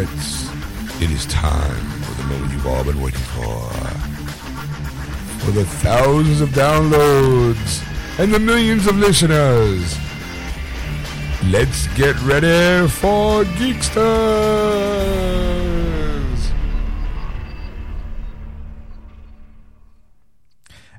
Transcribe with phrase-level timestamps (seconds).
[0.00, 3.70] gentlemen, geeks and geekettes, it is time for the moment you've all been waiting for.
[5.44, 7.86] For the thousands of downloads
[8.18, 9.96] and the millions of listeners.
[11.50, 14.00] Let's get ready for Geeksters!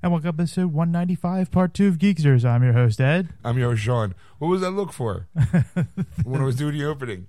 [0.04, 2.44] And welcome to episode 195, part two of Geeksters.
[2.44, 3.30] I'm your host, Ed.
[3.46, 4.16] I'm your host, Sean.
[4.40, 5.28] What was that look for
[6.24, 7.28] when I was doing the opening?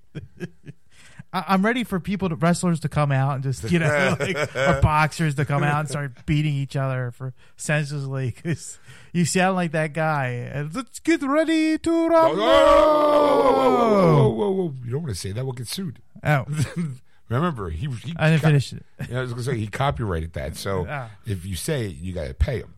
[1.33, 4.37] I- I'm ready for people, to, wrestlers, to come out and just, you know, like,
[4.57, 8.79] or boxers to come out and start beating each other for senselessly because
[9.13, 10.27] you sound like that guy.
[10.53, 12.43] And let's get ready to rumble.
[12.43, 14.75] whoa, whoa, whoa, whoa, whoa.
[14.85, 15.45] You don't want to say that.
[15.45, 16.01] We'll get sued.
[16.23, 16.45] Oh,
[17.29, 18.85] Remember, he, he I didn't co- finish it.
[19.09, 21.09] Yeah, I was gonna say he copyrighted that, so Ah.
[21.25, 22.75] if you say it, you got to pay him.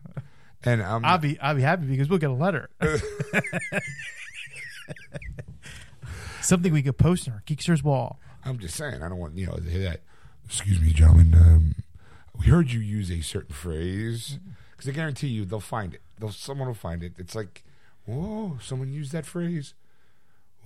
[0.63, 2.69] And I'm I'll be I'll be happy because we'll get a letter.
[6.41, 8.19] Something we could post on our Geeksters wall.
[8.45, 10.01] I'm just saying I don't want you know to hear that.
[10.45, 11.33] Excuse me, gentlemen.
[11.33, 11.75] Um,
[12.37, 14.39] we heard you use a certain phrase
[14.71, 16.01] because I guarantee you they'll find it.
[16.19, 17.13] They'll someone will find it.
[17.17, 17.63] It's like,
[18.05, 19.73] whoa, someone used that phrase.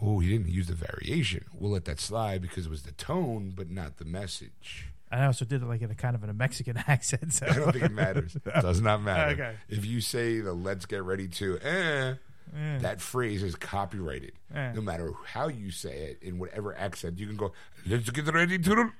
[0.01, 1.45] Oh, he didn't use the variation.
[1.53, 4.87] We'll let that slide because it was the tone, but not the message.
[5.11, 7.33] I also did it like in a kind of in a Mexican accent.
[7.33, 8.35] So I don't think it matters.
[8.45, 9.31] It does not matter.
[9.31, 9.55] Okay.
[9.67, 12.13] If you say the let's get ready to, eh,
[12.53, 14.33] That phrase is copyrighted.
[14.53, 17.51] No matter how you say it, in whatever accent, you can go,
[17.85, 18.91] let's get ready to,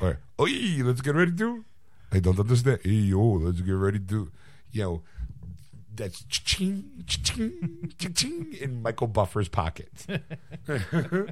[0.00, 1.64] or, oi, let's get ready to.
[2.12, 2.80] I don't understand.
[2.82, 4.30] Hey, yo, let's get ready to.
[4.72, 5.02] You know,
[5.94, 9.90] that's ching, ching, ching in Michael Buffer's pocket.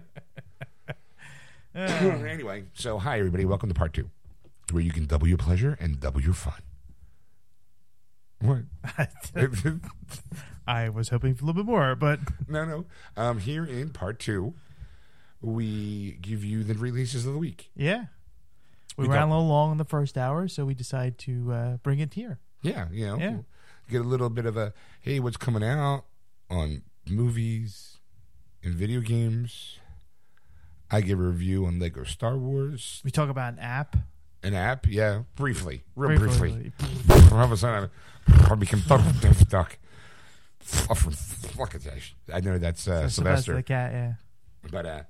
[1.74, 3.44] anyway, so hi, everybody.
[3.44, 4.10] Welcome to part two,
[4.70, 6.60] where you can double your pleasure and double your fun.
[8.40, 8.62] What?
[10.66, 12.84] I was hoping for a little bit more, but no, no.
[13.16, 14.54] Um, here in part two,
[15.40, 17.70] we give you the releases of the week.
[17.76, 18.06] yeah,
[18.96, 21.76] we, We ran a little long in the first hour, so we decided to uh,
[21.78, 22.38] bring it here.
[22.62, 23.36] Yeah, you know, Yeah.
[23.90, 26.04] get a little bit of a hey, what's coming out
[26.50, 27.98] on movies
[28.62, 29.78] and video games.
[30.90, 33.96] I give a review on Lego Star Wars, We talk about an app.
[34.42, 34.86] an app.
[34.86, 36.72] Yeah, briefly, real briefly.
[37.32, 37.90] All of a sudden,
[38.28, 38.82] I become
[39.48, 39.78] duck.
[40.64, 41.86] Fuck it,
[42.32, 43.54] I know that's uh, Sylvester Sylvester.
[43.56, 43.92] the cat.
[43.92, 44.12] Yeah.
[44.70, 45.02] But uh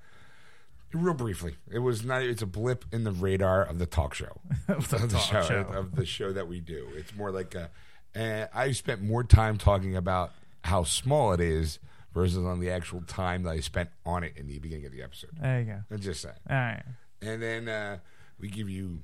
[0.92, 4.40] real briefly, it was not it's a blip in the radar of the talk show.
[4.68, 5.60] Of the of the talk show, show.
[5.78, 6.88] of the show that we do.
[6.96, 7.70] It's more like a
[8.14, 10.32] and I spent more time talking about
[10.62, 11.78] how small it is
[12.12, 15.02] versus on the actual time that I spent on it in the beginning of the
[15.02, 15.30] episode.
[15.40, 15.96] There you go.
[15.98, 16.34] Just saying.
[16.48, 16.82] All right.
[17.22, 17.98] And then uh
[18.38, 19.00] we give you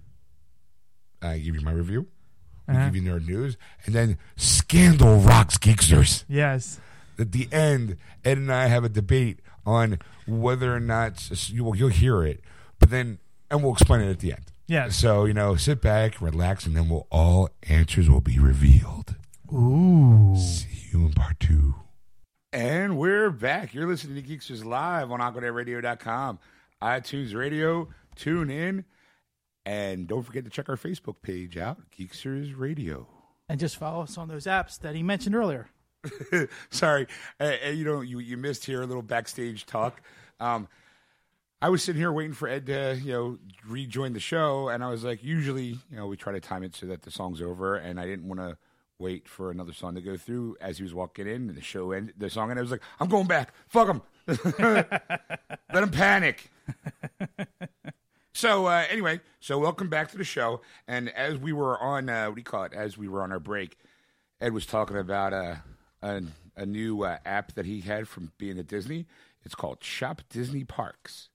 [1.23, 2.07] I give you my review.
[2.71, 2.85] We Uh-huh.
[2.91, 6.79] give you nerd news, and then Scandal rocks Geeksters Yes.
[7.19, 11.75] at the end, Ed and I have a debate on whether or not you will
[11.77, 12.41] you'll hear it,
[12.79, 13.19] but then
[13.51, 14.53] and we'll explain it at the end.
[14.69, 14.95] Yes.
[14.97, 19.17] So you know, sit back, relax, and then we'll all answers will be revealed.
[19.53, 20.37] Ooh.
[20.39, 21.75] See you in part two.
[22.53, 23.75] And we're back.
[23.75, 26.39] You're listening to Geeksters live on AquanetRadio.com,
[26.83, 27.89] iTunes Radio.
[28.17, 28.85] Tune in,
[29.65, 33.07] and don't forget to check our Facebook page out, Geeksters Radio.
[33.49, 35.69] And just follow us on those apps that he mentioned earlier.
[36.71, 37.07] Sorry,
[37.39, 40.01] uh, uh, you know, you you missed here a little backstage talk.
[40.39, 40.69] Um,
[41.63, 43.39] I was sitting here waiting for Ed to, you know,
[43.69, 46.75] rejoin the show, and I was like, usually, you know, we try to time it
[46.75, 48.57] so that the song's over, and I didn't want to
[48.99, 51.93] wait for another song to go through as he was walking in, and the show
[51.93, 56.51] ended, the song, and I was like, I'm going back, fuck him, let him panic.
[58.33, 60.61] So uh, anyway, so welcome back to the show.
[60.87, 62.73] And as we were on, uh, what do you call it?
[62.73, 63.77] As we were on our break,
[64.41, 65.57] Ed was talking about uh,
[66.03, 66.23] a
[66.57, 69.07] a new uh, app that he had from being at Disney.
[69.45, 71.29] It's called Shop Disney Parks.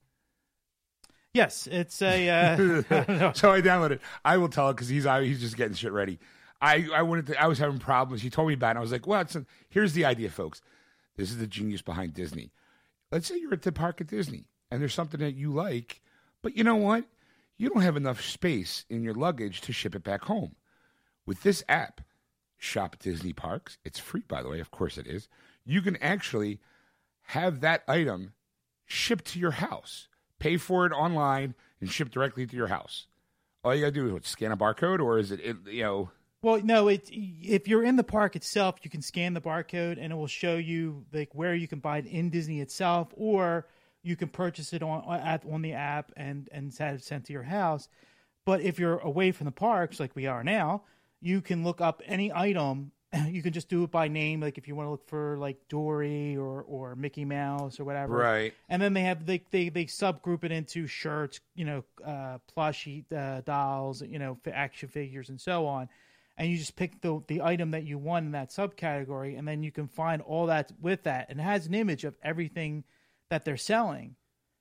[1.34, 2.28] Yes, it's a.
[2.30, 2.56] Uh,
[3.34, 3.92] So I downloaded.
[3.92, 4.00] it.
[4.24, 6.18] I will tell it because he's he's just getting shit ready.
[6.62, 7.40] I I wanted to.
[7.42, 8.22] I was having problems.
[8.22, 8.76] He told me about.
[8.76, 8.78] it.
[8.78, 10.62] I was like, well, it's a, here's the idea, folks.
[11.16, 12.52] This is the genius behind Disney.
[13.12, 16.00] Let's say you're at the park at Disney and there's something that you like,
[16.46, 17.04] but you know what?
[17.58, 20.54] You don't have enough space in your luggage to ship it back home.
[21.26, 22.02] With this app,
[22.56, 24.60] Shop Disney Parks, it's free, by the way.
[24.60, 25.26] Of course it is.
[25.64, 26.60] You can actually
[27.22, 28.34] have that item
[28.84, 30.06] shipped to your house.
[30.38, 33.08] Pay for it online and ship directly to your house.
[33.64, 36.10] All you gotta do is what, scan a barcode, or is it, it you know?
[36.42, 40.12] well, no, it if you're in the park itself, you can scan the barcode and
[40.12, 43.66] it will show you like where you can buy it in Disney itself, or
[44.06, 47.32] you can purchase it on at, on the app and and have it sent to
[47.32, 47.88] your house.
[48.44, 50.82] But if you're away from the parks, like we are now,
[51.20, 52.92] you can look up any item
[53.28, 55.68] you can just do it by name, like if you want to look for like
[55.68, 58.16] Dory or or Mickey Mouse or whatever.
[58.16, 58.54] Right.
[58.68, 63.04] And then they have they they they subgroup it into shirts, you know, uh, plushie
[63.12, 65.88] uh, dolls, you know, action figures and so on.
[66.38, 69.62] And you just pick the the item that you want in that subcategory, and then
[69.62, 72.84] you can find all that with that, and it has an image of everything
[73.30, 74.16] that they're selling.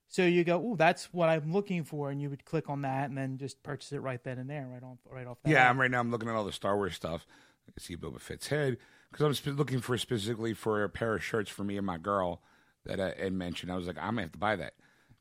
[0.07, 3.09] So you go, oh, that's what I'm looking for, and you would click on that,
[3.09, 5.39] and then just purchase it right then and there, right on, right off.
[5.43, 5.71] That Yeah, app.
[5.71, 5.99] I'm right now.
[5.99, 7.25] I'm looking at all the Star Wars stuff.
[7.67, 8.77] I can see Boba Fett's head
[9.11, 11.97] because I'm sp- looking for specifically for a pair of shirts for me and my
[11.97, 12.43] girl
[12.85, 13.71] that I had mentioned.
[13.71, 14.73] I was like, I'm gonna have to buy that.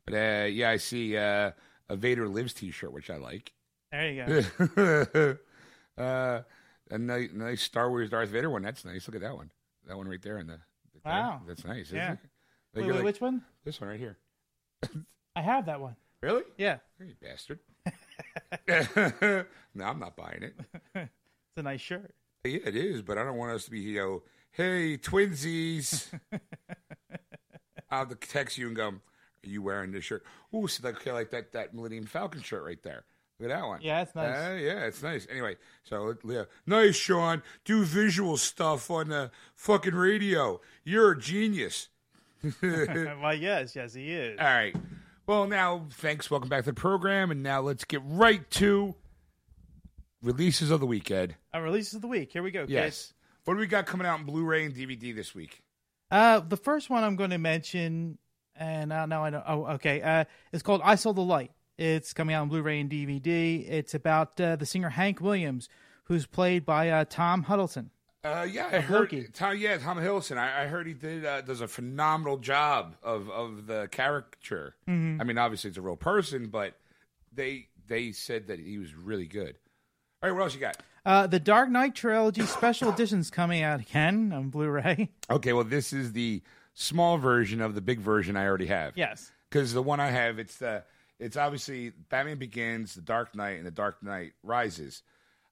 [0.04, 1.52] But uh, yeah, I see uh,
[1.88, 3.52] a Vader Lives T-shirt, which I like.
[3.90, 4.44] There you
[4.76, 5.36] go.
[6.02, 6.42] uh,
[6.90, 8.62] a nice, nice Star Wars Darth Vader one.
[8.62, 9.08] That's nice.
[9.08, 9.50] Look at that one.
[9.86, 10.60] That one right there in the.
[10.92, 11.12] the thing.
[11.12, 11.40] Wow.
[11.48, 11.86] That's nice.
[11.86, 12.12] Isn't Yeah.
[12.12, 12.18] it?
[12.74, 13.42] Wait, wait, like, which one?
[13.64, 14.18] This one right here.
[15.36, 15.96] I have that one.
[16.22, 16.42] Really?
[16.56, 17.58] Yeah, You bastard.
[19.74, 20.54] no, I'm not buying it.
[20.94, 22.14] it's a nice shirt.
[22.44, 24.22] Yeah, it is, but I don't want us to be, you know,
[24.52, 26.08] hey, twinsies.
[27.90, 29.00] I'll text you and go, are
[29.42, 30.24] you wearing this shirt?
[30.54, 33.04] Ooh, see, like, okay, like that, that Millennium Falcon shirt right there.
[33.38, 33.80] Look at that one.
[33.82, 34.36] Yeah, it's nice.
[34.36, 35.26] Uh, yeah, it's nice.
[35.30, 36.44] Anyway, so, yeah.
[36.66, 37.42] Nice, Sean.
[37.64, 40.60] Do visual stuff on the fucking radio.
[40.84, 41.88] You're a genius.
[42.62, 44.38] well, yes, yes, he is.
[44.38, 44.74] All right.
[45.26, 46.30] Well, now, thanks.
[46.30, 47.30] Welcome back to the program.
[47.30, 48.94] And now let's get right to
[50.22, 51.36] releases of the week, Ed.
[51.54, 52.32] Uh, releases of the week.
[52.32, 52.62] Here we go.
[52.62, 52.72] kids.
[52.72, 53.12] Yes.
[53.44, 55.62] What do we got coming out in Blu-ray and DVD this week?
[56.10, 58.18] Uh, the first one I'm going to mention,
[58.56, 59.42] and uh, now I know.
[59.46, 60.00] Oh, okay.
[60.00, 63.68] Uh, it's called "I Saw the Light." It's coming out on Blu-ray and DVD.
[63.68, 65.68] It's about uh, the singer Hank Williams,
[66.04, 67.90] who's played by uh, Tom Huddleston.
[68.24, 69.00] Uh, yeah, I heard.
[69.12, 69.28] Loki.
[69.32, 70.38] Tom, yeah, Tom Hiddleston.
[70.38, 74.74] I, I heard he did uh, does a phenomenal job of of the caricature.
[74.88, 75.20] Mm-hmm.
[75.20, 76.74] I mean, obviously it's a real person, but
[77.32, 79.56] they they said that he was really good.
[80.22, 80.78] All right, what else you got?
[81.04, 85.10] Uh, the Dark Knight trilogy special edition's coming out again on Blu-ray.
[85.30, 86.40] Okay, well, this is the
[86.72, 88.96] small version of the big version I already have.
[88.96, 89.30] yes.
[89.50, 90.82] because the one I have, it's the
[91.20, 95.02] it's obviously Batman Begins, The Dark Knight, and The Dark Knight Rises.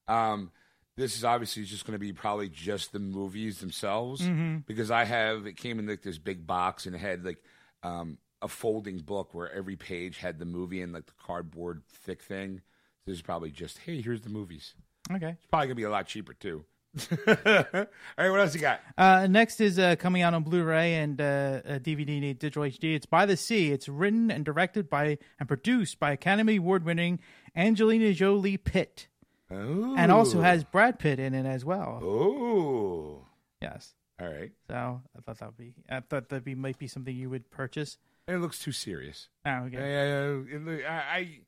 [0.07, 0.51] Um,
[0.95, 4.21] this is obviously just going to be probably just the movies themselves
[4.67, 7.43] because I have it came in like this big box and it had like
[7.81, 12.21] um, a folding book where every page had the movie and like the cardboard thick
[12.21, 12.61] thing.
[13.05, 14.75] This is probably just hey, here's the movies.
[15.11, 15.29] Okay.
[15.29, 16.63] It's probably gonna be a lot cheaper too.
[17.27, 18.79] All right, what else you got?
[18.95, 22.95] Uh, next is uh, coming out on Blu-ray and uh, DVD and digital HD.
[22.95, 23.71] It's By the Sea.
[23.71, 27.19] It's written and directed by and produced by Academy Award-winning
[27.55, 29.07] Angelina Jolie Pitt,
[29.53, 31.99] Oh, and also has Brad Pitt in it as well.
[32.03, 33.25] oh,
[33.61, 33.93] Yes.
[34.19, 34.51] all right.
[34.67, 35.73] So I thought that would be.
[35.89, 37.97] I thought that be might be something you would purchase.
[38.27, 39.27] It looks too serious.
[39.45, 39.77] Oh, okay.
[39.77, 41.39] Uh, it I,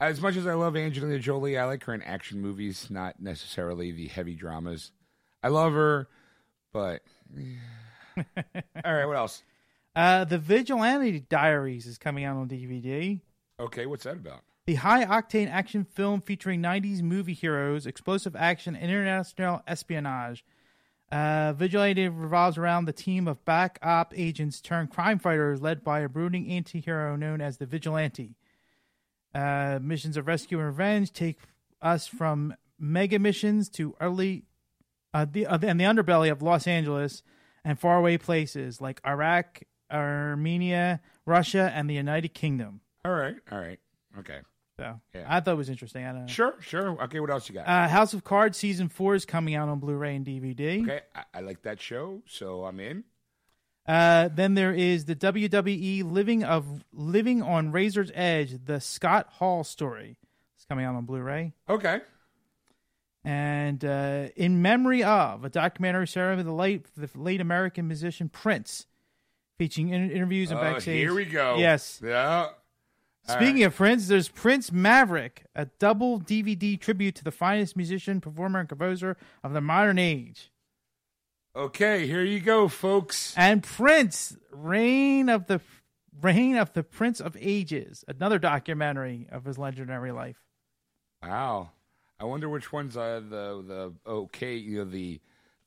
[0.00, 3.20] I, as much as I love Angelina Jolie, I like her in action movies, not
[3.20, 4.90] necessarily the heavy dramas.
[5.42, 6.08] I love her,
[6.72, 7.02] but
[8.84, 9.06] all right.
[9.06, 9.42] What else?
[9.94, 13.20] Uh, the Vigilante Diaries is coming out on DVD.
[13.60, 14.40] Okay, what's that about?
[14.66, 20.42] The high octane action film featuring 90s movie heroes, explosive action, international espionage.
[21.12, 26.00] Uh, Vigilante revolves around the team of back op agents turned crime fighters led by
[26.00, 28.36] a brooding anti hero known as the Vigilante.
[29.34, 31.38] Uh, missions of rescue and revenge take
[31.82, 34.44] us from mega missions to early
[35.12, 37.22] uh, the, uh, and the underbelly of Los Angeles
[37.64, 42.80] and faraway places like Iraq, Armenia, Russia, and the United Kingdom.
[43.04, 43.78] All right, all right,
[44.18, 44.40] okay,
[44.78, 45.24] So Yeah.
[45.28, 46.04] I thought it was interesting.
[46.04, 46.26] I don't know.
[46.26, 47.00] sure, sure.
[47.04, 47.66] Okay, what else you got?
[47.68, 50.82] Uh, House of Cards season four is coming out on Blu-ray and DVD.
[50.82, 53.04] okay, I, I like that show, so I'm in.
[53.86, 59.62] Uh, then there is the WWE Living of Living on Razor's Edge, the Scott Hall
[59.62, 60.16] story.
[60.56, 61.52] It's coming out on Blu-ray.
[61.68, 62.00] Okay,
[63.24, 68.86] And uh, in memory of a documentary serving the late the late American musician Prince,
[69.58, 70.96] featuring in- interviews and Uh, backstage.
[70.98, 71.56] here we go.
[71.58, 72.00] Yes.
[72.04, 72.48] Yeah.
[73.26, 73.66] Speaking right.
[73.66, 78.68] of Prince, there's Prince Maverick, a double DVD tribute to the finest musician, performer, and
[78.68, 80.50] composer of the modern age.
[81.56, 83.32] Okay, here you go, folks.
[83.36, 85.60] And Prince, Reign of the
[86.20, 90.42] Reign of the Prince of Ages, another documentary of his legendary life.
[91.22, 91.70] Wow.
[92.20, 95.20] I wonder which ones are the the okay, you know, the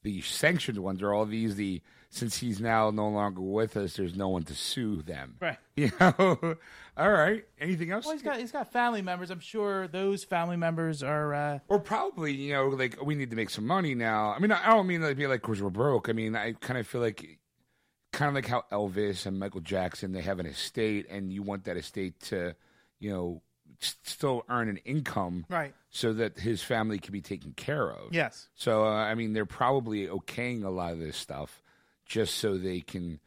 [0.03, 4.15] the sanctioned ones are all these the since he's now no longer with us, there's
[4.15, 5.35] no one to sue them.
[5.39, 5.57] Right.
[5.77, 6.55] You know?
[6.97, 7.45] all right.
[7.61, 8.05] Anything else?
[8.05, 9.29] Well, he's got he's got family members.
[9.29, 11.33] I'm sure those family members are.
[11.35, 14.33] Uh, or probably, you know, like we need to make some money now.
[14.35, 16.09] I mean, I don't mean to be like because we're broke.
[16.09, 17.37] I mean, I kind of feel like,
[18.11, 21.65] kind of like how Elvis and Michael Jackson they have an estate, and you want
[21.65, 22.55] that estate to,
[22.99, 23.43] you know,
[23.79, 25.75] still earn an income Right.
[25.91, 28.13] so that his family can be taken care of.
[28.13, 28.49] Yes.
[28.55, 31.61] So uh, I mean, they're probably okaying a lot of this stuff
[32.07, 33.19] just so they can,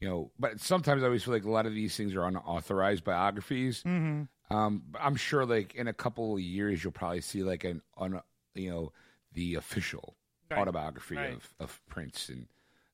[0.00, 0.30] you know.
[0.38, 3.82] But sometimes I always feel like a lot of these things are unauthorized biographies.
[3.82, 4.54] Mm-hmm.
[4.54, 7.82] Um, but I'm sure, like in a couple of years, you'll probably see like an,
[7.98, 8.20] un,
[8.54, 8.92] you know,
[9.32, 10.14] the official
[10.50, 10.60] Right.
[10.60, 11.34] autobiography Right.
[11.34, 12.46] of of Prince and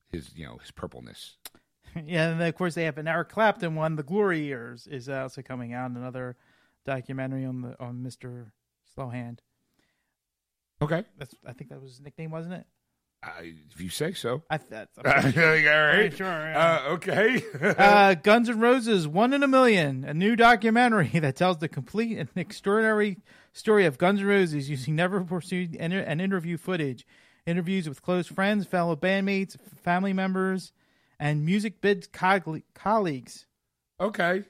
[0.09, 1.37] his, you know, his purpleness.
[1.95, 5.07] Yeah, and then of course they have an Eric Clapton one, "The Glory Years," is
[5.07, 5.91] also coming out.
[5.91, 6.35] Another
[6.83, 8.51] documentary on the on Mister
[8.97, 9.39] Slowhand.
[10.81, 12.65] Okay, That's I think that was his nickname, wasn't it?
[13.25, 14.43] I, if you say so.
[14.49, 16.15] I that's Like, all right.
[16.15, 16.81] Sure, yeah.
[16.87, 17.43] Uh, okay.
[17.77, 22.17] uh, Guns N' Roses, One in a Million, a new documentary that tells the complete
[22.17, 23.17] and extraordinary
[23.51, 27.05] story of Guns N' Roses using never pursued and, and interview footage,
[27.47, 30.71] interviews with close friends, fellow bandmates, family members,
[31.19, 33.47] and music bid coll- colleagues.
[33.99, 34.43] okay.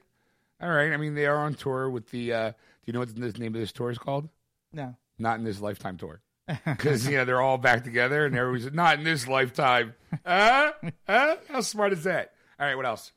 [0.62, 0.94] All right.
[0.94, 2.32] I mean, they are on tour with the.
[2.34, 2.56] Uh, do
[2.86, 4.30] you know what the name of this tour is called?
[4.72, 6.22] No, Not in this lifetime tour.
[6.66, 9.96] Because you know they're all back together, and everybody's not in this lifetime.
[10.26, 10.72] Uh,
[11.08, 12.34] uh, how smart is that?
[12.60, 13.12] All right, what else?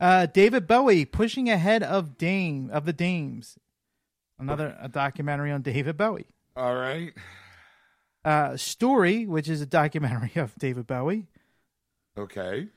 [0.00, 3.58] uh, David Bowie pushing ahead of Dame of the Dames.
[4.38, 6.26] Another a documentary on David Bowie.
[6.56, 7.12] All right.
[8.24, 11.26] Uh, Story, which is a documentary of David Bowie.
[12.18, 12.68] Okay.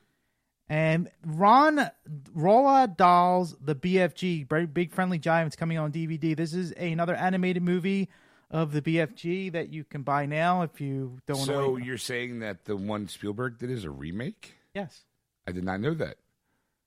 [0.68, 1.90] And Ron
[2.34, 6.36] Rolla Dolls, the BFG, Big Friendly Giants, coming on DVD.
[6.36, 8.08] This is another animated movie
[8.50, 11.84] of the BFG that you can buy now if you don't want So to.
[11.84, 14.54] you're saying that the one Spielberg did is a remake?
[14.74, 15.04] Yes,
[15.46, 16.16] I did not know that.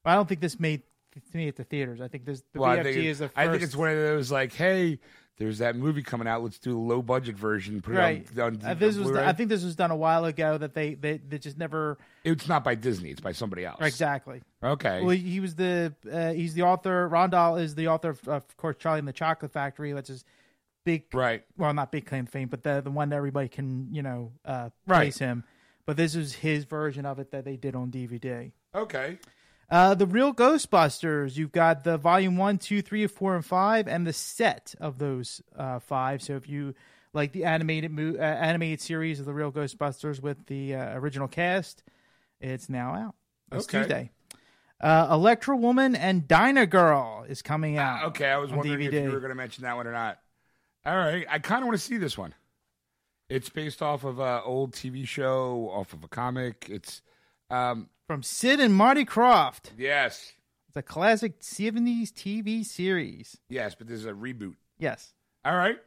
[0.06, 0.82] I don't think this made
[1.14, 2.02] to me at the theaters.
[2.02, 3.38] I think this the Well, BFG think, is the first.
[3.38, 5.00] I think it's one of those like, hey,
[5.38, 6.44] there's that movie coming out.
[6.44, 7.82] Let's do a low budget version.
[7.82, 8.28] Put right.
[8.32, 9.26] it on, on Uh, this was Blu-ray.
[9.26, 12.48] I think this was done a while ago that they they, they just never it's
[12.48, 13.10] not by Disney.
[13.10, 13.80] It's by somebody else.
[13.82, 14.42] exactly.
[14.64, 15.02] Okay.
[15.02, 17.10] Well, he was the uh, he's the author.
[17.10, 19.92] Roald Dahl is the author of, of course, Charlie and the Chocolate Factory.
[19.94, 20.24] That's his
[20.84, 21.44] big right.
[21.58, 24.70] well, not big claim fame, but the the one that everybody can you know uh,
[24.88, 24.98] Right.
[25.06, 25.44] place him.
[25.86, 28.52] But this is his version of it that they did on DVD.
[28.74, 29.18] Okay.
[29.70, 31.38] Uh, the real Ghostbusters.
[31.38, 35.42] You've got the volume one, two, three, four, and five, and the set of those
[35.58, 36.22] uh, five.
[36.22, 36.76] So if you
[37.14, 41.28] like the animated mo- uh, animated series of the real Ghostbusters with the uh, original
[41.28, 41.84] cast,
[42.40, 43.16] it's now out.
[43.52, 43.80] It's Okay.
[43.80, 44.12] Tuesday.
[44.80, 48.04] Uh, Electra Woman and Dyna Girl is coming out.
[48.04, 49.92] Uh, Okay, I was on wondering if you were going to mention that one or
[49.94, 50.20] not.
[50.86, 52.34] All right, I kind of want to see this one.
[53.30, 56.68] It's based off of an old TV show, off of a comic.
[56.70, 57.02] It's,
[57.50, 59.72] um, From Sid and Marty Krofft.
[59.78, 60.34] yes,
[60.68, 63.38] It's a classic 70s TV series.
[63.50, 64.56] yes, but this is a reboot.
[64.80, 65.14] Yes.
[65.46, 65.78] All right.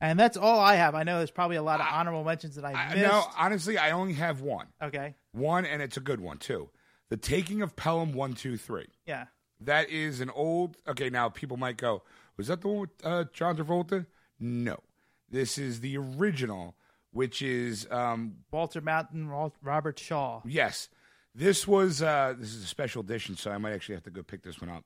[0.00, 0.94] And that's all I have.
[0.96, 3.06] I know there's probably a lot of honorable mentions that I I, missed.
[3.08, 4.66] no, honestly, I only have one.
[4.82, 5.14] Okay.
[5.32, 6.70] One, and it's a good one too.
[7.10, 8.88] The Taking of Pelham One Two Three.
[9.06, 9.26] Yeah.
[9.60, 10.76] That is an old.
[10.88, 12.02] Okay, now people might go,
[12.36, 14.06] "Was that the one with uh, John Travolta?"
[14.42, 14.80] No,
[15.30, 16.74] this is the original,
[17.12, 20.40] which is um, Walter Matthau, Robert Shaw.
[20.44, 20.88] yes.
[21.34, 24.22] This was uh, this is a special edition, so I might actually have to go
[24.22, 24.84] pick this one up,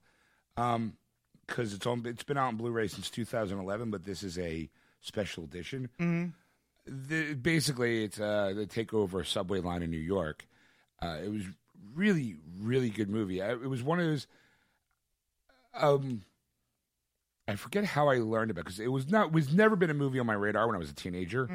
[0.56, 0.96] um,
[1.44, 2.04] because it's on.
[2.06, 4.70] It's been out on Blu-ray since 2011, but this is a
[5.00, 5.88] special edition.
[6.86, 10.46] The, basically, it's uh, the takeover subway line in New York.
[11.02, 11.42] Uh, it was
[11.96, 13.42] really, really good movie.
[13.42, 14.28] I, it was one of those.
[15.74, 16.22] Um,
[17.48, 20.18] I forget how I learned about because it was not was never been a movie
[20.18, 21.46] on my radar when I was a teenager,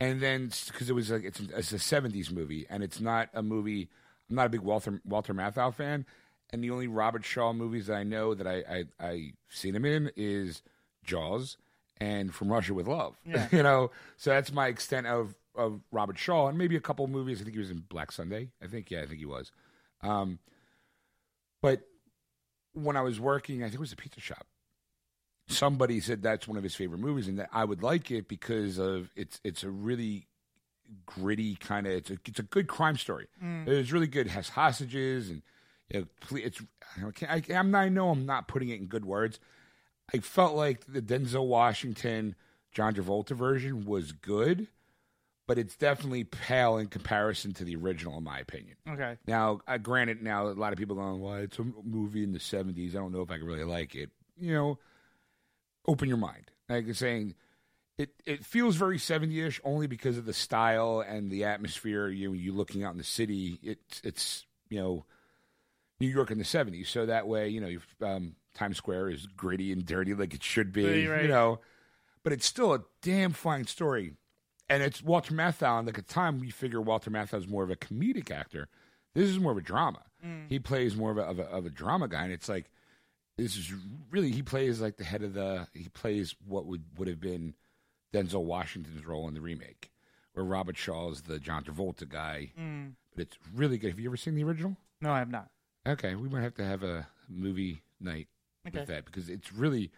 [0.00, 3.42] and then because it was like it's, it's a '70s movie and it's not a
[3.42, 3.88] movie.
[4.30, 6.06] I'm not a big Walter Walter Matthau fan,
[6.50, 9.84] and the only Robert Shaw movies that I know that I I, I seen him
[9.84, 10.62] in is
[11.04, 11.56] Jaws
[12.00, 13.16] and From Russia with Love.
[13.26, 13.48] Yeah.
[13.50, 17.40] you know, so that's my extent of of Robert Shaw, and maybe a couple movies.
[17.40, 18.48] I think he was in Black Sunday.
[18.62, 19.50] I think yeah, I think he was.
[20.02, 20.38] Um,
[21.60, 21.80] but
[22.72, 24.46] when I was working, I think it was a pizza shop.
[25.48, 28.78] Somebody said that's one of his favorite movies, and that I would like it because
[28.78, 30.26] of it's it's a really
[31.06, 33.28] gritty kind of it's a it's a good crime story.
[33.66, 34.26] It's really good.
[34.26, 35.42] It has hostages and
[35.90, 36.60] you know, it's
[36.96, 39.40] I, can't, I, I'm not, I know I'm not putting it in good words.
[40.12, 42.34] I felt like the Denzel Washington
[42.72, 44.68] John Travolta version was good,
[45.46, 48.76] but it's definitely pale in comparison to the original, in my opinion.
[48.88, 49.16] Okay.
[49.26, 52.38] Now, uh, granted, now a lot of people going, "Well, it's a movie in the
[52.38, 52.90] '70s.
[52.90, 54.78] I don't know if I can really like it." You know,
[55.88, 56.52] open your mind.
[56.68, 57.34] Like saying,
[57.96, 62.08] it it feels very '70ish only because of the style and the atmosphere.
[62.08, 65.04] You you looking out in the city, it's it's you know
[65.98, 66.86] New York in the '70s.
[66.86, 70.72] So that way, you know, um, Times Square is gritty and dirty like it should
[70.72, 71.08] be.
[71.08, 71.22] Right.
[71.22, 71.60] You know,
[72.22, 74.12] but it's still a damn fine story.
[74.70, 75.78] And it's Walter Matthau.
[75.78, 78.68] And like at the time, we figure Walter Matthau is more of a comedic actor.
[79.14, 80.02] This is more of a drama.
[80.48, 82.70] He plays more of a, of a of a drama guy, and it's like
[83.38, 83.72] this is
[84.10, 87.54] really he plays like the head of the he plays what would would have been
[88.12, 89.90] Denzel Washington's role in the remake,
[90.34, 92.52] where Robert Shaw is the John Travolta guy.
[92.58, 92.92] Mm.
[93.14, 93.90] But it's really good.
[93.90, 94.76] Have you ever seen the original?
[95.00, 95.48] No, I have not.
[95.86, 98.28] Okay, we might have to have a movie night
[98.66, 98.80] Okay.
[98.80, 99.90] with that because it's really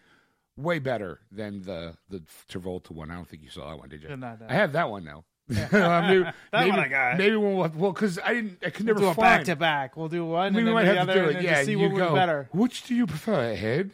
[0.57, 3.09] way better than the the Travolta one.
[3.11, 4.09] I don't think you saw that one, did you?
[4.47, 5.23] I have that one now.
[5.71, 7.17] maybe, That maybe, one I got.
[7.17, 9.39] Maybe we'll well because I didn't I could never do a find.
[9.39, 9.97] back to back.
[9.97, 11.43] We'll do one, we and might the have other, to do it.
[11.43, 12.13] Yeah, see what go.
[12.13, 12.49] better.
[12.51, 13.91] Which do you prefer, Head?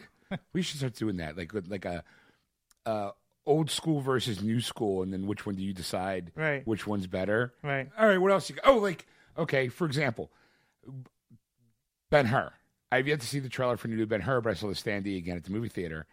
[0.54, 2.04] we should start doing that, like like a
[2.86, 3.12] uh,
[3.46, 6.32] old school versus new school, and then which one do you decide?
[6.36, 6.66] Right.
[6.68, 7.54] Which one's better?
[7.64, 7.90] Right.
[7.98, 8.18] All right.
[8.18, 8.50] What else?
[8.50, 8.68] You got?
[8.68, 9.06] Oh, like
[9.38, 9.68] okay.
[9.70, 10.32] For example,
[12.10, 12.52] Ben Hur.
[12.92, 14.74] I've yet to see the trailer for the new Ben Hur, but I saw the
[14.74, 16.06] standee again at the movie theater.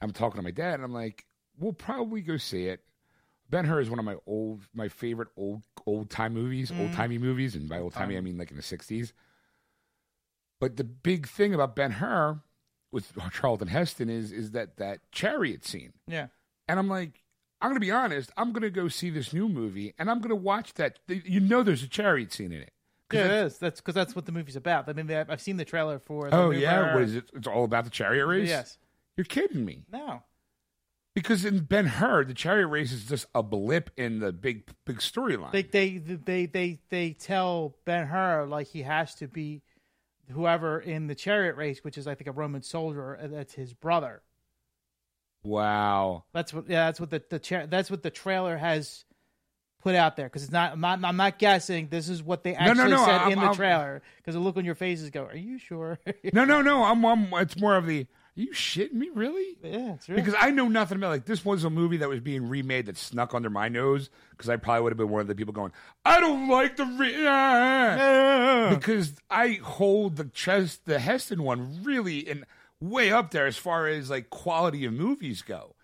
[0.00, 1.26] I'm talking to my dad, and I'm like,
[1.58, 2.80] "We'll probably go see it."
[3.48, 6.94] Ben Hur is one of my old, my favorite old, old time movies, old mm.
[6.94, 9.12] timey movies, and by old timey I mean like in the '60s.
[10.60, 12.40] But the big thing about Ben Hur
[12.92, 15.92] with Charlton Heston is is that that chariot scene.
[16.06, 16.28] Yeah.
[16.68, 17.22] And I'm like,
[17.60, 18.32] I'm going to be honest.
[18.36, 20.98] I'm going to go see this new movie, and I'm going to watch that.
[21.08, 22.72] You know, there's a chariot scene in it.
[23.12, 24.88] Yeah, it that's- That's because that's what the movie's about.
[24.88, 26.28] I mean, I've seen the trailer for.
[26.28, 26.94] The Oh yeah, Burr.
[26.94, 27.30] what is it?
[27.34, 28.48] It's all about the chariot race.
[28.48, 28.78] Yes.
[29.16, 29.84] You're kidding me.
[29.90, 30.22] No.
[31.16, 34.98] Because in Ben Hur, the chariot race is just a blip in the big big
[34.98, 35.50] storyline.
[35.50, 39.62] They they they they they tell Ben Hur like he has to be
[40.30, 43.18] whoever in the chariot race, which is I think a Roman soldier.
[43.32, 44.20] That's his brother.
[45.42, 46.24] wow.
[46.32, 46.68] That's what.
[46.68, 49.04] Yeah, that's what the the cha- that's what the trailer has
[49.82, 50.72] put out there because it's not.
[50.72, 51.02] I'm not.
[51.02, 51.88] I'm not guessing.
[51.88, 54.02] This is what they no, actually no, said I'm- in the I'm- trailer.
[54.18, 55.98] Because the look on your faces go, "Are you sure?"
[56.32, 56.82] No, no, no.
[56.84, 57.28] I'm, I'm.
[57.34, 58.06] It's more of the.
[58.36, 59.56] Are you shitting me, really?
[59.62, 60.16] yeah, it's real.
[60.16, 62.98] Because I know nothing about like this was a movie that was being remade that
[62.98, 65.72] snuck under my nose because I probably would have been one of the people going,
[66.04, 67.26] I don't like the re-.
[67.26, 72.44] ah." because I hold the chest the Heston one really in
[72.80, 75.74] way up there as far as like quality of movies go,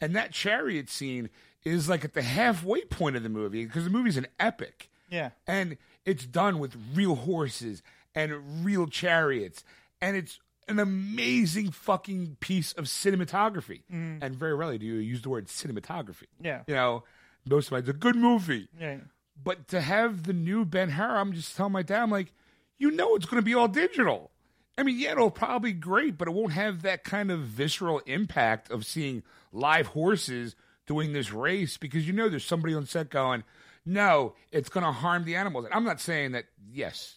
[0.00, 1.30] and that chariot scene
[1.64, 5.30] is like at the halfway point of the movie because the movie's an epic yeah.
[5.46, 7.82] and it's done with real horses
[8.14, 9.64] and real chariots
[10.00, 13.82] and it's an amazing fucking piece of cinematography.
[13.92, 14.18] Mm-hmm.
[14.22, 16.24] And very rarely do you use the word cinematography.
[16.40, 16.62] Yeah.
[16.66, 17.04] you know
[17.46, 18.68] most of time it's a good movie.
[18.78, 18.98] Yeah.
[19.42, 22.32] but to have the new ben hur i'm just telling my dad i'm like
[22.78, 24.30] you know it's going to be all digital.
[24.76, 28.00] I mean yeah it'll probably be great but it won't have that kind of visceral
[28.06, 30.54] impact of seeing live horses
[30.86, 33.44] doing this race because you know there's somebody on set going
[33.86, 35.64] no it's going to harm the animals.
[35.64, 37.16] And i'm not saying that yes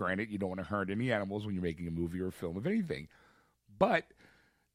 [0.00, 2.32] granted you don't want to hurt any animals when you're making a movie or a
[2.32, 3.06] film of anything
[3.78, 4.04] but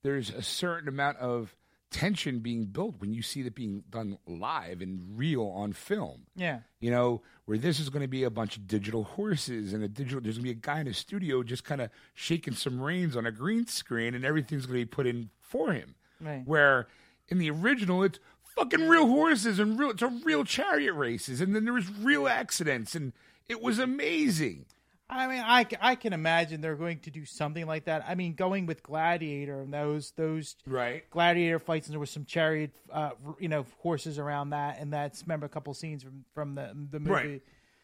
[0.04, 1.56] there's a certain amount of
[1.92, 6.60] tension being built when you see it being done live and real on film Yeah.
[6.80, 9.88] you know, where this is going to be a bunch of digital horses and a
[9.88, 10.20] digital.
[10.20, 13.16] There's going to be a guy in a studio just kind of shaking some reins
[13.16, 15.96] on a green screen, and everything's going to be put in for him.
[16.20, 16.42] Right.
[16.46, 16.88] Where
[17.30, 18.20] in the original, it's
[18.56, 19.92] fucking real horses and real.
[19.92, 23.14] It's a real chariot races, and then there was real accidents, and
[23.48, 24.66] it was amazing.
[25.10, 28.04] I mean, I, I can imagine they're going to do something like that.
[28.08, 31.08] I mean, going with Gladiator and those those Right.
[31.12, 35.22] Gladiator fights, and there was some chariot, uh, you know, horses around that, and that's
[35.22, 37.12] remember a couple scenes from from the the movie.
[37.12, 37.42] Right.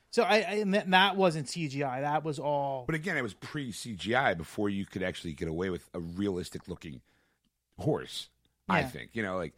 [0.10, 2.02] So I, I and that, wasn't CGI.
[2.02, 2.84] That was all.
[2.86, 6.68] But again, it was pre CGI before you could actually get away with a realistic
[6.68, 7.02] looking
[7.78, 8.30] horse.
[8.68, 9.54] I think you know, like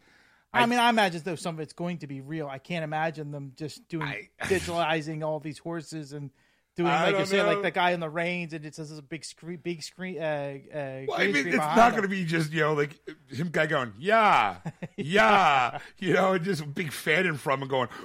[0.52, 2.46] I, mean, I imagine though some of it's going to be real.
[2.48, 6.30] I can't imagine them just doing I- digitalizing all these horses and
[6.76, 8.98] doing I like you say, like the guy in the reins, and it says there's
[8.98, 10.18] a big screen, big screen.
[10.20, 12.98] Uh, uh, Well, I mean, it's not going to be just you know like
[13.30, 14.56] him guy going yeah,
[14.96, 17.88] yeah, you know, just a big fan in front and going.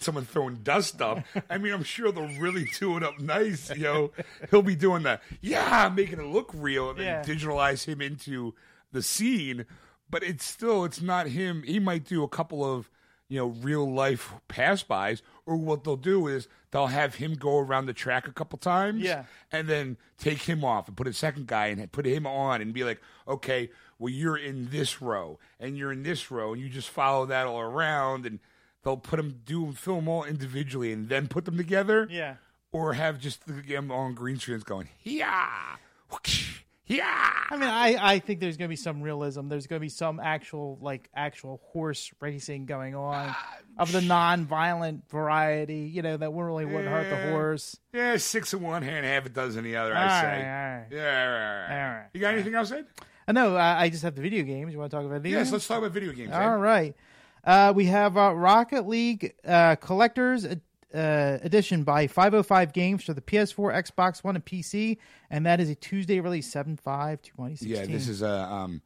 [0.00, 1.24] Someone throwing dust up.
[1.48, 3.70] I mean, I'm sure they'll really do it up nice.
[3.74, 4.10] You know,
[4.50, 5.22] he'll be doing that.
[5.40, 7.22] Yeah, making it look real and then Yeah.
[7.24, 8.54] digitalize him into
[8.92, 9.64] the scene.
[10.10, 11.62] But it's still, it's not him.
[11.62, 12.90] He might do a couple of,
[13.28, 17.58] you know, real life pass bys, or what they'll do is they'll have him go
[17.58, 19.24] around the track a couple times Yeah.
[19.50, 22.72] and then take him off and put a second guy and put him on and
[22.74, 26.68] be like, okay, well, you're in this row and you're in this row, and you
[26.68, 28.38] just follow that all around, and
[28.84, 32.36] they'll put them do film all individually and then put them together, Yeah.
[32.70, 35.76] or have just the them on green screens going, yeah,
[36.10, 37.30] whoosh, yeah.
[37.50, 39.48] I mean, I, I think there's going to be some realism.
[39.48, 43.34] There's going to be some actual like actual horse racing going on
[43.78, 45.90] of the non-violent variety.
[45.92, 47.78] You know that really wouldn't hurt the horse.
[47.92, 49.94] Yeah, six in one hand, half a dozen in the other.
[49.94, 50.26] All I say.
[50.26, 50.86] all right.
[50.90, 51.96] Yeah, all right, all right.
[51.98, 52.06] Right.
[52.12, 52.86] You got anything else, Ed?
[53.26, 53.56] I know.
[53.56, 54.72] I, I just have the video games.
[54.72, 55.32] You want to talk about these?
[55.32, 56.32] Yes, let's talk about video games.
[56.32, 56.42] Ed.
[56.42, 56.96] All right.
[57.44, 60.60] Uh, we have uh, Rocket League uh, Collectors Ed-
[60.94, 64.98] uh, edition by 505 Games for the PS4, Xbox One, and PC,
[65.30, 67.68] and that is a Tuesday release, 7 5 2016.
[67.76, 68.82] Yeah, this is a um,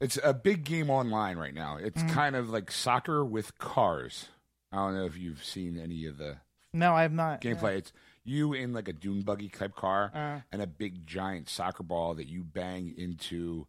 [0.00, 1.76] it's a big game online right now.
[1.76, 4.28] It's kind of like soccer with cars.
[4.72, 6.38] I don't know if you've seen any of the
[6.72, 7.40] No, I have not.
[7.40, 7.76] gameplay.
[7.78, 7.92] It's
[8.24, 10.40] you in like a dune buggy type car Uh.
[10.52, 13.66] and a big giant soccer ball that you bang into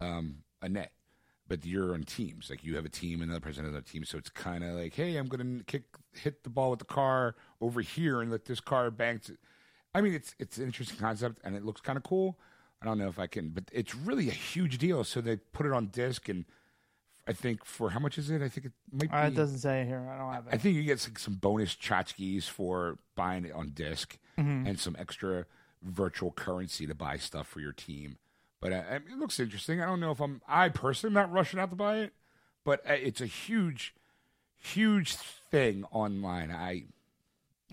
[0.00, 0.92] um, a net.
[1.46, 2.48] But you're on teams.
[2.50, 4.04] Like you have a team, another person has another team.
[4.04, 5.82] So it's kind of like, hey, I'm gonna kick,
[6.18, 9.20] hit the ball with the car over here, and let this car bang.
[9.94, 12.38] I mean, it's it's an interesting concept, and it looks kind of cool.
[12.82, 15.04] I don't know if I can, but it's really a huge deal.
[15.04, 16.44] So they put it on disc, and
[17.26, 18.42] I think for how much is it?
[18.42, 19.16] I think it might be.
[19.16, 20.06] Uh, it doesn't say here.
[20.12, 20.54] I don't have it.
[20.54, 24.66] I think you get like, some bonus tchotchkes for buying it on disk Mm-hmm.
[24.66, 25.46] and some extra
[25.80, 28.18] virtual currency to buy stuff for your team.
[28.60, 29.80] But uh, it looks interesting.
[29.80, 32.14] I don't know if I'm, I personally am not rushing out to buy it,
[32.64, 33.94] but uh, it's a huge,
[34.64, 36.50] huge thing online.
[36.50, 36.84] I,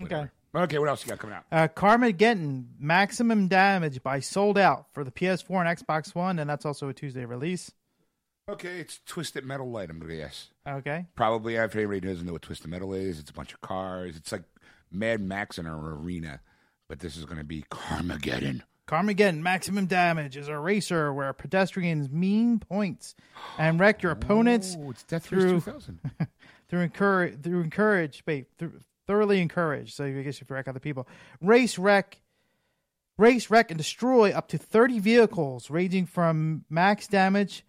[0.02, 0.28] Okay.
[0.54, 1.44] okay, what else you got coming out?
[1.52, 6.64] Uh, Carmageddon Maximum Damage by Sold Out for the PS4 and Xbox One, and that's
[6.66, 7.70] also a Tuesday release.
[8.48, 10.48] Okay, it's Twisted Metal Light, I'm going to guess.
[10.66, 11.06] Okay.
[11.14, 14.16] Probably, if anybody doesn't know what Twisted Metal is, it's a bunch of cars.
[14.16, 14.42] It's like
[14.90, 16.40] Mad Max in an arena,
[16.88, 18.62] but this is going to be Carmageddon.
[18.88, 23.14] Carmageddon Maximum Damage is a racer where pedestrians mean points
[23.58, 26.00] and wreck your opponents Oh, it's Death Race through- 2000.
[26.72, 29.94] through encourage through encourage wait, through, thoroughly encourage.
[29.94, 31.06] So I guess you wreck other people.
[31.42, 32.22] Race wreck
[33.18, 37.62] race wreck and destroy up to thirty vehicles, ranging from max damage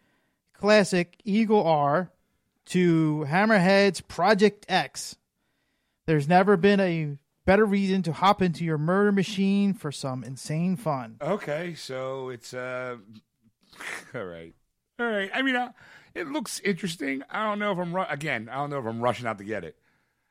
[0.53, 2.11] classic Eagle R
[2.67, 5.17] to Hammerhead's Project X.
[6.05, 10.77] There's never been a better reason to hop into your murder machine for some insane
[10.77, 11.17] fun.
[11.21, 12.95] Okay, so it's uh,
[14.15, 14.53] all right,
[14.97, 15.29] all right.
[15.33, 15.73] I mean, uh,
[16.15, 17.23] it looks interesting.
[17.29, 18.49] I don't know if I'm ru- again.
[18.51, 19.75] I don't know if I'm rushing out to get it.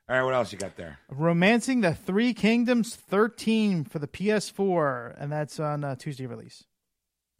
[0.09, 0.99] All right, what else you got there?
[1.09, 6.65] Romancing the Three Kingdoms 13 for the PS4, and that's on uh, Tuesday release.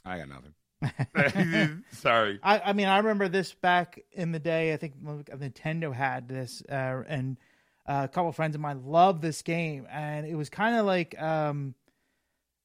[0.05, 1.83] I got nothing.
[1.91, 2.39] Sorry.
[2.41, 4.73] I, I mean, I remember this back in the day.
[4.73, 7.37] I think Nintendo had this, uh, and
[7.85, 10.85] uh, a couple of friends of mine loved this game, and it was kind of
[10.85, 11.75] like um,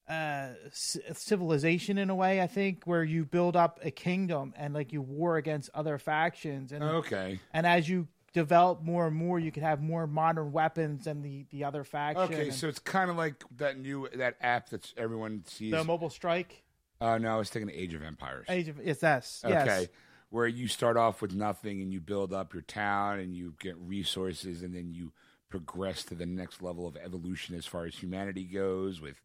[0.09, 2.41] uh, c- civilization in a way.
[2.41, 6.71] I think where you build up a kingdom and like you war against other factions,
[6.71, 7.39] and Okay.
[7.53, 11.45] and as you develop more and more, you can have more modern weapons than the
[11.51, 12.23] the other faction.
[12.23, 15.71] Okay, and so it's kind of like that new that app that everyone sees.
[15.71, 16.63] the mobile strike.
[17.01, 18.45] Oh no, I was thinking Age of Empires.
[18.49, 19.87] Age of yes, yes, Okay.
[20.31, 23.75] Where you start off with nothing and you build up your town and you get
[23.77, 25.11] resources and then you
[25.49, 29.19] progress to the next level of evolution as far as humanity goes with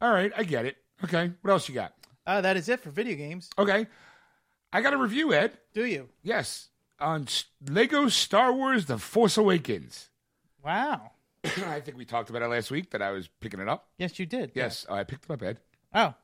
[0.00, 0.76] All right, I get it.
[1.04, 1.32] Okay.
[1.42, 1.92] What else you got?
[2.26, 3.50] Uh, that is it for video games.
[3.58, 3.86] Okay.
[4.72, 5.56] I got a review, Ed.
[5.74, 6.08] Do you?
[6.22, 6.68] Yes.
[7.00, 7.26] On
[7.68, 10.10] Lego Star Wars The Force Awakens.
[10.64, 11.12] Wow.
[11.44, 13.88] I think we talked about it last week that I was picking it up.
[13.98, 14.52] Yes, you did.
[14.54, 15.60] Yes, I picked it up, Ed.
[15.94, 16.14] Oh,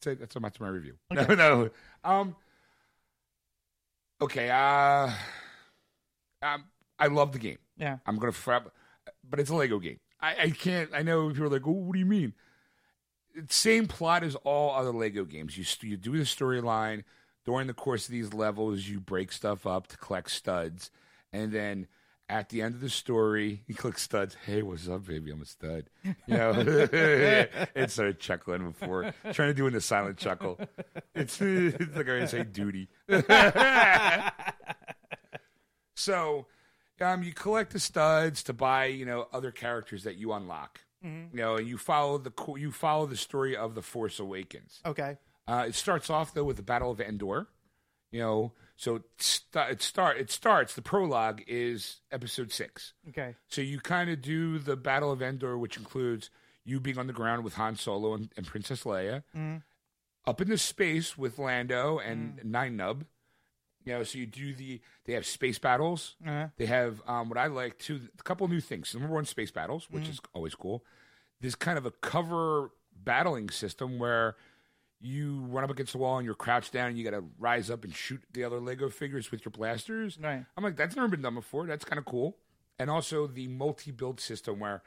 [0.00, 0.20] That's it.
[0.20, 0.94] That's much my review.
[1.12, 1.70] No, no.
[2.02, 2.34] Um.
[4.20, 4.50] Okay.
[4.50, 5.10] Uh.
[6.42, 6.64] Um.
[6.98, 7.58] I love the game.
[7.76, 7.98] yeah.
[8.06, 8.70] I'm gonna frap,
[9.28, 9.98] but it's a Lego game.
[10.20, 10.90] I, I can't.
[10.94, 12.32] I know people are like, "Oh, what do you mean?"
[13.48, 15.56] Same plot as all other Lego games.
[15.58, 17.04] You you do the storyline
[17.44, 18.86] during the course of these levels.
[18.86, 20.90] You break stuff up to collect studs,
[21.32, 21.88] and then
[22.28, 24.36] at the end of the story, you click studs.
[24.46, 25.30] Hey, what's up, baby?
[25.30, 25.90] I'm a stud.
[26.02, 26.50] You know,
[27.74, 30.58] and started chuckling before trying to do in a silent chuckle.
[31.14, 32.88] It's, it's like I say, duty.
[35.96, 36.46] So,
[37.00, 40.80] um, you collect the studs to buy, you know, other characters that you unlock.
[41.04, 41.36] Mm-hmm.
[41.36, 44.80] You know, you follow the you follow the story of the Force Awakens.
[44.86, 45.16] Okay.
[45.46, 47.48] Uh, it starts off though with the Battle of Endor.
[48.10, 50.74] You know, so it, st- it start it starts.
[50.74, 52.94] The prologue is Episode six.
[53.08, 53.34] Okay.
[53.48, 56.30] So you kind of do the Battle of Endor, which includes
[56.64, 59.56] you being on the ground with Han Solo and, and Princess Leia, mm-hmm.
[60.26, 62.44] up in the space with Lando and mm.
[62.44, 63.02] Nien Nunb.
[63.84, 64.80] You know, so you do the.
[65.04, 66.16] They have space battles.
[66.26, 66.48] Uh-huh.
[66.56, 68.00] They have um, what I like too.
[68.18, 68.94] A couple new things.
[68.94, 70.84] Number one, space battles, which is always cool.
[71.40, 74.36] There's kind of a cover battling system where
[75.00, 77.70] you run up against the wall and you're crouched down and you got to rise
[77.70, 80.18] up and shoot the other Lego figures with your blasters.
[80.18, 80.44] Right.
[80.56, 81.66] I'm like, that's never been done before.
[81.66, 82.38] That's kind of cool.
[82.78, 84.82] And also the multi build system where at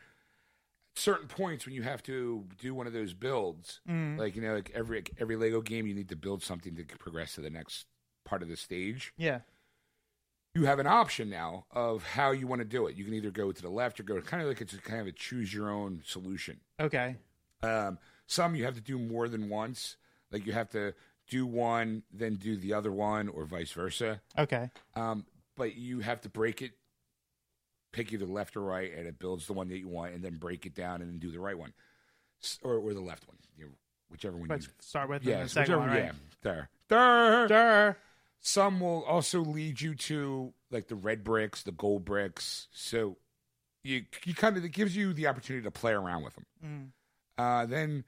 [0.96, 3.80] certain points when you have to do one of those builds,
[4.18, 7.36] like you know, like every every Lego game, you need to build something to progress
[7.36, 7.86] to the next
[8.28, 9.14] part of the stage.
[9.18, 9.40] Yeah.
[10.54, 12.96] You have an option now of how you want to do it.
[12.96, 15.00] You can either go to the left or go kind of like it's a kind
[15.00, 16.60] of a choose your own solution.
[16.80, 17.16] Okay.
[17.62, 19.98] Um, some you have to do more than once.
[20.32, 20.94] Like you have to
[21.30, 24.22] do one, then do the other one, or vice versa.
[24.38, 24.70] Okay.
[24.96, 26.72] Um, but you have to break it
[27.92, 30.36] pick either left or right, and it builds the one that you want, and then
[30.36, 31.74] break it down and then do the right one,
[32.44, 33.72] S- or or the left one, you know,
[34.10, 34.48] whichever one.
[34.50, 35.78] Let's you, start with second whichever.
[35.80, 36.04] one, right?
[36.06, 36.12] Yeah,
[36.42, 37.48] there, there.
[37.48, 37.98] Sure.
[38.40, 42.68] Some will also lead you to like the red bricks, the gold bricks.
[42.72, 43.18] So
[43.84, 46.46] you you kind of it gives you the opportunity to play around with them.
[46.66, 46.88] Mm.
[47.38, 48.04] Uh, then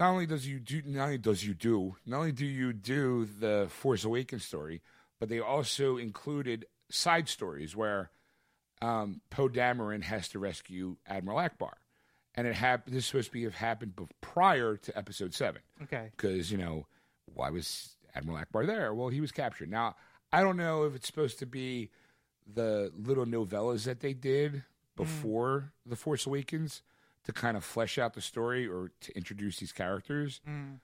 [0.00, 3.24] not only does you do not only does you do not only do you do
[3.38, 4.82] the Force Awakens story,
[5.20, 8.10] but they also included side stories where
[8.80, 11.72] um, Poe Dameron has to rescue Admiral Ackbar,
[12.34, 16.10] and it hap- This is supposed to be have happened prior to Episode Seven Okay.
[16.16, 16.86] because you know
[17.34, 18.92] why was Admiral Ackbar there?
[18.92, 19.70] Well, he was captured.
[19.70, 19.96] Now
[20.32, 21.90] I don't know if it's supposed to be
[22.52, 24.64] the little novellas that they did
[24.96, 26.82] before the Force Awakens
[27.24, 30.40] to kind of flesh out the story or to introduce these characters.
[30.48, 30.80] Mm.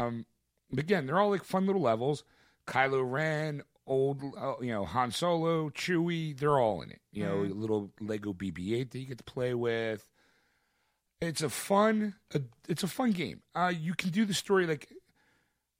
[0.00, 0.26] Um,
[0.70, 2.24] but again, they're all like fun little levels.
[2.66, 7.00] Kylo Ren, old, uh, you know, Han Solo, Chewie, they're all in it.
[7.12, 10.08] You know, little Lego BB-8 that you get to play with.
[11.20, 13.42] It's a fun, uh, it's a fun game.
[13.54, 14.88] Uh, you can do the story like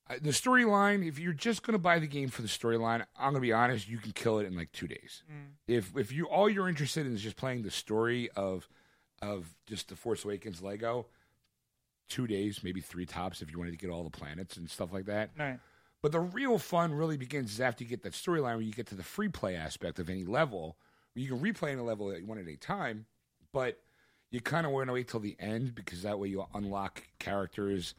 [0.08, 1.06] the storyline.
[1.06, 3.52] If you're just going to buy the game for the storyline, I'm going to be
[3.52, 5.22] honest, you can kill it in like two days.
[5.30, 5.52] Mm.
[5.66, 8.68] If if you all you're interested in is just playing the story of
[9.22, 11.06] of just the Force Awakens Lego,
[12.08, 14.92] two days, maybe three tops, if you wanted to get all the planets and stuff
[14.92, 15.30] like that.
[15.38, 15.58] Right.
[16.02, 18.88] But the real fun really begins is after you get that storyline where you get
[18.88, 20.76] to the free play aspect of any level,
[21.14, 23.06] where you can replay in a level that you want at a time,
[23.52, 23.80] but
[24.30, 27.94] you kind of want to wait till the end because that way you unlock characters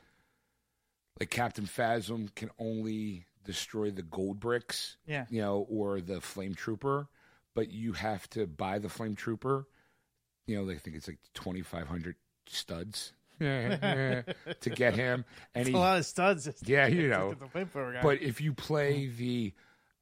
[1.19, 5.25] like Captain Phasm can only destroy the gold bricks, Yeah.
[5.29, 7.07] you know, or the flame trooper,
[7.53, 9.67] but you have to buy the flame trooper.
[10.47, 12.15] You know, I think it's like twenty five hundred
[12.47, 14.23] studs to
[14.73, 16.49] get him, and It's he, a lot of studs.
[16.65, 18.01] yeah, you know, get the flamethrower guy.
[18.01, 19.53] but if you play the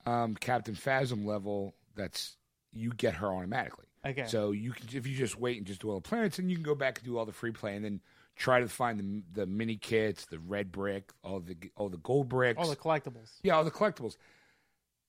[0.05, 2.37] um, Captain Phasm level, that's
[2.73, 3.85] you get her automatically.
[4.05, 4.25] okay.
[4.27, 6.57] So you can if you just wait and just do all the planets, and you
[6.57, 8.01] can go back and do all the free play, and then
[8.35, 12.29] try to find the the mini kits, the red brick, all the all the gold
[12.29, 13.31] bricks, all the collectibles.
[13.43, 14.17] yeah, all the collectibles.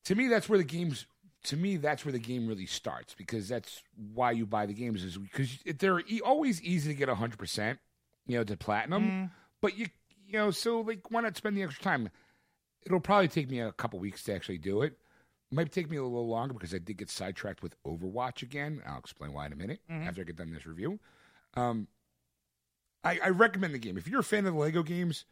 [0.04, 1.06] To me, that's where the games.
[1.44, 3.82] To me, that's where the game really starts because that's
[4.14, 7.78] why you buy the games is because they're e- always easy to get hundred percent,
[8.26, 9.04] you know, to platinum.
[9.04, 9.30] Mm.
[9.60, 9.86] But you,
[10.26, 12.08] you know, so like, why not spend the extra time?
[12.86, 14.98] It'll probably take me a couple weeks to actually do it.
[15.50, 18.82] Might take me a little longer because I did get sidetracked with Overwatch again.
[18.86, 20.06] I'll explain why in a minute Mhm.
[20.06, 20.98] after I get done this review.
[21.54, 21.88] Um,
[23.04, 25.24] I, I recommend the game if you're a fan of the Lego games.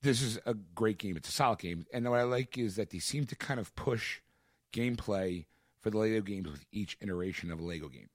[0.00, 1.16] This is a great game.
[1.16, 3.74] It's a solid game, and what I like is that they seem to kind of
[3.74, 4.20] push
[4.72, 5.46] gameplay
[5.80, 8.08] for the Lego games with each iteration of a Lego game.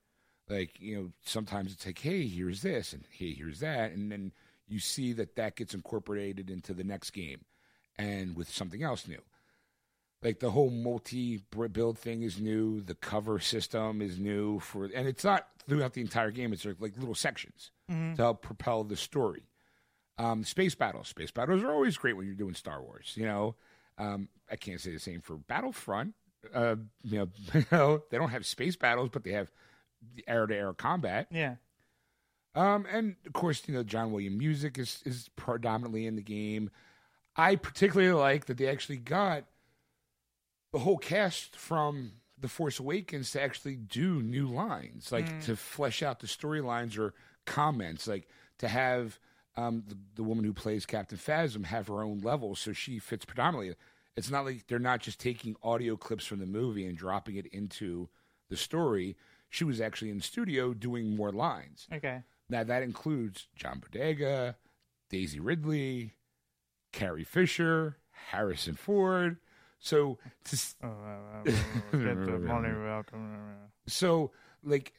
[0.48, 4.32] Like you know, sometimes it's like, hey, here's this, and hey, here's that, and then
[4.66, 7.44] you see that that gets incorporated into the next game,
[7.98, 9.22] and with something else new.
[10.22, 12.80] Like the whole multi build thing is new.
[12.80, 16.54] The cover system is new for, and it's not throughout the entire game.
[16.54, 18.16] It's like little sections Mhm.
[18.16, 19.48] to help propel the story.
[20.16, 21.08] Um, space battles.
[21.08, 23.12] Space battles are always great when you're doing Star Wars.
[23.16, 23.56] You know,
[23.98, 26.14] um, I can't say the same for Battlefront.
[26.52, 29.50] Uh, you know, you know, they don't have space battles, but they have
[30.26, 31.28] air to air combat.
[31.30, 31.56] Yeah.
[32.54, 36.70] Um, and of course, you know, John Williams music is is predominantly in the game.
[37.36, 39.44] I particularly like that they actually got
[40.72, 45.44] the whole cast from The Force Awakens to actually do new lines, like Mm.
[45.46, 47.14] to flesh out the storylines or
[47.46, 48.28] comments, like
[48.58, 49.18] to have
[49.56, 53.24] um, the, the woman who plays Captain Phasm have her own level, so she fits
[53.24, 53.74] predominantly.
[54.16, 57.46] It's not like they're not just taking audio clips from the movie and dropping it
[57.46, 58.08] into
[58.48, 59.16] the story.
[59.50, 61.86] She was actually in the studio doing more lines.
[61.92, 62.22] Okay.
[62.48, 64.54] Now that includes John Boyega,
[65.10, 66.12] Daisy Ridley,
[66.92, 67.96] Carrie Fisher,
[68.30, 69.38] Harrison Ford.
[69.80, 71.52] So to, Oh, get
[71.92, 73.38] the money welcome.
[73.86, 74.30] so
[74.62, 74.92] like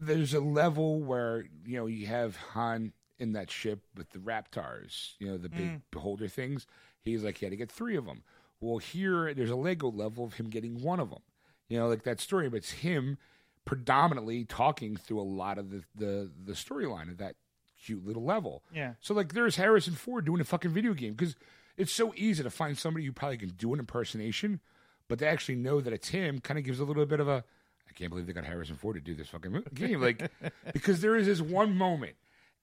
[0.00, 5.12] there's a level where you know you have Han in that ship with the Raptors,
[5.18, 5.80] you know the big Mm.
[5.90, 6.66] beholder things.
[7.00, 8.22] He's like he had to get three of them.
[8.60, 11.22] Well, here there's a Lego level of him getting one of them.
[11.68, 13.18] You know, like that story, but it's him
[13.64, 17.36] predominantly talking through a lot of the the, the storyline of that
[17.84, 18.62] cute little level.
[18.72, 18.94] Yeah.
[19.00, 21.36] So like there's Harrison Ford doing a fucking video game because
[21.76, 24.60] it's so easy to find somebody who probably can do an impersonation,
[25.08, 27.44] but to actually know that it's him kind of gives a little bit of a
[27.88, 30.30] I can't believe they got Harrison Ford to do this fucking game like
[30.72, 32.16] because there is this one moment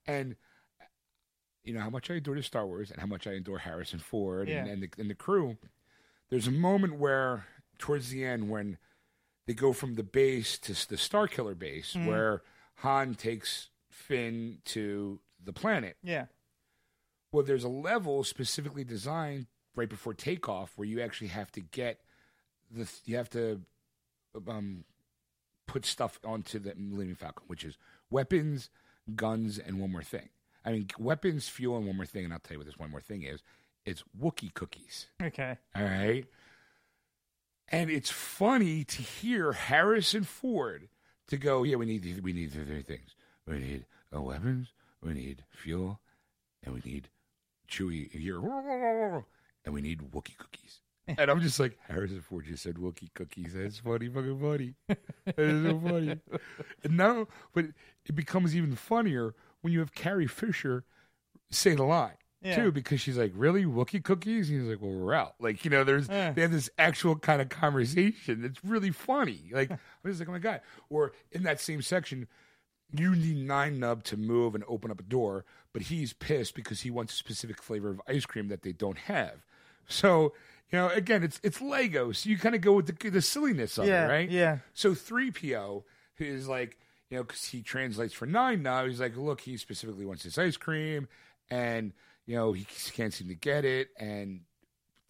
[0.06, 0.36] and
[1.64, 3.98] you know how much I adore the Star Wars and how much I adore Harrison
[3.98, 4.72] Ford and, Yeah.
[4.72, 5.56] and, the, and the crew.
[6.30, 7.46] There's a moment where
[7.78, 8.78] towards the end when
[9.46, 12.06] they go from the base to the Star Killer base Mhm.
[12.06, 12.42] where
[12.78, 15.96] Han takes Finn to the planet.
[16.02, 16.26] Yeah.
[17.32, 22.00] Well, there's a level specifically designed right before takeoff where you actually have to get
[22.70, 23.60] the you have to
[24.48, 24.84] um
[25.74, 27.76] put stuff onto the Millennium Falcon, which is
[28.08, 28.70] weapons,
[29.16, 30.28] guns, and one more thing.
[30.64, 32.22] I mean, weapons, fuel, and one more thing.
[32.22, 33.42] And I'll tell you what this one more thing is.
[33.84, 35.08] It's Wookie cookies.
[35.20, 35.58] Okay.
[35.74, 36.26] All right.
[37.70, 40.88] And it's funny to hear Harrison Ford
[41.26, 43.16] to go, yeah, we need we need three things.
[43.44, 44.68] We need uh, weapons,
[45.02, 45.98] we need fuel,
[46.62, 47.08] and we need
[47.68, 48.38] Chewie here,
[49.64, 50.83] and we need Wookie cookies.
[51.06, 53.52] And I'm just like, Harrison Ford just said Wookie cookies.
[53.54, 54.74] That's funny, fucking funny.
[55.26, 56.20] That is so funny.
[56.82, 57.66] And now, but
[58.06, 60.84] it becomes even funnier when you have Carrie Fisher
[61.50, 62.56] say the line Yeah.
[62.56, 65.70] too, because she's like, "Really, Wookie cookies?" And he's like, "Well, we're out." Like, you
[65.70, 66.32] know, there's Yeah.
[66.32, 68.44] they have this actual kind of conversation.
[68.44, 69.50] It's really funny.
[69.52, 72.28] Like, I'm just like, "Oh my god!" Or in that same section,
[72.92, 76.80] you need Nien Nunb to move and open up a door, but he's pissed because
[76.82, 79.44] he wants a specific flavor of ice cream that they don't have.
[79.86, 80.32] So,
[80.70, 83.78] you know, again, it's it's Lego, so you kind of go with the, the silliness
[83.78, 84.30] of Yeah, it, right?
[84.30, 84.58] yeah.
[84.72, 85.84] So three PO
[86.18, 86.78] is like,
[87.10, 88.88] you know, because he translates for Nien Nunb.
[88.88, 91.06] He's like, look, he specifically wants this ice cream,
[91.50, 91.92] and
[92.26, 93.88] you know he can't seem to get it.
[93.98, 94.40] And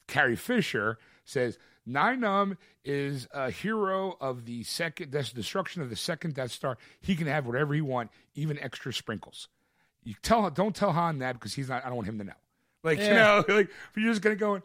[0.09, 5.97] Carrie Fisher says Nien Nunb is a hero of the second des- destruction of the
[5.97, 6.77] second Death Star.
[7.01, 9.49] He can have whatever he want, even extra sprinkles.
[10.03, 11.83] You tell don't tell Han that because he's not.
[11.85, 12.33] I don't want him to know.
[12.83, 14.61] Like you know, like you're just gonna go.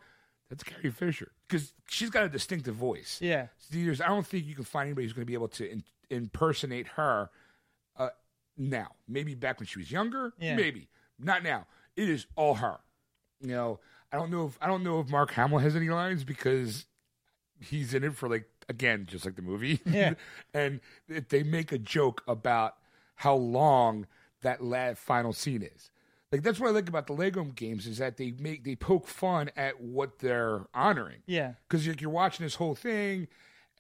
[0.50, 3.20] That's Carrie Fisher because she's got a distinctive voice.
[3.22, 3.48] Yeah.
[3.70, 5.84] There's, I don't think you can find anybody who's going to be able to in,
[6.10, 7.30] impersonate her
[7.98, 8.10] uh,
[8.58, 8.88] now.
[9.08, 10.34] Maybe back when she was younger.
[10.40, 10.56] Yeah.
[10.56, 11.68] Maybe not now.
[11.96, 12.80] It is all her.
[13.42, 13.80] You know,
[14.12, 16.86] I don't know if I don't know if Mark Hamill has any lines because
[17.60, 19.82] he's in it for like again, just like the movie.
[19.86, 20.14] Yeah.
[20.54, 22.76] and they make a joke about
[23.16, 24.08] how long
[24.42, 25.92] that la final scene is.
[26.32, 29.08] Like that's what I like about the Lego games is that they make they poke
[29.08, 31.54] fun at what they're honoring Yeah.
[31.68, 33.28] because you're, you're watching this whole thing,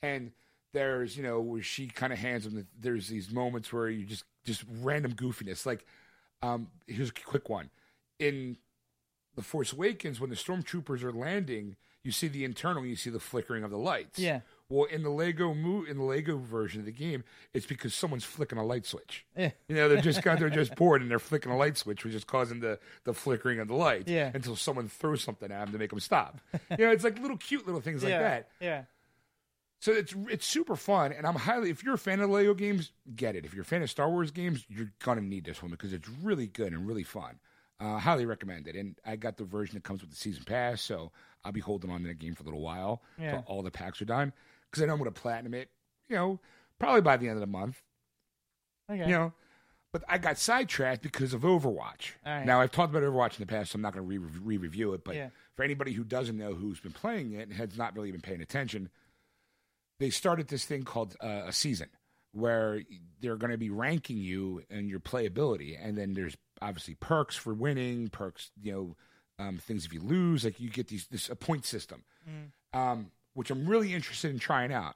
[0.02, 0.32] and
[0.74, 2.56] there's you know where she kind of hands him.
[2.56, 5.66] The, there's these moments where you just just random goofiness.
[5.66, 5.86] Like,
[6.42, 7.70] um, here's a quick one
[8.18, 8.58] in
[9.36, 11.76] the Force Awakens when the stormtroopers are landing.
[12.04, 14.18] You see the internal, you see the flickering of the lights.
[14.18, 14.40] Yeah.
[14.69, 18.23] Well, in the Lego mo- in the Lego version of the game, it's because someone's
[18.23, 19.25] flicking a light switch.
[19.36, 19.49] Yeah.
[19.67, 22.23] You know, they're just they're just bored and they're flicking a light switch, which is
[22.23, 24.08] causing the the flickering of the light.
[24.08, 24.29] Yeah.
[24.34, 26.39] Until someone throws something at them to make them stop.
[26.77, 28.49] you know, it's like little cute little things like that.
[28.62, 28.84] Yeah.
[29.82, 31.69] So it's it's super fun, and I'm highly.
[31.69, 33.45] If you're a fan of Lego games, get it.
[33.45, 36.10] If you're a fan of Star Wars games, you're gonna need this one because it's
[36.21, 37.39] really good and really fun.
[37.79, 38.75] Uh, highly recommend it.
[38.75, 41.13] And I got the version that comes with the season pass, so
[41.45, 43.41] I'll be holding on to that game for a little while Yeah.
[43.45, 44.34] all the packs are done.
[44.69, 45.69] Because I know I'm gonna platinum it.
[46.08, 46.39] You know,
[46.79, 47.82] probably by the end of the month.
[48.91, 49.05] Okay.
[49.08, 49.34] You know,
[49.93, 52.13] but I got sidetracked because of Overwatch.
[52.25, 52.45] Right.
[52.45, 54.93] Now I've talked about Overwatch in the past, so I'm not going to re review
[54.93, 55.03] it.
[55.03, 55.29] But Yeah.
[55.55, 58.41] for anybody who doesn't know who's been playing it and has not really been paying
[58.41, 58.89] attention,
[59.99, 61.89] they started this thing called uh, a season
[62.32, 62.82] where
[63.21, 67.53] they're going to be ranking you and your playability, and then there's obviously perks for
[67.53, 68.95] winning, perks, you know,
[69.43, 72.03] um, things if you lose, like you get these this a point system,
[72.73, 74.96] um, which I'm really interested in trying out.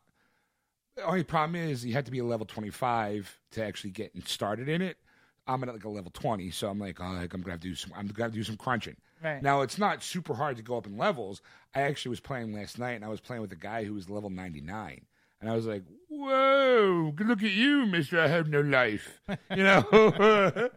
[0.96, 4.70] The only problem is you have to be a level 25 to actually get started
[4.70, 4.98] in it.
[5.46, 7.92] I'm at like a level 20, so I'm like, oh, like, I'm gonna do some.
[7.96, 8.96] I'm gonna do some crunching.
[9.22, 9.42] Right.
[9.42, 11.42] Now it's not super hard to go up in levels.
[11.76, 14.10] I actually was playing last night, and I was playing with a guy who was
[14.10, 15.06] level 99,
[15.42, 18.22] and I was like, whoa, look at you, Mister.
[18.22, 19.20] I have no life.
[19.56, 19.84] You know.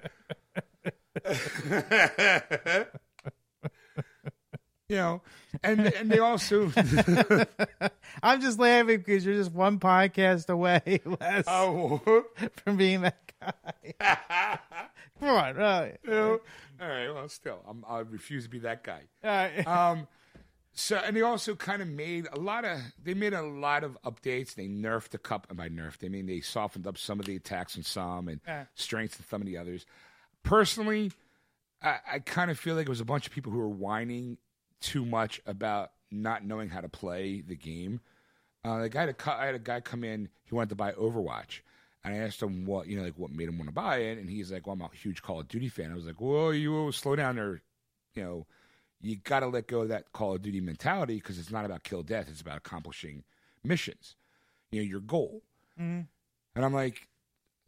[4.89, 5.23] you know,
[5.67, 6.73] and and they also.
[8.23, 12.25] I'm just laughing because you're just one podcast away less oh.
[12.65, 14.59] from being that guy.
[15.21, 15.93] Come on, really.
[16.05, 16.41] You know?
[16.81, 17.09] All right.
[17.11, 19.03] Well, still, I'm, I refuse to be that guy.
[19.23, 19.67] Right.
[19.67, 20.07] Um,
[20.73, 22.79] so, and they also kind of made a lot of.
[23.03, 24.55] They made a lot of updates.
[24.55, 25.49] They nerfed a couple.
[25.51, 28.41] And by nerfed, I mean they softened up some of the attacks on some and
[28.47, 28.65] Yeah.
[28.75, 29.87] strengthened some of the others.
[30.43, 31.13] Personally,
[31.83, 34.39] I, I kind of feel like it was a bunch of people who were whining
[34.81, 38.01] too much about not knowing how to play the game.
[38.65, 40.29] Uh, the guy, had a I had a guy come in.
[40.45, 41.61] He wanted to buy Overwatch,
[42.05, 44.19] and I asked him what you know, like what made him want to buy it,
[44.19, 46.53] and he's like, "Well, I'm a huge Call of Duty fan." I was like, "Well,
[46.53, 47.63] you slow down there,
[48.15, 48.47] you know."
[49.03, 51.85] You got to let go of that Call of Duty mentality because it's not about
[51.85, 53.25] kill death; it's about accomplishing
[53.63, 54.17] missions.
[54.71, 55.43] You know, your goal.
[56.57, 57.07] And I'm like,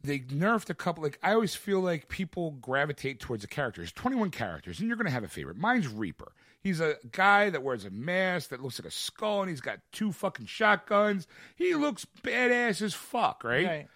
[0.01, 1.03] they nerfed a couple.
[1.03, 3.91] Like I always feel like people gravitate towards the characters.
[3.91, 5.57] 21 characters, and you're gonna have a favorite.
[5.57, 6.31] Mine's Reaper.
[6.61, 9.79] He's a guy that wears a mask that looks like a skull, and he's got
[9.93, 11.25] two fucking shotguns.
[11.55, 13.65] He looks badass as fuck, right?
[13.65, 13.87] Right.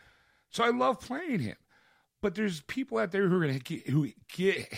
[0.50, 1.58] So I love playing him.
[2.22, 4.72] But there's people out there who are gonna get, who get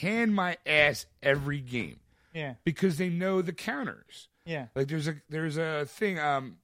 [0.00, 2.00] hand my ass every game
[2.34, 2.54] Yeah.
[2.64, 4.28] because they know the counters.
[4.44, 4.66] Yeah.
[4.74, 6.18] Like there's a there's a thing.
[6.18, 6.58] Um,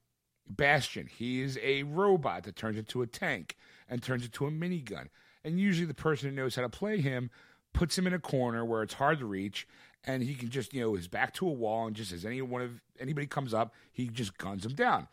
[0.47, 3.57] Bastion, he is a robot that turns into a tank
[3.89, 5.09] and turns into a minigun.
[5.43, 7.31] And usually the person who knows how to play him
[7.73, 9.67] puts him in a corner where it's hard to reach
[10.07, 12.43] and he can just, you know, his back to a wall and just as any
[12.43, 15.09] one of anybody comes up, he just guns him down.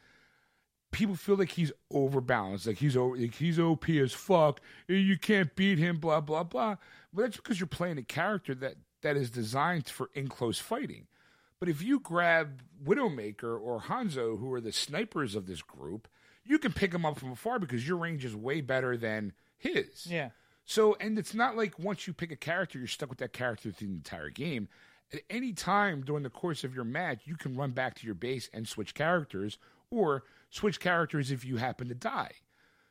[0.91, 4.59] People feel like he's overbalanced, like he's over, like he's OP as fuck.
[4.87, 6.75] You can't beat him, blah blah blah.
[7.13, 11.07] But that's because you're playing a character that that is designed for in close fighting.
[11.59, 16.07] But if you grab Widowmaker or Hanzo, who are the snipers of this group,
[16.43, 20.07] you can pick them up from afar because your range is way better than his.
[20.09, 20.31] Yeah.
[20.71, 23.71] So, and it's not like once you pick a character, you're stuck with that character
[23.71, 24.69] through the entire game.
[25.11, 28.15] At any time during the course of your match, you can run back to your
[28.15, 29.57] base and switch characters,
[29.89, 32.31] or switch characters if you happen to die.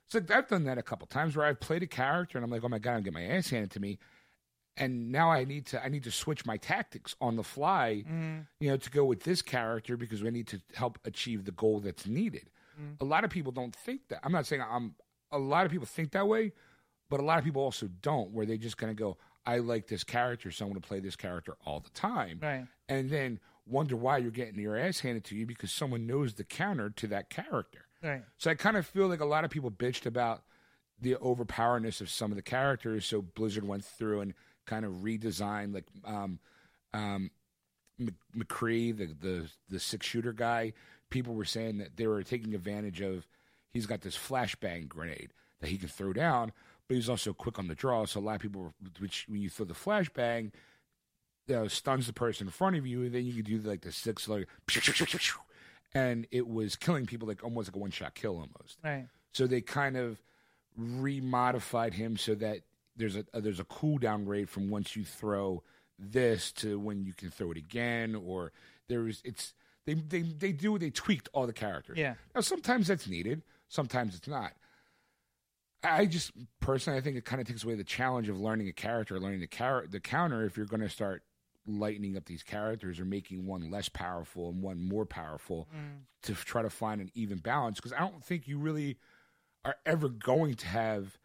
[0.09, 2.63] So I've done that a couple times where I've played a character and I'm like,
[2.63, 3.99] oh my god, I'm getting my ass handed to me,
[4.77, 8.41] and now I need to I need to switch my tactics on the fly, mm-hmm.
[8.59, 11.81] you know, to go with this character because we need to help achieve the goal
[11.81, 12.51] that's needed.
[12.79, 13.03] Mm-hmm.
[13.03, 14.21] A lot of people don't think that.
[14.23, 14.97] I'm not saying I'm.
[15.33, 16.53] A lot of people think that way,
[17.11, 19.89] but a lot of people also don't, where they just kind of go, I like
[19.89, 22.39] this character, so I'm going to play this character all the time.
[22.41, 22.67] Right.
[22.89, 26.45] And then wonder why you're getting your ass handed to you because someone knows the
[26.45, 27.87] counter to that character.
[28.03, 28.23] Right.
[28.39, 30.43] So I kind of feel like a lot of people bitched about
[31.01, 33.07] the overpowerness of some of the characters.
[33.07, 34.35] So Blizzard went through and
[34.67, 36.39] kind of redesigned, like um,
[36.95, 37.31] um,
[38.37, 40.73] McCree, the, the the six shooter guy.
[41.11, 43.27] People were saying that they were taking advantage of.
[43.73, 46.53] He's got this flashbang grenade that he can throw down,
[46.91, 48.05] but he's also quick on the draw.
[48.05, 50.51] So a lot of people, which when you throw the flashbang,
[51.47, 53.83] you know, stuns the person in front of you, and then you can do like
[53.83, 54.49] the six like,
[55.95, 58.79] and it was killing people like almost like a one shot kill almost.
[58.83, 59.07] Right.
[59.31, 60.21] So they kind of
[60.77, 62.63] remodified him so that
[62.97, 65.63] there's a, there's a cooldown rate from once you throw
[65.97, 68.51] this to when you can throw it again, or
[68.89, 69.55] there's it's
[69.87, 71.99] they they they do they tweaked all the characters.
[71.99, 72.15] Yeah.
[72.35, 74.55] Now sometimes that's needed, sometimes it's not.
[75.83, 78.73] I just personally, I think it kind of takes away the challenge of learning a
[78.73, 80.45] character, learning the char- the counter.
[80.45, 81.23] If you're going to start
[81.67, 85.69] lightening up these characters or making one less powerful and one more powerful,
[86.23, 88.99] to f- try to find an even balance, because I don't think you really
[89.65, 91.19] are ever going to have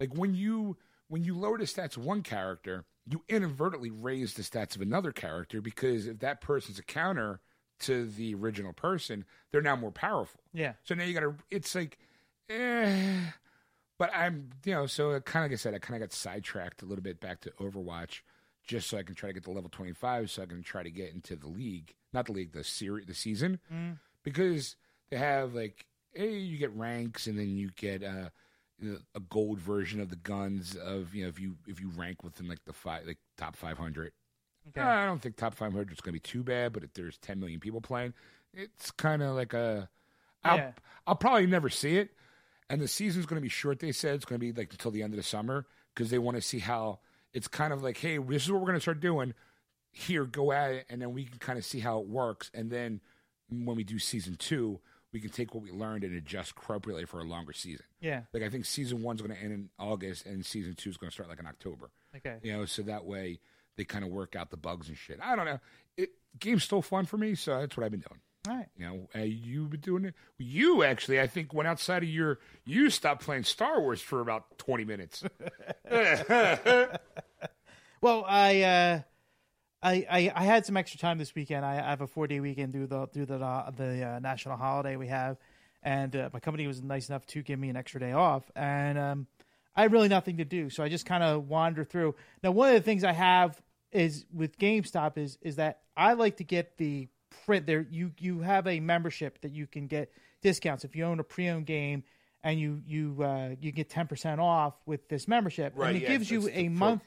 [0.00, 0.76] like when you
[1.08, 5.12] when you lower the stats of one character, you inadvertently raise the stats of another
[5.12, 7.40] character because if that person's a counter
[7.80, 10.40] to the original person, they're now more powerful.
[10.52, 10.74] Yeah.
[10.84, 11.34] So now you got to.
[11.50, 11.98] It's like,
[12.48, 13.20] eh.
[13.98, 16.82] But I'm, you know, so kind of like I said, I kind of got sidetracked
[16.82, 18.20] a little bit back to Overwatch,
[18.66, 20.90] just so I can try to get to level 25, so I can try to
[20.90, 23.60] get into the league, not the league, the series, the season,
[24.24, 24.76] because
[25.10, 28.30] they have like, hey, you get ranks, and then you get uh,
[29.14, 32.48] a gold version of the guns of you know if you if you rank within
[32.48, 34.12] like the five like top 500.
[34.70, 34.80] Okay.
[34.80, 37.38] I don't think top 500 is going to be too bad, but if there's 10
[37.38, 38.14] million people playing,
[38.54, 39.88] it's kind of like a.
[40.42, 40.70] I'll, Yeah.
[41.06, 42.10] I'll probably never see it,
[42.70, 43.80] and the season's going to be short.
[43.80, 46.18] They said it's going to be like until the end of the summer because they
[46.18, 47.00] want to see how
[47.32, 49.34] it's kind of like, hey, this is what we're going to start doing.
[49.92, 52.68] Here, go at it, and then we can kind of see how it works, and
[52.68, 53.00] then
[53.48, 54.80] when we do season two,
[55.12, 57.86] we can take what we learned and adjust appropriately for a longer season.
[58.00, 58.22] Yeah.
[58.32, 61.10] Like I think season one's going to end in August, and season two is going
[61.10, 61.90] to start like in October.
[62.16, 62.38] Okay.
[62.42, 63.38] You know, so that way
[63.76, 65.20] they kind of work out the bugs and shit.
[65.22, 65.60] I don't know.
[65.96, 68.20] It game's still fun for me, so that's what I've been doing.
[68.46, 68.66] All right.
[68.76, 70.14] You know, uh, you've been doing it.
[70.38, 72.40] You actually, I think, went outside of your.
[72.64, 75.24] You stopped playing Star Wars for about twenty minutes.
[78.04, 79.00] Well, I, uh,
[79.82, 81.64] I, I, I had some extra time this weekend.
[81.64, 84.58] I, I have a four day weekend through the through the uh, the uh, national
[84.58, 85.38] holiday we have,
[85.82, 88.98] and uh, my company was nice enough to give me an extra day off, and
[88.98, 89.26] um,
[89.74, 92.14] I had really nothing to do, so I just kind of wander through.
[92.42, 93.58] Now, one of the things I have
[93.90, 97.08] is with GameStop is is that I like to get the
[97.46, 97.86] print there.
[97.90, 100.12] You you have a membership that you can get
[100.42, 102.04] discounts if you own a pre-owned game.
[102.42, 106.02] And you you uh, you get ten percent off with this membership, Right, and it
[106.02, 107.02] yeah, gives you a month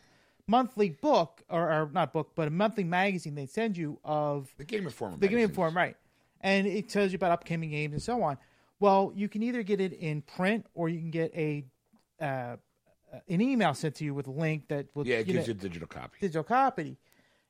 [0.48, 4.64] monthly book or, or not book, but a monthly magazine they send you of the
[4.64, 5.18] Game Informer.
[5.18, 5.50] the Game magazines.
[5.52, 5.96] Inform, right?
[6.42, 8.38] And it tells you about upcoming games and so on.
[8.80, 11.66] Well, you can either get it in print or you can get a
[12.20, 12.56] uh,
[13.28, 15.54] an email sent to you with a link that will Yeah, it you gives know,
[15.54, 16.18] you a digital copy.
[16.20, 16.98] digital copy.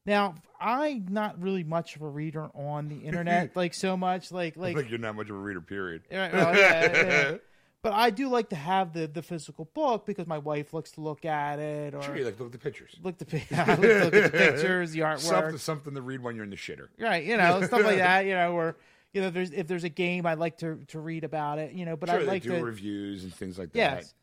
[0.08, 4.58] Now, I'm not really much of a reader on the internet, like so much, like
[4.58, 5.62] like Like you're not much of a reader.
[5.62, 6.03] Period.
[6.12, 7.38] Right, well, yeah, yeah.
[7.84, 11.01] But I do like to have the, the physical book because my wife likes to
[11.01, 12.97] look at it or Sure, you like to look at the pictures.
[13.03, 15.20] look, the, I like look at the pictures, the artwork.
[15.20, 16.88] Something, something to read when you're in the shitter.
[16.99, 18.76] Right, you know, stuff like that, you know, or
[19.14, 21.86] you know, there's if there's a game I'd like to to read about it, you
[21.86, 23.78] know, but Sure, I they like do to reviews and things like that.
[23.78, 24.14] Yes.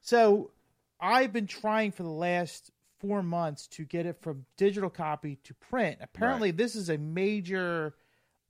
[0.00, 0.50] So
[1.00, 2.70] I've been trying for the last
[3.00, 5.98] four months to get it from digital copy to print.
[6.00, 7.94] Apparently, this is a major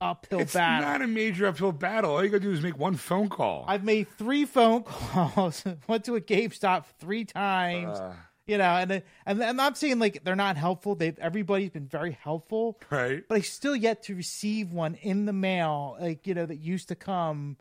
[0.01, 0.87] uphill It's battle.
[0.89, 2.11] It's not a major uphill battle.
[2.11, 3.65] All you gotta do is make one phone call.
[3.67, 7.99] I've made three phone calls, went to a GameStop three times.
[7.99, 8.13] Uh,
[8.47, 10.93] you know, and and I'm not saying like they're not helpful.
[10.95, 13.23] They've everybody's been very helpful, right?
[13.27, 16.89] but I still yet to receive one in the mail, like you know that used
[16.89, 17.57] to come,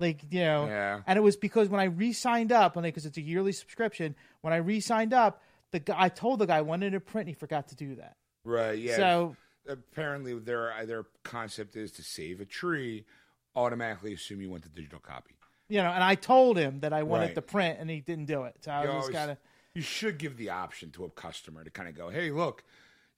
[0.00, 1.02] like you know, Yeah.
[1.06, 4.56] and it was because when I re-signed up, because it's a yearly subscription, when I
[4.56, 5.40] re-signed up,
[5.74, 7.96] the guy I told the guy I wanted a print, and he forgot to do
[7.96, 8.16] that.
[8.44, 8.78] Right.
[8.78, 8.96] Yeah.
[8.96, 9.36] So
[9.68, 13.04] apparently, their their concept is to save a tree.
[13.56, 15.34] Automatically assume you want the digital copy.
[15.68, 17.34] you know, and I told him that I wanted Right.
[17.36, 18.56] the print, and he didn't do it.
[18.60, 19.38] So I You was kind of
[19.74, 22.62] you should give the option to a customer to kind of go, hey, look,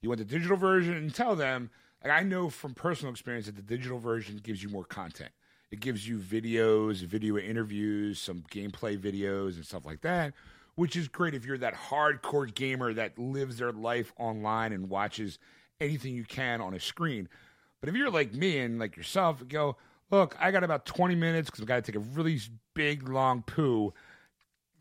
[0.01, 1.71] you want the digital version, and tell them.
[2.05, 5.33] Like I know from personal experience that the digital version gives you more content.
[5.71, 10.33] It gives you videos, video interviews, some gameplay videos, and stuff like that,
[10.77, 15.39] which is great if you're that hardcore gamer that lives their life online and watches
[15.81, 17.29] anything you can on a screen.
[17.81, 19.77] But if you're like me and like yourself, go,
[20.11, 22.41] look, I got about 20 minutes because I've got to take a really
[22.74, 23.93] big, long poo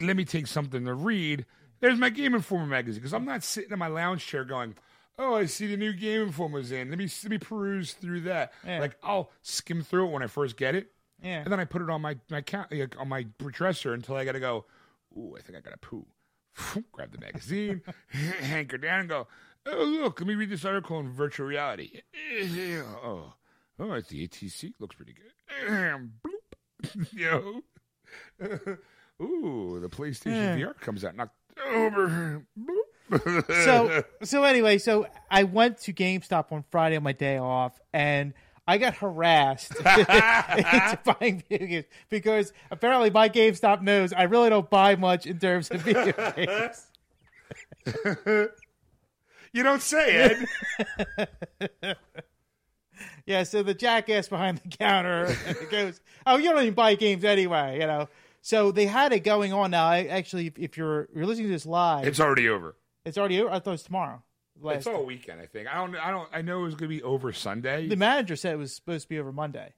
[0.01, 1.45] let me take something to read.
[1.79, 4.75] There's my Game Informer magazine because I'm not sitting in my lounge chair going,
[5.17, 6.89] "Oh, I see the new Game Informer's in.
[6.89, 8.79] Let me let me peruse through that." Yeah.
[8.79, 10.91] Like I'll skim through it when I first get it,
[11.21, 11.41] yeah.
[11.41, 12.43] and then I put it on my my
[12.97, 14.65] on my dresser until I got to go.
[15.17, 16.05] Ooh, I think I got to poo.
[16.91, 19.27] Grab the magazine, hanker down, and go.
[19.65, 22.01] Oh, look, let me read this article in virtual reality.
[23.03, 23.33] Oh,
[23.79, 24.73] oh, it's the ATC.
[24.79, 25.31] Looks pretty good.
[25.69, 27.13] Bloop.
[27.13, 27.61] Yo.
[29.21, 30.61] Ooh, the PlayStation hmm.
[30.61, 32.45] VR comes out in October.
[32.57, 33.63] Bloop.
[33.63, 38.33] so so anyway, so I went to GameStop on Friday on my day off, and
[38.67, 44.69] I got harassed into buying video games because apparently my GameStop knows I really don't
[44.69, 46.87] buy much in terms of video games.
[49.53, 50.35] you don't say
[51.17, 51.97] it.
[53.25, 55.35] Yeah, so the jackass behind the counter
[55.71, 58.07] goes, "Oh, you don't even buy games anyway," you know.
[58.41, 59.85] So they had it going on now.
[59.87, 62.75] I actually, if- if you're you're listening to this live, it's already over.
[63.03, 63.41] it's already.
[63.41, 63.49] over.
[63.49, 64.21] I thought it was tomorrow.
[64.61, 65.67] Last It's all weekend, I think.
[65.67, 65.95] I don't.
[65.95, 66.29] I don't.
[66.31, 67.87] I know it was going to be over Sunday.
[67.87, 69.73] the manager said it was supposed to be over Monday.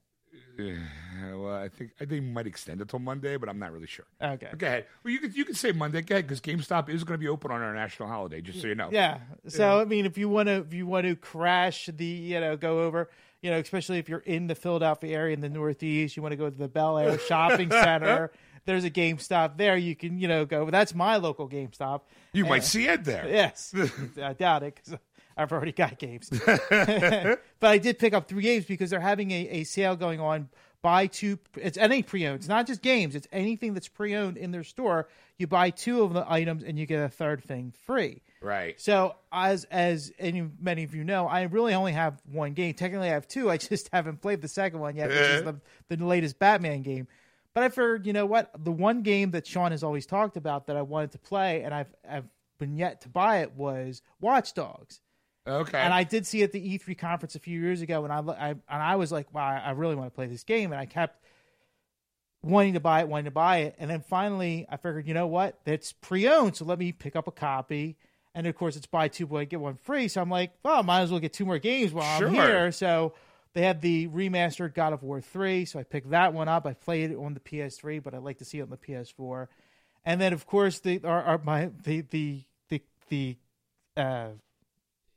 [0.58, 0.74] Yeah,
[1.34, 3.86] well, I think I think they might extend it till Monday, but I'm not really
[3.86, 4.06] sure.
[4.22, 4.48] Okay.
[4.56, 4.86] Go ahead.
[5.02, 6.02] Well, you could you could say Monday.
[6.02, 8.40] Go ahead, because GameStop is going to be open on our national holiday.
[8.40, 8.88] Just so you know.
[8.90, 9.18] Yeah.
[9.48, 12.56] So I mean, if you want to, if you want to crash the, you know,
[12.56, 13.08] go over,
[13.42, 16.36] you know, especially if you're in the Philadelphia area in the Northeast, you want to
[16.36, 18.30] go to the Bel Air Shopping Center.
[18.68, 19.78] There's a GameStop there.
[19.78, 20.68] You can, you know, go.
[20.70, 22.02] That's my local GameStop.
[22.34, 23.26] You might see Ed there.
[23.30, 23.74] Yes,
[24.22, 24.98] I doubt it because
[25.38, 26.28] I've already got games.
[26.68, 30.50] but I did pick up three games because they're having a, a sale going on.
[30.82, 31.38] Buy two.
[31.56, 32.40] It's any pre-owned.
[32.40, 33.14] It's not just games.
[33.14, 35.08] It's anything that's pre-owned in their store.
[35.38, 38.20] You buy two of the items and you get a third thing free.
[38.42, 38.78] Right.
[38.78, 42.74] So as as any, many of you know, I really only have one game.
[42.74, 43.50] Technically, I have two.
[43.50, 45.56] I just haven't played the second one yet, which is the,
[45.88, 47.08] the latest Batman game.
[47.54, 48.50] But I figured, you know what?
[48.62, 51.74] The one game that Sean has always talked about that I wanted to play, and
[51.74, 52.28] I've I've
[52.58, 55.00] been yet to buy it was Watch Dogs.
[55.46, 55.78] Okay.
[55.78, 58.18] And I did see it at the E3 conference a few years ago, and I,
[58.18, 60.84] I and I was like, wow, I really want to play this game, and I
[60.86, 61.24] kept
[62.42, 65.26] wanting to buy it, wanting to buy it, and then finally I figured, you know
[65.26, 67.96] what, it's pre-owned, so let me pick up a copy.
[68.34, 70.06] And of course, it's buy two boy get one free.
[70.06, 72.28] So I'm like, well, might as well get two more games while Sure.
[72.28, 72.70] I'm here.
[72.70, 73.14] So
[73.58, 76.64] they had the remastered God of War three, so I picked that one up.
[76.64, 79.48] I played it on the PS3, but I'd like to see it on the PS4.
[80.04, 83.36] And then of course the our, our my the the the the
[83.96, 84.28] uh,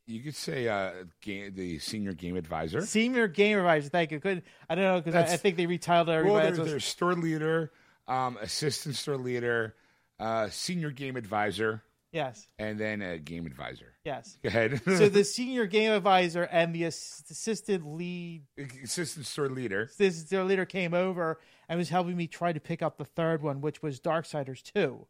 [0.08, 2.84] you could say uh, game, the senior game advisor.
[2.84, 3.89] Senior Game Advisor.
[3.89, 4.18] Thank you.
[4.18, 4.42] Good.
[4.68, 6.46] I don't know because I, I think they retitled Well, everybody.
[6.48, 7.72] there's, That's there's store leader,
[8.08, 9.76] um, assistant store leader,
[10.20, 13.93] uh, senior game advisor, yes, and then a game advisor.
[14.03, 14.38] yes.
[14.43, 14.82] Go ahead.
[14.86, 18.43] So the Senior Game Advisor and the assistant lead,
[18.84, 19.89] assistant store leader.
[19.97, 21.39] this their leader came over
[21.70, 25.07] and was helping me try to pick up the third one, which was Darksiders Two.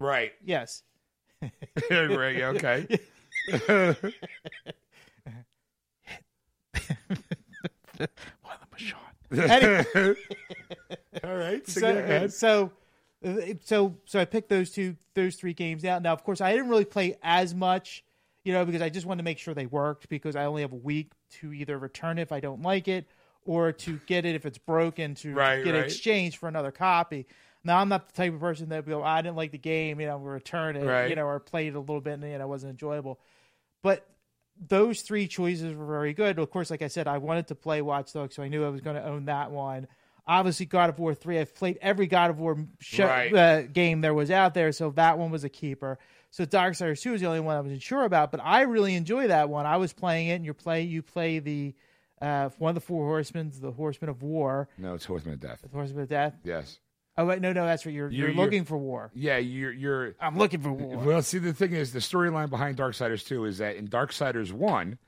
[0.00, 0.32] Right.
[0.44, 0.82] Yes.
[1.90, 2.42] right.
[2.42, 2.86] Okay.
[3.56, 3.70] One
[7.98, 9.00] of them was Sean.
[9.32, 9.84] Anyway,
[11.24, 11.66] All right.
[11.68, 12.72] So, so.
[13.22, 16.02] So so so I picked those two those three games out.
[16.02, 18.04] Now, of course, I didn't really play as much,
[18.44, 20.72] you know, because I just wanted to make sure they worked because I only have
[20.72, 21.10] a week
[21.40, 23.06] to either return it if I don't like it
[23.44, 25.86] or to get it if it's broken to Right, get it right.
[25.86, 27.26] exchanged for another copy.
[27.64, 30.00] Now, I'm not the type of person that will, oh, I didn't like the game,
[30.00, 31.10] you know, return it, Right.
[31.10, 33.18] you know, or played it a little bit and you know, it wasn't enjoyable.
[33.82, 34.06] But
[34.60, 36.38] those three choices were very good.
[36.38, 38.68] Of course, like I said, I wanted to play Watch Dogs, so I knew I
[38.68, 39.88] was going to own that one.
[40.28, 41.38] Obviously, God of War three.
[41.38, 43.34] I've played every God of War show, Right.
[43.34, 45.98] uh, game there was out there, so that one was a keeper.
[46.30, 48.94] So Dark Darksiders two was the only one I wasn't sure about, but I really
[48.94, 49.64] enjoy that one.
[49.64, 51.74] I was playing it, and you play you play the
[52.20, 55.62] uh, one of the four horsemen, the horseman of war, No, it's Horseman of Death.
[55.62, 56.34] the horsemen of death.
[56.44, 56.78] Yes.
[57.16, 58.10] Oh wait, no, no, that's what you're.
[58.10, 59.10] You're, You're- you're- looking for war.
[59.14, 60.98] Yeah, you're you're I'm looking for war.
[60.98, 64.98] Well, see, the thing is, the storyline behind Darksiders 2 is that in Darksiders 1,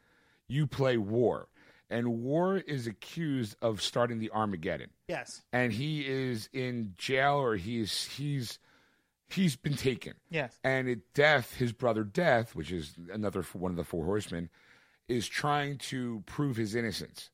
[0.48, 1.46] you play War,
[1.90, 7.56] and War is accused of starting the Armageddon, yes, and he is in jail or
[7.56, 8.58] he's he's
[9.28, 13.76] he's been taken, yes, and it, Death, his brother Death, which is another one of
[13.76, 14.48] the four horsemen,
[15.08, 17.30] is trying to prove his innocence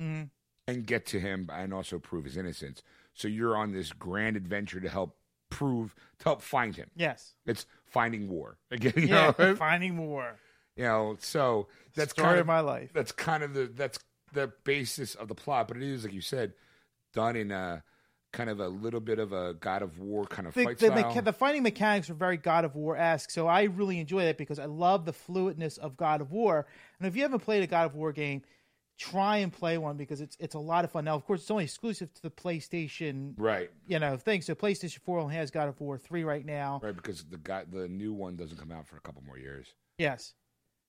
[0.00, 0.30] Mhm.
[0.68, 2.82] and get to him, and also prove his innocence.
[3.14, 5.16] So you're on this grand adventure to help
[5.48, 6.90] prove to help find him.
[6.96, 7.34] yes.
[7.46, 8.92] It's finding war again.
[8.96, 10.36] You Yeah, know, finding war.
[10.76, 11.16] You know.
[11.20, 12.90] So that's Story kind of of my life.
[12.92, 13.98] that's kind of the that's
[14.32, 15.68] the basis of the plot.
[15.68, 16.52] But it is like you said,
[17.12, 17.82] done in a
[18.32, 20.86] kind of a little bit of a God of War kind of the, fight the,
[20.86, 21.04] style.
[21.04, 24.36] mecha- the fighting mechanics are very God of War esque, so I really enjoy that
[24.36, 26.66] because I love the fluidness of God of War.
[26.98, 28.42] And if you haven't played a God of War game,
[28.98, 31.04] try and play one because it's it's a lot of fun.
[31.04, 34.42] Now, of course, it's only exclusive to the PlayStation, right, you know, thing.
[34.42, 36.80] So PlayStation Four only has God of War three right now.
[36.82, 39.68] right, because the guy the new one doesn't come out for a couple more years.
[39.98, 40.34] Yes,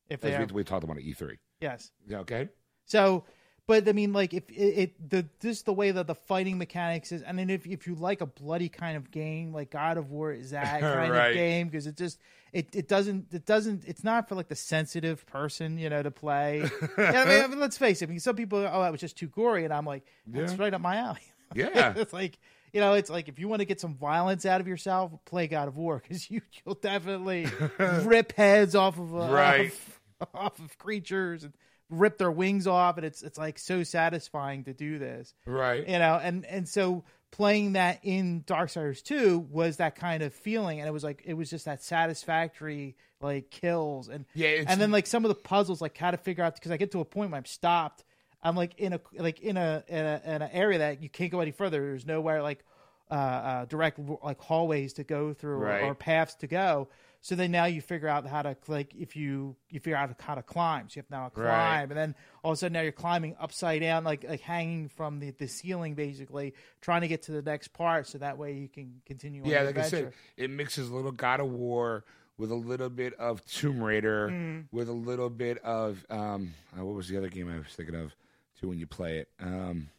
[0.10, 1.38] if they are, we, we talked about at E3.
[1.62, 1.92] yes.
[2.08, 2.50] Yeah, okay.
[2.86, 3.26] So,
[3.68, 7.12] but I mean, like if it, it the just the way that the fighting mechanics
[7.12, 10.10] is, and then if if you like a bloody kind of game, like God of
[10.10, 11.28] War is that kind Right.
[11.30, 12.20] of game because it just
[12.54, 16.12] it it doesn't it doesn't it's not for like the sensitive person, you know, to
[16.12, 16.60] play.
[16.98, 18.06] yeah, I mean, I mean, let's face it.
[18.06, 20.62] I mean, some people, oh, that was just too gory, and I'm like, that's Yeah.
[20.64, 21.20] right up my alley.
[21.54, 21.94] Yeah.
[21.98, 22.40] it's like.
[22.74, 25.48] You know, it's like if you want to get some violence out of yourself, play
[25.48, 27.48] God of War because you you'll definitely
[27.80, 29.68] rip heads off of uh, Right.
[29.72, 29.97] off,
[30.34, 31.54] off of creatures and
[31.90, 35.88] rip their wings off, and it's it's like so satisfying to do this, Right.
[35.88, 36.20] you know.
[36.22, 40.88] And and so playing that in Dark Darksiders two was that kind of feeling, and
[40.88, 45.08] it was like it was just that satisfactory like kills and Yeah, and then like
[45.08, 47.32] some of the puzzles, like how to figure out because I get to a point
[47.32, 48.04] where I'm stopped.
[48.44, 51.32] I'm like in a like in a in a in an area that you can't
[51.32, 51.82] go any further.
[51.82, 52.64] There's nowhere like
[53.10, 56.90] uh, uh direct like hallways to go through or, or paths to go.
[57.28, 60.36] So then now you figure out how to like if you you figure out how
[60.36, 60.88] to climb.
[60.88, 61.82] So you have to now climb, Right.
[61.82, 65.20] and then all of a sudden now you're climbing upside down, like like hanging from
[65.20, 68.08] the, the ceiling, basically trying to get to the next part.
[68.08, 69.44] So that way you can continue.
[69.44, 72.06] On Yeah, like I said, it mixes a little God of War
[72.38, 74.68] with a little bit of Tomb Raider, Mm.
[74.72, 77.96] with a little bit of um, uh, what was the other game I was thinking
[77.96, 78.16] of
[78.58, 79.30] too when you play it?
[79.42, 79.90] Um,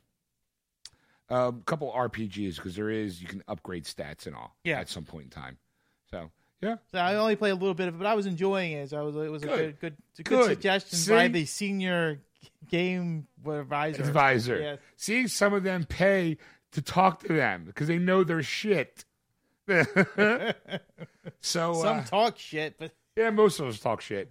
[1.29, 4.81] a couple RPGs because there is you can upgrade stats and all Yeah.
[4.81, 5.59] at some point in time.
[6.11, 8.73] So yeah, So I only played a little bit of it, but I was enjoying
[8.73, 8.91] it.
[8.91, 9.59] So I was it was a Good.
[9.59, 10.47] good good, a good, Good.
[10.47, 11.13] suggestion See?
[11.13, 12.21] by the senior
[12.69, 14.03] game advisor.
[14.03, 14.61] advisor.
[14.61, 14.79] Yes.
[14.97, 16.39] See, some of them pay
[16.73, 19.05] to talk to them because they know their shit.
[21.41, 24.31] so Some uh, talk shit, but Yeah, most of us talk shit.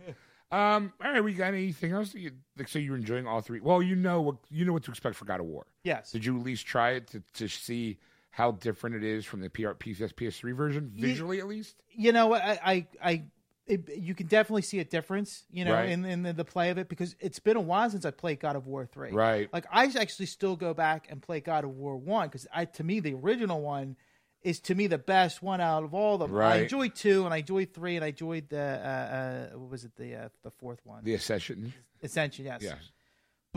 [0.51, 2.13] Um, all right, we got anything else?
[2.13, 3.59] that You, like, so you're enjoying all three?
[3.59, 5.65] Well, you know what you know what to expect for God of War.
[5.84, 7.97] yes, Did you at least try it to, to see
[8.32, 11.75] how different it is from the PR, PS PS3 version, visually at least?
[11.91, 13.23] you know I I, I
[13.65, 15.89] it, you can definitely see a difference, you know, Right.
[15.89, 18.39] in in the, the play of it because it's been a while since I played
[18.39, 19.11] God of War three.
[19.11, 19.51] Right.
[19.51, 22.84] Like I actually still go back and play God of War one because I to
[22.84, 23.97] me the original one
[24.41, 26.39] is to me the best one out of all of them.
[26.39, 29.84] I enjoyed two and I enjoyed three and I enjoyed the uh, uh what was
[29.84, 31.73] it the uh, the fourth one The Ascension.
[32.01, 32.91] Ascension yes Yes.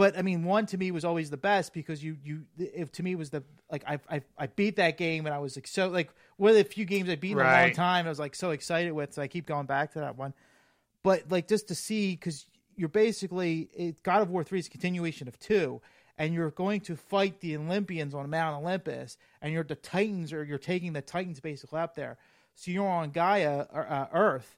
[0.00, 3.02] But I mean, one to me was always the best because you you if to
[3.02, 5.88] me was the like I I, I beat that game and I was like so
[5.88, 8.06] like one of the few games I beat in a long time.
[8.06, 10.32] I was like so excited with, so I keep going back to that one.
[11.02, 12.46] But like just to see because
[12.76, 15.82] you're basically it, God of War three is a continuation of two.
[16.16, 20.44] And you're going to fight the Olympians on Mount Olympus, and you're the Titans, or
[20.44, 22.16] you're taking the Titans basically up there.
[22.54, 24.56] So you're on Gaia, or, uh, Earth,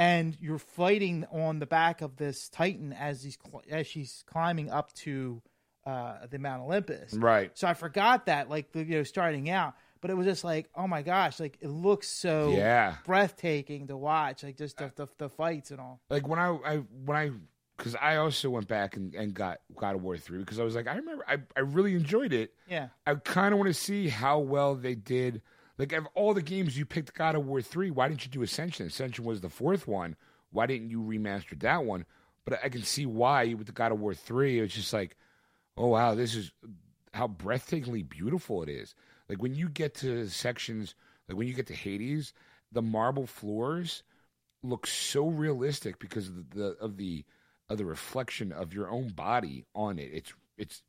[0.00, 4.70] and you're fighting on the back of this titan as he's cl- as she's climbing
[4.70, 5.42] up to
[5.86, 7.12] uh, the Mount Olympus.
[7.14, 7.50] Right.
[7.54, 10.86] So I forgot that, like you know, starting out, but it was just like, oh
[10.86, 12.94] my gosh, like it looks so Yeah.
[13.04, 16.00] breathtaking to watch, like just the, the the fights and all.
[16.10, 17.30] Like when I, I when I
[17.76, 20.74] because I also went back and, and got God of War three because I was
[20.74, 22.52] like I remember I, I really enjoyed it.
[22.68, 25.40] Yeah, I kind of want to see how well they did.
[25.80, 28.42] Like, of all the games you picked God of War 3, why didn't you do
[28.42, 28.86] Ascension?
[28.86, 30.14] Ascension was the fourth one.
[30.50, 32.04] Why didn't you remaster that one?
[32.44, 35.16] But I can see why with the God of War 3, it was just like,
[35.78, 36.52] oh, wow, this is
[37.14, 38.94] how breathtakingly beautiful it is.
[39.26, 40.94] Like, when you get to sections,
[41.26, 42.34] like when you get to Hades,
[42.70, 44.02] the marble floors
[44.62, 47.24] look so realistic because of the of the
[47.70, 50.10] of the reflection of your own body on it.
[50.12, 50.82] It's it's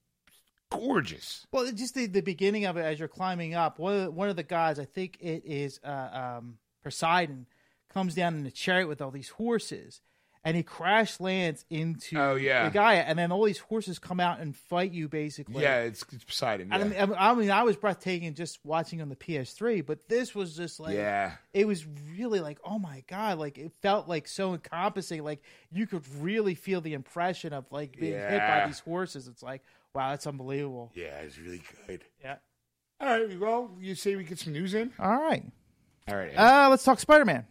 [0.72, 1.45] gorgeous.
[1.51, 3.78] Well, just the, the beginning of it as you're climbing up.
[3.80, 7.45] One of the, one of the guys, I think it is uh, um, Poseidon,
[7.93, 10.01] comes down in a chariot with all these horses,
[10.43, 12.63] and he crash lands into Oh, yeah.
[12.65, 15.61] the guy, and then all these horses come out and fight you basically.
[15.61, 16.69] yeah, it's, it's Poseidon.
[16.69, 16.76] Yeah.
[16.78, 20.55] I mean, I mean, I was breathtaking just watching on the PS3, but this was
[20.55, 21.34] just like, yeah.
[21.53, 21.86] it was
[22.17, 25.24] really like, oh my god, like it felt like so encompassing.
[25.24, 29.28] Like you could really feel the impression of like being hit by these horses.
[29.28, 29.61] It's like,
[29.94, 30.92] wow, that's unbelievable.
[30.96, 32.04] Yeah, it's really good.
[32.22, 32.36] Yeah.
[33.00, 34.92] All right, we well, you say we get some news in?
[35.00, 35.44] All right,
[36.08, 36.36] All right.
[36.38, 37.46] uh, let's talk Spider Man.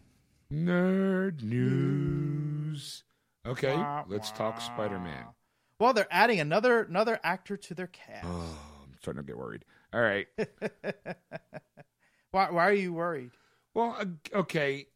[0.52, 3.04] Nerd news.
[3.46, 5.24] Okay, Wah, let's talk Spider Man.
[5.78, 8.24] Well, they're adding another another actor to their cast.
[8.26, 9.64] Oh, I'm starting to get worried.
[9.92, 10.26] All right.
[12.32, 13.32] Why, why are you worried?
[13.74, 14.04] Well, uh,
[14.38, 14.86] okay.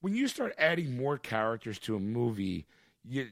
[0.00, 2.66] When you start adding more characters to a movie,
[3.04, 3.30] you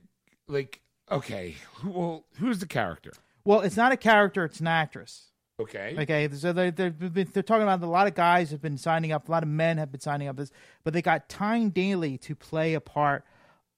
[0.48, 0.80] like
[1.10, 1.54] okay.
[1.84, 3.12] Well, who's the character?
[3.44, 5.30] Well, it's not a character; it's an actress.
[5.60, 5.94] Okay.
[5.98, 9.28] Okay, so they, they're, they're talking about a lot of guys have been signing up,
[9.28, 10.50] a lot of men have been signing up this,
[10.84, 13.24] but they got Tyne Daly to play a part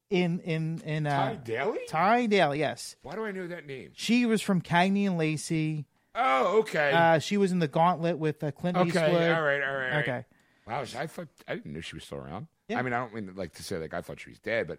[0.08, 1.78] in in in uh, Ty Daly?
[1.88, 3.90] Tyne Daly, yes, Why do I know that name?
[3.94, 5.86] she was from Cagney and Lacey.
[6.14, 6.92] Oh, okay.
[6.92, 8.88] Uh, she was in the Gauntlet with uh, Clint okay.
[8.88, 9.06] Eastwood.
[9.06, 9.32] All right.
[9.32, 9.62] All right.
[9.62, 9.92] All right.
[10.02, 10.24] Okay,
[10.66, 10.82] Wow.
[10.96, 12.46] I thought I didn't know she was still around.
[12.68, 12.78] Yeah.
[12.78, 14.78] I mean, I don't mean like to say like I thought she was dead, but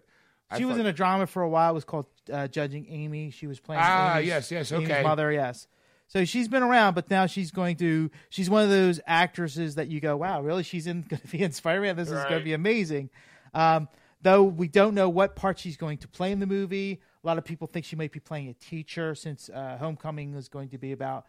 [0.50, 1.70] I she was in a drama for a while.
[1.70, 3.30] It was called uh, Judging Amy.
[3.30, 5.02] She was playing Ah, Amy's, yes, yes, Amy's okay.
[5.02, 5.32] mother.
[5.32, 5.66] Yes.
[6.06, 8.10] So she's been around, but now she's going to.
[8.28, 10.62] She's one of those actresses that you go, "Wow, really?
[10.62, 11.96] She's in going to be in Spider-Man.
[11.96, 13.10] This is going to be amazing."
[13.54, 13.88] Um,
[14.22, 17.00] though we don't know what part she's going to play in the movie.
[17.22, 20.48] A lot of people think she might be playing a teacher, since uh, Homecoming is
[20.48, 21.24] going to be about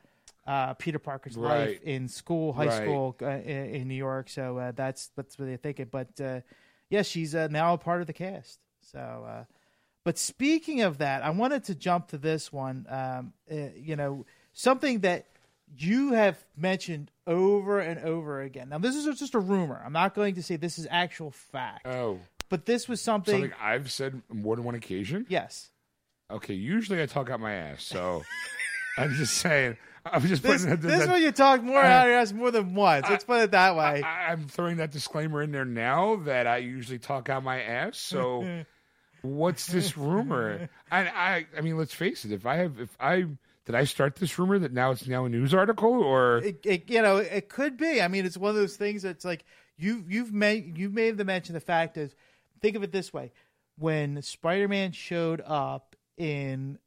[0.45, 2.73] uh, Peter Parker's life in school, high Right.
[2.83, 4.27] school uh, in, in New York.
[4.29, 5.87] So uh, that's that's what they're thinking.
[5.89, 6.41] But uh,
[6.89, 8.59] yeah, she's uh, now a part of the cast.
[8.91, 9.43] So, uh,
[10.03, 12.85] but speaking of that, I wanted to jump to this one.
[12.89, 15.25] Um, uh, you know, something that
[15.77, 18.69] you have mentioned over and over again.
[18.69, 19.81] Now, this is just a rumor.
[19.83, 22.19] I'm not going to say this is actual fact, Oh,
[22.49, 23.33] but this was something.
[23.33, 25.25] something I've said more than one occasion.
[25.29, 25.69] yes,
[26.31, 28.23] Okay, usually I talk out my ass, so
[28.97, 29.77] I'm just saying.
[30.07, 32.19] I'm just this, putting that, this is that- when you talk more out of your
[32.19, 33.07] ass more than once.
[33.09, 34.03] Let's put it that way.
[34.03, 37.97] I, I'm throwing that disclaimer in there now that I usually talk out my ass.
[37.97, 38.63] So,
[39.25, 40.69] what's this rumor?
[40.91, 42.31] And I, I mean, let's face it.
[42.31, 43.25] If I have, if I
[43.65, 46.89] did, I start this rumor that now it's now a news article, or it, it,
[46.89, 48.01] you know, it could be.
[48.01, 49.43] I mean, it's one of those things that's like
[49.77, 52.15] you you've made you've made the mention the fact is
[52.61, 53.31] think of it this way:
[53.77, 56.77] when Spider-Man showed up in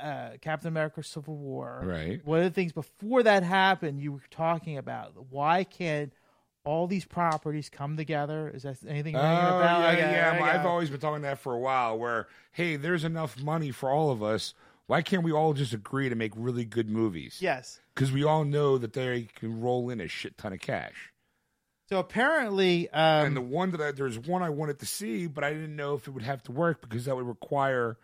[0.00, 2.24] uh, Captain America: Civil War, Right.
[2.24, 6.12] One of the things before that happened, you were talking about why can't
[6.66, 8.50] all these properties come together?
[8.52, 9.16] Is that anything?
[9.16, 9.80] Oh, ringing a bell?
[9.94, 10.44] yeah, yeah.
[10.44, 10.68] I've go.
[10.68, 11.98] always been talking that for a while.
[11.98, 14.52] Where hey, there's enough money for all of us.
[14.88, 17.38] Why can't we all just agree to make really good movies?
[17.40, 17.80] yes.
[17.94, 21.12] Because we all know that they can roll in a shit ton of cash.
[21.88, 25.44] So apparently, um, and the one that I, there's one I wanted to see, but
[25.44, 27.96] I didn't know if it would have to work because that would require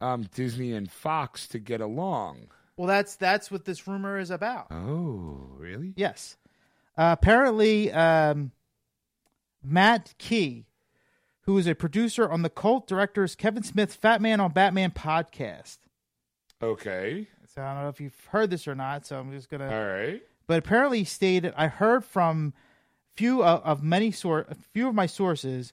[0.00, 2.48] um, Disney and Fox to get along.
[2.76, 4.66] well, that's that's what this rumor is about.
[4.70, 5.92] Oh, really?
[5.96, 6.36] Yes.
[6.96, 8.52] Uh, apparently, um,
[9.62, 10.66] Matt Key,
[11.42, 15.78] who is a producer on the cult directors Kevin Smith's Fat Man on Batman podcast.
[16.62, 17.28] Okay.
[17.54, 19.06] So I don't know if you've heard this or not.
[19.06, 19.70] So I'm just gonna.
[19.70, 20.22] All right.
[20.46, 22.54] But apparently, he stated, "I heard from
[23.16, 25.72] few of, of many a few of my sources,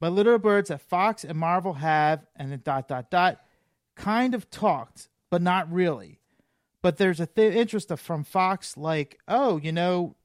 [0.00, 3.40] but little birds that Fox and Marvel have, and then dot dot dot,
[3.94, 6.18] kind of talked, but not really.
[6.82, 10.16] But there's a th- interest of, from Fox, like, oh, you know,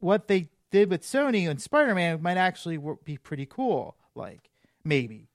[0.00, 3.96] what they did with Sony and Spider Man might actually be pretty cool.
[4.14, 4.50] Like,
[4.84, 5.28] maybe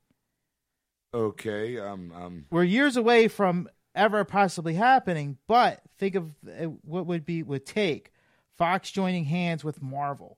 [1.14, 1.80] Okay.
[1.80, 2.12] Um.
[2.16, 2.46] Um.
[2.50, 7.66] we're years away from ever possibly happening, but think of uh, what would be would
[7.66, 8.12] take
[8.58, 10.38] Fox joining hands with Marvel.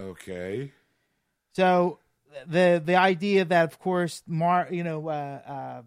[0.00, 0.72] Okay.
[1.54, 1.98] So
[2.46, 5.82] the the idea that of course Mar you know uh, uh,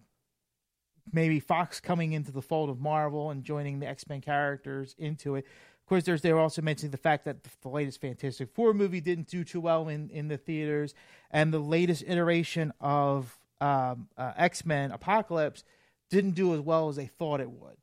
[1.11, 5.36] maybe Fox coming into the fold of Marvel and joining the X Men characters into
[5.36, 5.45] it.
[5.86, 8.99] Of course, there's they were also mentioning the fact that the latest Fantastic Four movie
[9.01, 10.95] didn't do too well in in the theaters,
[11.29, 15.63] and the latest iteration of um, uh, X Men Apocalypse
[16.09, 17.77] didn't do as well as they thought it would.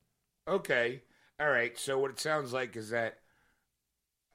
[0.48, 1.02] Okay.
[1.38, 1.78] All right.
[1.78, 3.18] So what it sounds like is that,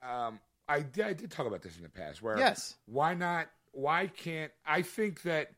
[0.01, 0.39] um,
[0.70, 2.22] I did, I did talk about this in the past.
[2.22, 2.78] Where Yes.
[2.86, 3.47] why not?
[3.74, 5.51] Why can't I think that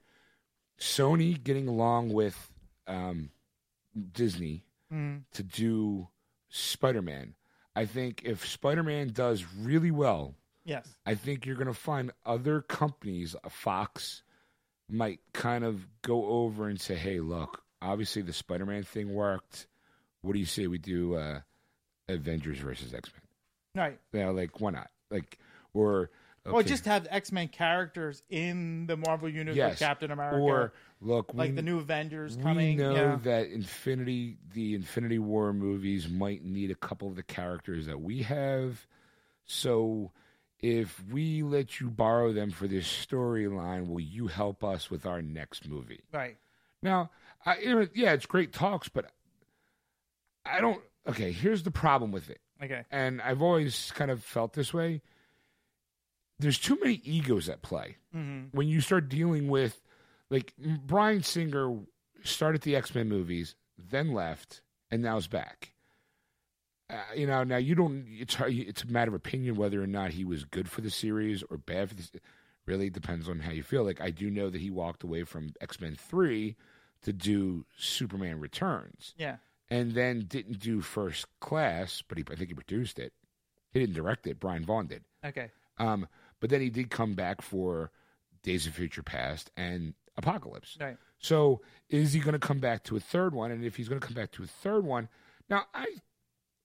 [0.80, 2.51] Sony getting along with
[2.88, 3.30] um,
[4.14, 5.26] Disney Mm.
[5.34, 6.07] to do
[6.49, 7.36] Spider Man?
[7.76, 10.88] I think if Spider Man does really well, Yes.
[11.06, 14.22] I think you're going to find other companies, uh, Fox,
[14.88, 19.68] might kind of go over and say, "Hey, look, obviously the Spider-Man thing worked.
[20.22, 21.40] What do you say we do uh,
[22.08, 23.22] Avengers versus X-Men?"
[23.84, 24.00] Right.
[24.14, 24.92] You know, like why not?
[25.10, 25.40] Like,
[25.74, 26.10] or
[26.46, 26.70] Or Okay.
[26.70, 31.32] just have X Men characters in the Marvel universe, like yes, Captain America, or look,
[31.34, 32.78] like we, the new Avengers we coming.
[32.78, 33.20] know yeah.
[33.24, 38.24] that Infinity, the Infinity War movies might need a couple of the characters that we
[38.24, 38.86] have.
[39.45, 40.12] So,
[40.60, 45.22] if we let you borrow them for this storyline, will you help us with our
[45.22, 46.02] next movie?
[46.14, 46.38] right.
[46.82, 47.12] Now,
[47.45, 49.06] I, yeah, it's great talks, but
[50.45, 50.82] I don't.
[51.08, 52.84] Okay, here's the problem with it, Okay.
[52.91, 55.02] and I've always kind of felt this way.
[56.39, 58.56] There's too many egos at play Mm-hmm.
[58.58, 59.82] when you start dealing with,
[60.30, 61.78] like Bryan Singer
[62.24, 64.62] started the X Men movies, then left,
[64.92, 65.74] and now is back.
[66.90, 68.06] Uh, you know, now you don't.
[68.10, 71.44] It's it's a matter of opinion whether or not he was good for the series
[71.50, 72.12] or bad for this.
[72.66, 73.84] Really depends on how you feel.
[73.84, 76.56] Like I do know that he walked away from X Men three
[77.04, 79.38] to do Superman Returns, Yeah.
[79.70, 83.14] and then didn't do First Class, but he, I think he produced it.
[83.72, 84.40] He didn't direct it.
[84.40, 85.04] Brian Vaughn did.
[85.26, 85.50] Okay.
[85.78, 86.08] Um,
[86.42, 87.90] but then he did come back for
[88.44, 90.78] Days of Future Past and Apocalypse.
[90.80, 90.97] Right.
[91.20, 93.51] So is he going to come back to a third one?
[93.51, 95.10] And if he's going to come back to a third one,
[95.49, 95.86] now I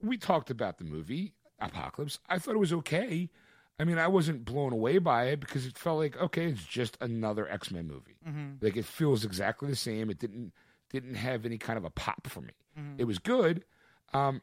[0.02, 2.18] we talked about the movie Apocalypse.
[2.28, 3.30] I thought it was okay.
[3.78, 6.96] I mean, I wasn't blown away by it because it felt like okay, it's just
[7.00, 8.16] another X Men movie.
[8.26, 8.64] Mm-hmm.
[8.64, 10.10] Like it feels exactly the same.
[10.10, 10.52] It didn't
[10.90, 12.52] didn't have any kind of a pop for me.
[12.78, 12.94] Mhm.
[12.98, 13.64] It was good,
[14.12, 14.42] um,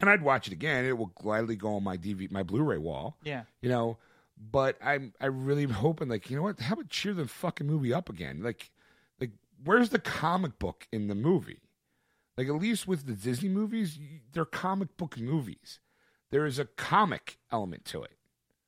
[0.00, 0.84] and I'd watch it again.
[0.84, 3.44] It will gladly go on my DV my Blu-ray wall Yeah.
[3.60, 3.98] you know.
[4.36, 6.60] But I'm I really am hoping like you know what?
[6.60, 8.42] How about cheer the fucking movie up again?
[8.42, 8.70] Like
[9.20, 9.30] like
[9.64, 11.60] where's the comic book in the movie?
[12.36, 13.98] Like at least with the Disney movies,
[14.32, 15.78] they're comic book movies.
[16.30, 18.16] There is a comic element to it.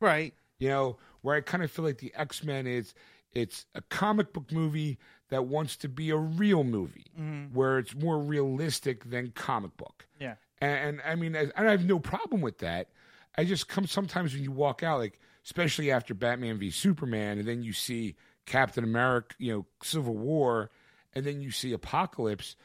[0.00, 0.34] Right.
[0.58, 2.94] You know, where I kind of feel like the X Men is
[3.32, 4.98] it's a comic book movie
[5.30, 7.52] that wants to be a real movie, Mhm.
[7.52, 10.06] where it's more realistic than comic book.
[10.20, 10.36] Yeah.
[10.60, 12.88] And, and I mean, I, I have no problem with that.
[13.36, 17.46] I just come sometimes when you walk out, like especially after Batman v Superman, and
[17.48, 20.70] then you see Captain America, you know, Civil War,
[21.14, 22.56] and then you see Apocalypse,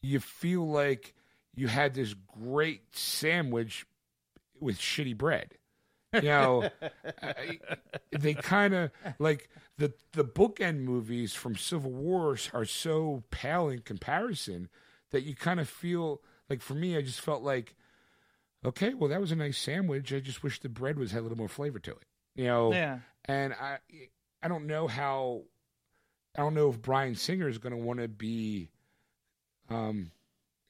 [0.00, 1.12] you feel like
[1.54, 3.84] you had this great sandwich
[4.60, 5.54] with shitty bread.
[6.14, 6.70] You know,
[7.22, 7.74] I- uh,
[8.12, 13.80] they kind of like the the bookend movies from Civil War are so pale in
[13.80, 14.68] comparison
[15.10, 17.74] that you kind of feel like for me, I just felt like,
[18.64, 20.12] okay, well, that was a nice sandwich.
[20.12, 22.02] I just wish the bread was had a little more flavor to it.
[22.34, 23.00] You know, Yeah.
[23.26, 23.78] and I
[24.42, 25.42] I don't know how
[26.36, 28.70] I don't know if Bryan Singer is going to want to be
[29.68, 30.10] um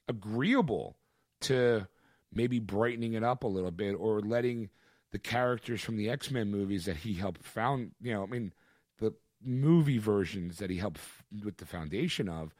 [0.07, 0.97] agreeable
[1.41, 1.87] to
[2.33, 4.69] maybe brightening it up a little bit or letting
[5.11, 8.53] the characters from the X-Men movies that he helped found, you know, I mean
[8.97, 12.53] the movie versions that he helped f- with the foundation of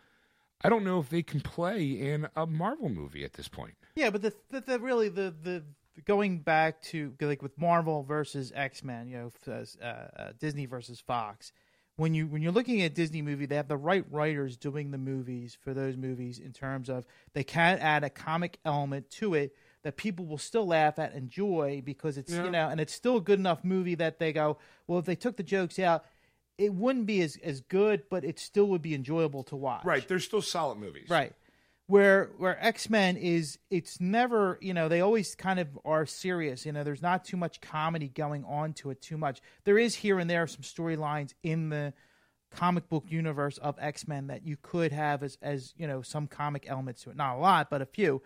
[0.64, 3.76] I don't know if they can play in a Marvel movie at this point.
[3.96, 5.64] Yeah, but the the, the really the the
[6.06, 11.00] going back to like with Marvel versus X Men, you know, uh, uh, Disney versus
[11.00, 11.52] Fox.
[11.98, 14.98] When you when you're looking at Disney movie, they have the right writers doing the
[14.98, 19.56] movies for those movies in terms of they can add a comic element to it
[19.84, 22.46] that people will still laugh at, and enjoy because it's Yeah.
[22.46, 25.16] you know, and it's still a good enough movie that they go, well, if they
[25.16, 26.06] took the jokes out,
[26.58, 29.84] it wouldn't be as as good, but it still would be enjoyable to watch.
[29.84, 31.10] Right, they're still solid movies.
[31.10, 31.34] Right.
[31.92, 36.66] Where where X Men is it's never you know they always kind of are serious
[36.66, 39.42] you know there's not too much comedy going on to it too much.
[39.66, 41.94] There is here and there some storylines in the
[42.50, 46.28] comic book universe of X Men that you could have as as you know some
[46.28, 47.18] comic elements to it.
[47.18, 48.22] Not a lot but a few.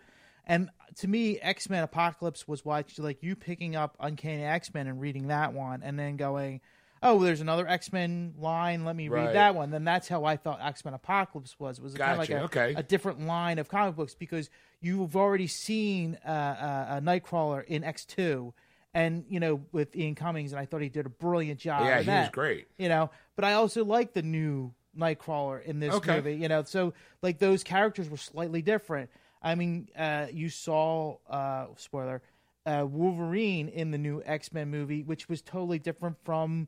[0.46, 4.86] And to me X Men Apocalypse was watching like you picking up Uncanny X Men
[4.86, 6.60] and reading that one and then going
[7.02, 9.26] oh there's another X Men line let me Right.
[9.26, 12.18] read that one then that's how I thought X Men Apocalypse was was kind of
[12.18, 12.74] like a, okay.
[12.76, 17.84] a different line of comic books because you've already seen uh, uh, a Nightcrawler in
[17.84, 18.54] X two,
[18.94, 21.84] and you know with Ian Cummings, and I thought he did a brilliant job.
[21.86, 22.68] Yeah, he was great.
[22.78, 26.16] You know, but I also like the new Nightcrawler in this Okay.
[26.16, 26.34] movie.
[26.36, 29.10] You know, so like those characters were slightly different.
[29.42, 32.22] I mean, uh, you saw uh, spoiler.
[32.64, 36.66] Uh, Wolverine in the new X Men movie, which was totally different from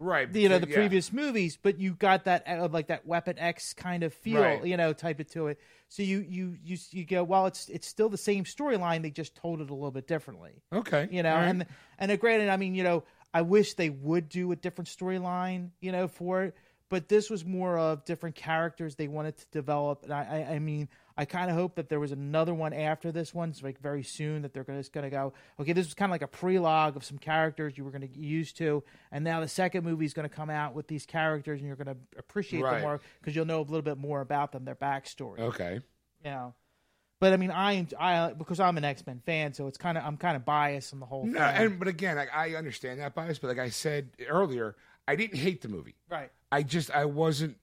[0.00, 0.34] Right.
[0.34, 0.74] you know the yeah.
[0.76, 4.64] previous movies, but you got that uh, like that Weapon X kind of feel, Right.
[4.64, 5.58] you know, type it to it.
[5.88, 9.02] So you you you you go, well, it's it's still the same storyline.
[9.02, 11.06] They just told it a little bit differently, Okay.
[11.10, 11.34] you know.
[11.34, 11.44] Right.
[11.48, 11.66] And
[11.98, 15.70] and uh, granted, I mean, you know, I wish they would do a different storyline,
[15.80, 16.54] you know, for it.
[16.90, 20.58] But this was more of different characters they wanted to develop, and I I, I
[20.58, 23.80] mean, I kind of hope that there was another one after this one, so like
[23.80, 26.22] very soon that they're gonna, just going to go, okay, this was kind of like
[26.22, 28.82] a prelogue of some characters you were going to get used to,
[29.12, 31.76] and now the second movie is going to come out with these characters, and you're
[31.76, 32.72] going to appreciate Right.
[32.74, 35.74] them more because you'll know a little bit more about them, their backstory, okay.
[36.24, 36.54] you know.
[37.20, 40.04] But I mean, I I because I'm an X Men fan, so it's kind of
[40.04, 41.40] I'm kind of biased on the whole No, thing.
[41.56, 44.74] and but again, like, I understand that bias, but like I said earlier,
[45.08, 45.96] I didn't hate the movie.
[46.08, 47.56] right, I just I wasn't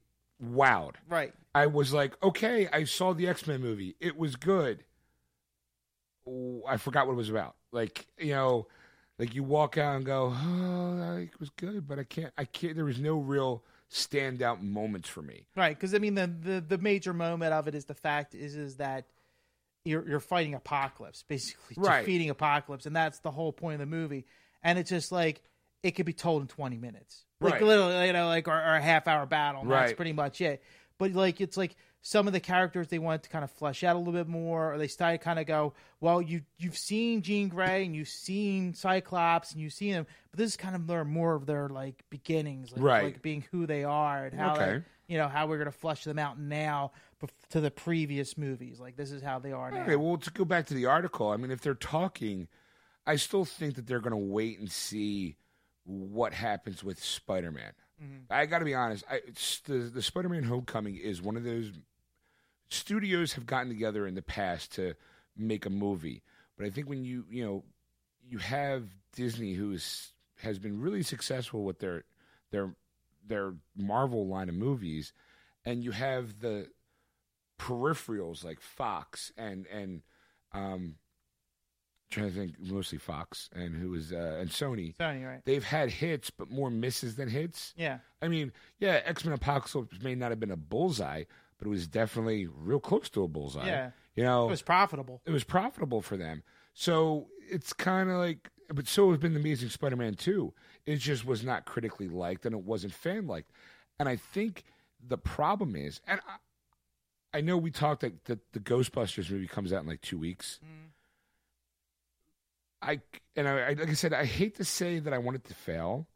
[0.43, 0.95] wowed.
[1.09, 1.33] right.
[1.55, 3.95] I was like, okay, I saw the X Men movie.
[3.99, 4.83] It was good.
[6.27, 7.55] Oh, I forgot what it was about.
[7.71, 8.67] Like you know,
[9.17, 12.33] like you walk out and go, oh, it was good, but I can't.
[12.37, 12.75] I can't.
[12.75, 15.47] There was no real standout moments for me.
[15.55, 18.55] Right, because I mean the, the the major moment of it is the fact is
[18.55, 19.05] is that
[19.85, 22.01] you're you're fighting apocalypse, basically Right.
[22.01, 24.25] defeating apocalypse, and that's the whole point of the movie.
[24.63, 25.41] And it's just like
[25.83, 27.63] it could be told in 20 minutes, like Right.
[27.63, 29.61] literally, you know, like our, a half hour battle.
[29.61, 30.63] And That's pretty much it.
[30.97, 33.95] But like it's like some of the characters they wanted to kind of flesh out
[33.95, 37.49] a little bit more, or they started kind of go, well, you you've seen Jean
[37.49, 41.05] Grey and you've seen Cyclops and you've seen them, but this is kind of their
[41.05, 43.03] more of their like beginnings, like, Right.
[43.03, 44.81] like being who they are and how Okay.
[45.07, 46.91] you know how we're gonna flesh them out now
[47.49, 48.79] to the previous movies.
[48.79, 49.83] Like this is how they are now.
[49.83, 52.47] Okay, well, to go back to the article, I mean, if they're talking,
[53.05, 55.37] I still think that they're going to wait and see
[55.87, 57.71] what happens with Spider Man.
[58.29, 59.03] I got to be honest.
[59.09, 61.71] I, it's the the Spider Man Homecoming is one of those
[62.69, 64.93] studios have gotten together in the past to
[65.35, 66.21] make a movie,
[66.57, 67.63] but I think when you you know
[68.29, 68.83] you have
[69.15, 72.03] Disney who is has been really successful with their
[72.51, 72.75] their
[73.25, 75.13] their Marvel line of movies,
[75.65, 76.67] and you have the
[77.59, 80.03] peripherals like Fox and and
[80.53, 80.95] um
[82.09, 84.95] trying to think mostly Fox and who was uh, and Sony.
[84.97, 85.41] Sony, right?
[85.45, 87.73] They've had hits, but more misses than hits.
[87.77, 91.23] Yeah, I mean, yeah, X Men Apocalypse may not have been a bullseye,
[91.57, 93.67] but it was definitely real close to a bullseye.
[93.67, 93.91] Yeah.
[94.15, 95.21] you know, it was profitable.
[95.25, 96.43] it was profitable for them.
[96.73, 100.53] So it's kind of like, but so has been the Amazing Spider-Man 2.
[100.85, 103.51] It just was not critically liked and it wasn't fan liked.
[103.99, 104.63] And I think
[105.05, 109.73] the problem is, and I, I know we talked that the, the Ghostbusters movie comes
[109.73, 110.59] out in like two weeks.
[112.81, 112.99] I
[113.35, 115.53] and I, I like I said, I hate to say that I want it to
[115.53, 116.07] fail,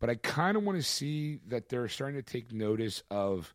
[0.00, 3.54] but I kind of want to see that they're starting to take notice of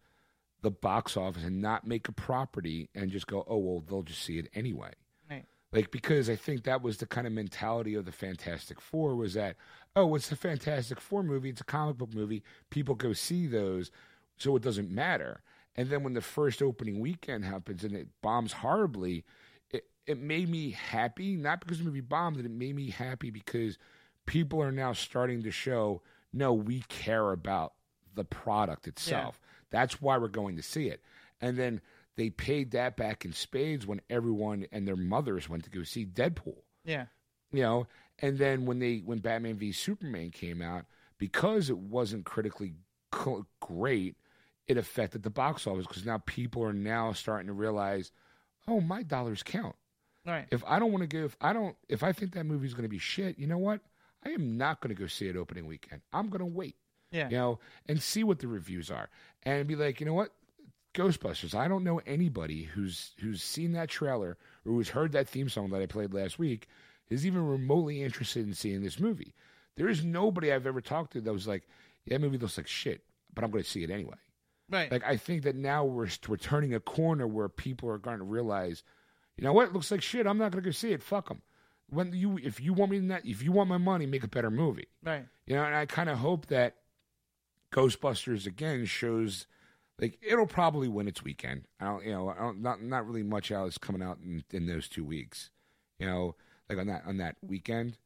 [0.62, 4.24] the box office and not make a property and just go, oh well, they'll just
[4.24, 4.92] see it anyway.
[5.30, 5.46] Right.
[5.72, 9.34] Like because I think that was the kind of mentality of the Fantastic Four was
[9.34, 9.58] that,
[9.96, 13.92] oh, it's a Fantastic Four movie, it's a comic book movie, people go see those,
[14.38, 15.42] so it doesn't matter.
[15.76, 19.26] And then when the first opening weekend happens and it bombs horribly,
[20.08, 23.78] it, made me happy, not because the movie bombed, it made me happy because
[24.26, 26.02] people are now starting to show,
[26.34, 27.74] no, we care about
[28.14, 29.40] the product itself.
[29.70, 31.02] That's why we're going to see it.
[31.42, 31.82] And then
[32.16, 36.06] they paid that back in spades when everyone and their mothers went to go see
[36.06, 36.62] Deadpool.
[36.86, 37.06] Yeah,
[37.52, 37.88] You know,
[38.20, 40.86] and then when they when Batman v Superman came out,
[41.18, 42.76] because it wasn't critically
[43.12, 44.16] co- great,
[44.68, 48.12] it affected the box office because now people are now starting to realize,
[48.68, 49.76] oh, my dollars count.
[50.26, 50.48] Right.
[50.52, 52.84] If I don't want to go, if I don't, if I think that movie's going
[52.84, 53.82] to be shit, you know what?
[54.26, 56.02] I am not going to go see it opening weekend.
[56.12, 56.76] I'm going to wait
[57.12, 59.10] Yeah, you know, and see what the reviews are,
[59.44, 60.32] and be like, you know what,
[60.96, 61.54] Ghostbusters.
[61.54, 65.70] I don't know anybody who's who's seen that trailer or who's heard that theme song
[65.70, 66.68] that I played last week
[67.10, 69.34] is even remotely interested in seeing this movie.
[69.76, 71.68] There is nobody I've ever talked to that was like,
[72.06, 73.04] yeah, that movie looks like shit,
[73.34, 74.16] but I'm going to see it anyway.
[74.72, 74.92] right.
[74.92, 78.24] Like I think that now we're we're turning a corner where people are going to
[78.24, 78.84] realize,
[79.38, 80.28] you know what, it looks like shit.
[80.28, 81.04] I'm not going to go see it.
[81.04, 81.42] Fuck them.
[81.90, 84.28] When you if you want me to not, if you want my money, make a
[84.28, 84.88] better movie.
[85.04, 85.26] right.
[85.46, 86.78] You know, and I kind of hope that
[87.72, 89.46] Ghostbusters again shows
[90.00, 91.66] like it'll probably win its weekend.
[91.80, 94.66] I don't, you know, I don't, not not really much else coming out in, in
[94.66, 95.52] those two weeks.
[96.00, 96.36] You know,
[96.70, 97.98] like on that on that weekend.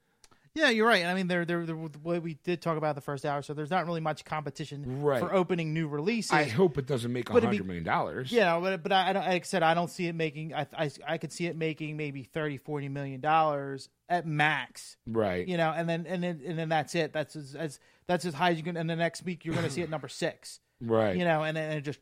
[0.59, 1.05] Yeah, you're right.
[1.05, 3.85] I mean, there, there, what we did talk about the first hour, so there's not
[3.85, 5.19] really much competition Right.
[5.21, 6.31] for opening new releases.
[6.31, 8.31] I hope it doesn't make a But it'd be- hundred million dollars.
[8.31, 10.53] Yeah, but but I, like I said, I don't see it making.
[10.53, 14.97] I, I I could see it making maybe 30, 40 million dollars at max.
[15.07, 15.47] Right.
[15.47, 17.13] You know, and then and then and then that's it.
[17.13, 18.75] That's as, as that's as high as you can.
[18.75, 20.59] And the next week you're going to see it number six.
[20.81, 21.15] Right.
[21.15, 21.99] You know, and then it just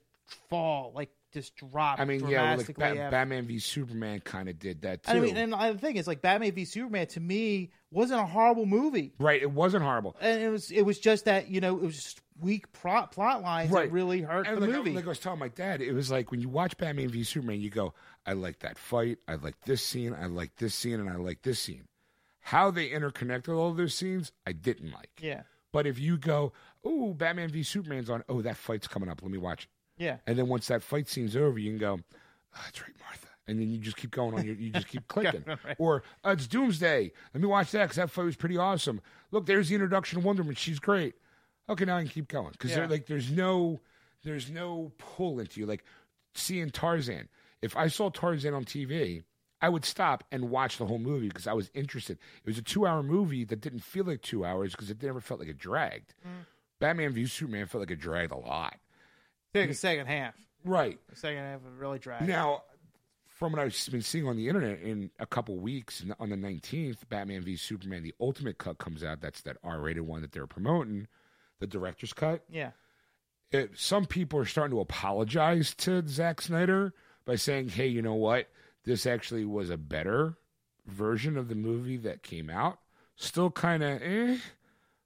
[0.49, 1.99] fall like just drop.
[1.99, 5.11] I mean, yeah, like Ba- Batman v Superman kind of did that too.
[5.11, 8.65] I mean, and the thing is, like Batman v Superman to me wasn't a horrible
[8.65, 9.41] movie, right.
[9.41, 10.15] It wasn't horrible.
[10.21, 13.41] and it was it was just that you know it was just weak plot plot
[13.41, 13.87] lines Right.
[13.87, 14.93] that really hurt And the like, movie.
[14.93, 17.59] like I was telling my dad, it was like when you watch Batman v Superman,
[17.61, 17.93] you go,
[18.27, 21.41] I like that fight, I like this scene, I like this scene, and I like
[21.41, 21.85] this scene.
[22.41, 25.09] How they interconnected all those scenes, I didn't like.
[25.19, 25.41] yeah,
[25.73, 26.53] But if you go,
[26.85, 29.67] oh, Batman v Superman's on, oh, that fight's coming up, let me watch.
[29.97, 31.99] Yeah, And then once that fight scene's over, you can go,
[32.55, 33.27] oh, that's right, Martha.
[33.47, 35.43] And then you just keep going on your, you just keep clicking.
[35.45, 35.75] Right.
[35.79, 37.11] Or uh, it's Doomsday.
[37.33, 39.01] Let me watch that because that fight was pretty awesome.
[39.31, 40.55] Look, there's the introduction of Wonder Woman.
[40.55, 41.15] She's great.
[41.69, 42.85] Okay, now I can keep going because Yeah.
[42.87, 43.79] like there's no
[44.23, 45.65] there's no pull into you.
[45.65, 45.83] Like
[46.35, 47.27] seeing Tarzan,
[47.61, 49.23] if I saw Tarzan on TV,
[49.61, 52.17] I would stop and watch the whole movie because I was interested.
[52.43, 55.39] It was a two-hour movie that didn't feel like two hours because it never felt
[55.39, 56.13] like it dragged.
[56.79, 58.75] Batman v Superman felt like it dragged a lot.
[59.53, 60.35] Take the second half.
[60.63, 62.27] Right The second half really dragged.
[62.27, 62.63] now,
[63.25, 67.07] from what I've been seeing on the internet, in a couple weeks on the nineteenth,
[67.09, 69.21] Batman v Superman: The Ultimate Cut comes out.
[69.21, 71.07] That's that R-rated one that they're promoting,
[71.59, 72.43] the director's cut.
[72.49, 72.71] Yeah.
[73.51, 76.93] it, some people are starting to apologize to Zack Snyder
[77.25, 78.49] by saying, "Hey, you know what?
[78.83, 80.37] This actually was a better
[80.85, 82.79] version of the movie that came out.
[83.15, 84.37] Still kind of eh,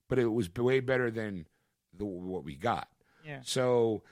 [0.07, 1.45] but it was way better than
[1.95, 2.87] the what we got."
[3.25, 3.39] Yeah.
[3.43, 4.03] So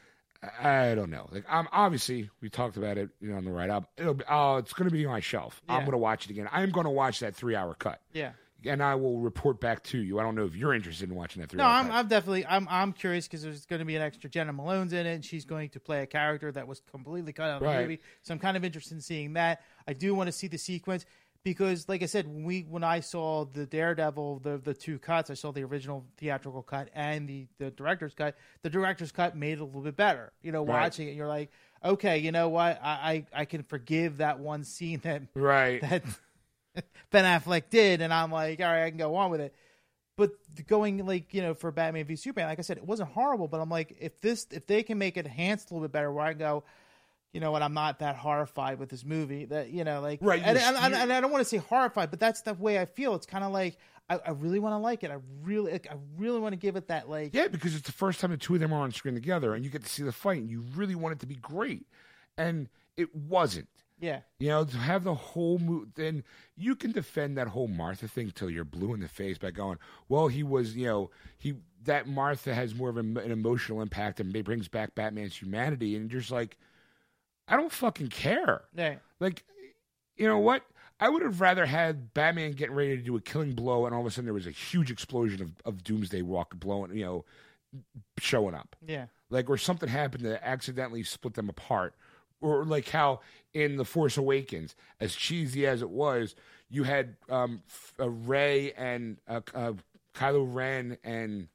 [0.42, 1.28] I I don't know.
[1.32, 3.90] Like I'm obviously we talked about it, you know, on the right up.
[3.98, 5.62] It'll be, oh, it's going to be on my shelf.
[5.68, 6.48] I'm going to watch it again.
[6.52, 8.32] I'm going to watch that three hour cut, Yeah.
[8.66, 10.18] and I will report back to you.
[10.20, 11.94] I don't know if you're interested in watching that three No, hour I'm, cut.
[11.96, 15.06] I'm definitely I'm I'm curious because there's going to be an extra Jena Malone's in
[15.06, 17.82] it, and she's going to play a character that was completely cut out of the
[17.82, 18.00] movie.
[18.22, 19.62] So I'm kind of interested in seeing that.
[19.88, 21.06] I do want to see the sequence
[21.44, 25.30] because, like I said, when we when I saw the Daredevil, the the two cuts,
[25.30, 28.36] I saw the original theatrical cut and the the director's cut.
[28.62, 30.32] The director's cut made it a little bit better.
[30.42, 30.82] You know, Right.
[30.84, 31.52] watching it, you're like,
[31.84, 35.82] okay, you know what, I I, I can forgive that one scene that right.
[35.82, 36.04] that
[37.10, 39.56] Ben Affleck did, and I'm like, all right, I can go on with it.
[40.18, 40.32] But
[40.68, 43.62] going like you know for Batman v Superman, like I said, it wasn't horrible, but
[43.62, 46.26] I'm like, if this if they can make it enhanced a little bit better, where
[46.26, 46.66] I go,
[47.34, 50.42] you know, what, I'm not that horrified with this movie, that you know, like Right,
[50.44, 52.86] and, and, and, and I don't want to say horrified, but that's the way I
[52.86, 53.16] feel.
[53.16, 53.78] It's kind of like
[54.10, 55.12] I, I really want to like it.
[55.12, 57.92] I really, like, I really want to give it that like, Yeah, because it's the
[57.92, 60.04] first time the two of them are on screen together, and you get to see
[60.04, 61.86] the fight, and you really want it to be great,
[62.38, 63.70] and it wasn't.
[64.02, 66.24] yeah, You know, to have the whole movie, then
[66.58, 69.78] you can defend that whole Martha thing till you're blue in the face by going,
[70.08, 71.54] well, he was, you know, he
[71.84, 75.96] that Martha has more of an, an emotional impact and it brings back Batman's humanity,
[75.96, 76.58] and you're just like,
[77.50, 78.62] I don't fucking care.
[79.20, 79.43] Like,
[80.16, 80.64] you know what?
[81.00, 84.02] I would have rather had Batman getting ready to do a killing blow, and all
[84.02, 87.26] of a sudden there was a huge explosion of, of Doomsday Walk blowing, you know,
[88.20, 88.76] showing up.
[88.86, 91.95] Yeah, like or something happened that accidentally split them apart.
[92.41, 93.20] Or like how
[93.54, 96.36] in the force awakens as cheesy as it was
[96.70, 97.64] you had um
[98.00, 99.74] uh, Rey and uh, uh
[100.16, 101.47] kylo ren and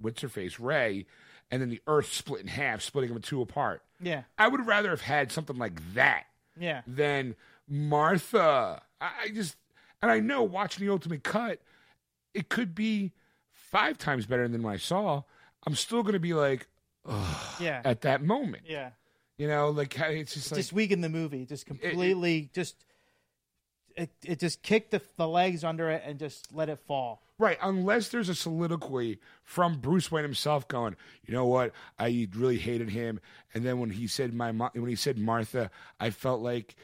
[0.00, 0.58] what's her face?
[0.58, 1.06] Rey
[1.50, 4.90] and then the earth split in half splitting them two apart yeah, i would rather
[4.90, 6.24] have had something like that
[6.58, 7.34] yeah, than
[7.68, 9.56] martha i, I just
[10.02, 11.60] and i know watching the ultimate cut
[12.34, 13.12] it could be
[13.50, 15.22] five times better than what i saw
[15.66, 16.66] i'm still going to be like
[17.60, 18.64] yeah, at that moment.
[18.66, 18.90] yeah.
[19.38, 21.46] You know, like it's just like just weakened the movie.
[21.46, 22.76] Just completely, just
[23.96, 27.22] it, it just kicked the, the legs under it and just let it fall.
[27.38, 27.58] right.
[27.62, 32.90] Unless there's a soliloquy from Bruce Wayne himself going, you know what, I really hated
[32.90, 33.20] him,
[33.54, 35.70] and then when he said my when he said Martha,
[36.00, 36.74] I felt like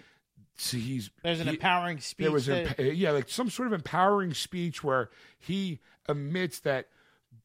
[0.57, 2.25] see he's There's an he- empowering speech.
[2.25, 5.79] there was that- yeah like some sort of empowering speech where he
[6.09, 6.89] admits that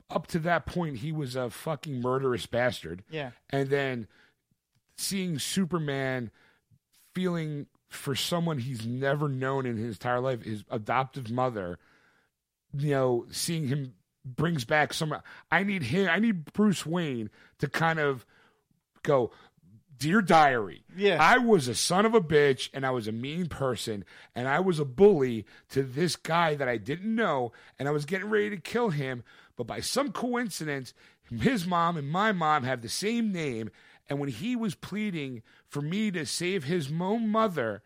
[0.09, 4.07] up to that point he was a fucking murderous bastard yeah, and then
[4.97, 6.31] seeing Superman
[7.13, 11.77] feeling for someone he's never known in his entire life, his adoptive mother,
[12.77, 13.93] you know, seeing him
[14.25, 15.15] brings back some.
[15.51, 16.09] I need him.
[16.09, 17.29] I need Bruce Wayne
[17.59, 18.25] to kind of
[19.03, 19.31] go.
[19.95, 21.17] Dear diary, Yeah.
[21.21, 24.03] I was a son of a bitch and I was a mean person
[24.35, 28.03] and I was a bully to this guy that I didn't know and I was
[28.03, 29.23] getting ready to kill him.
[29.55, 30.93] But by some coincidence,
[31.39, 33.69] his mom and my mom have the same name.
[34.09, 37.81] And when he was pleading for me to save his own mother,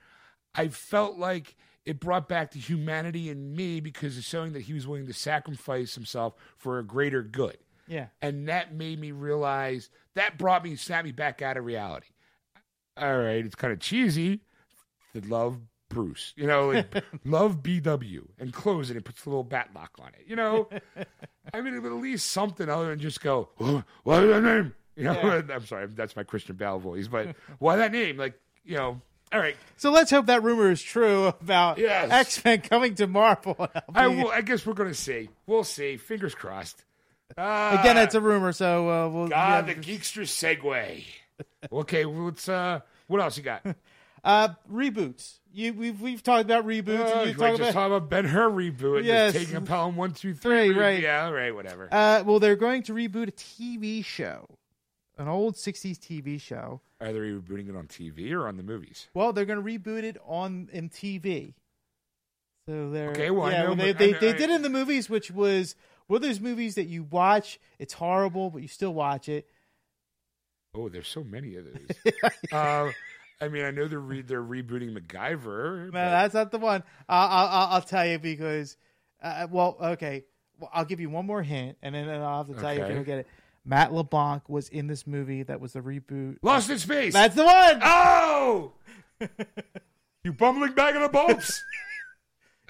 [0.56, 4.74] I felt like it brought back the humanity in me because it's showing that he
[4.74, 7.58] was willing to sacrifice himself for a greater good.
[7.88, 12.08] yeah, And that made me realize that brought me, snapped me back out of reality.
[12.98, 14.42] All right, it's kind of cheesy.
[15.14, 19.44] To love Bruce, you know, like love BW and close it and puts a little
[19.44, 20.26] bat lock on it.
[20.28, 20.68] You know,
[21.54, 24.74] I mean, at least something other than just go, "Oh, what is that name?
[24.98, 25.42] You know, Yeah.
[25.56, 28.18] I'm sorry, that's my Christian Bale voice, but why that name?
[28.18, 28.34] Like,
[28.66, 29.00] you know,
[29.32, 29.56] all right.
[29.78, 32.10] So let's hope that rumor is true about Yes.
[32.12, 33.70] X Men coming to Marvel.
[33.96, 34.30] I will.
[34.30, 35.30] I guess we're gonna see.
[35.46, 35.98] We'll see.
[35.98, 36.84] Fingers crossed.
[37.38, 39.28] Uh, Again, it's a rumor, so uh, we'll.
[39.28, 39.74] God, yeah.
[39.74, 41.04] the geekster segue.
[41.72, 42.48] okay, well, let's.
[42.50, 43.64] Uh, what else you got?
[44.24, 45.40] uh, reboots.
[45.54, 47.00] You we've we've talked about reboots.
[47.14, 49.04] Uh, and you talked just about talk about Ben Hur reboot.
[49.04, 49.34] Yes.
[49.34, 50.70] Taking a Pelham one two three.
[50.70, 51.02] Three, right.
[51.02, 51.54] Yeah, Right.
[51.54, 51.90] whatever.
[51.92, 54.48] uh, well, they're going to reboot a TV show,
[55.18, 56.82] an old '60s TV show.
[57.02, 59.08] Are they rebooting it on TV or on the movies?
[59.14, 61.54] Well, they're going to reboot it on MTV.
[62.68, 65.10] So they're Okay, well, yeah, know, they they, I- they did it in the movies,
[65.10, 65.76] which was
[66.08, 67.60] one of those movies that you watch.
[67.80, 69.48] It's horrible, but you still watch it.
[70.76, 72.14] Oh, there's so many of those.
[72.52, 72.92] uh,
[73.40, 75.86] I mean, I know they're re- they're rebooting MacGyver.
[75.86, 76.84] No, but- that's not the one.
[77.08, 78.78] I'll, I'll, I'll- I'll tell you because,
[79.24, 80.26] uh, well, okay.
[80.60, 82.86] Well, I'll give you one more hint, and then I'll have to tell you if
[82.86, 82.90] Okay.
[82.94, 83.28] you don't get it.
[83.68, 86.38] Matt LeBlanc was in this movie that was the reboot.
[86.42, 87.14] Lost in Space.
[87.14, 87.80] That's the one.
[87.84, 88.72] oh,
[90.24, 91.64] you bumbling bag of the bolts.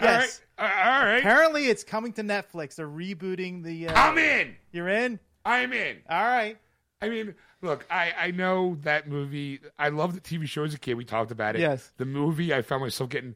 [0.02, 0.41] Yes.
[0.60, 0.82] All right.
[0.84, 1.19] Uh, all right.
[1.19, 2.76] Apparently, it's coming to Netflix.
[2.76, 3.90] They're rebooting the.
[3.90, 4.56] Uh, I'm in.
[4.72, 5.19] you're in.
[5.45, 5.98] I'm in.
[6.10, 6.57] All right.
[6.99, 9.60] I mean, look, I, I know that movie.
[9.78, 10.95] I love the TV show as a kid.
[10.95, 11.60] We talked about it.
[11.60, 11.91] Yes.
[11.98, 13.36] The movie, I found myself getting.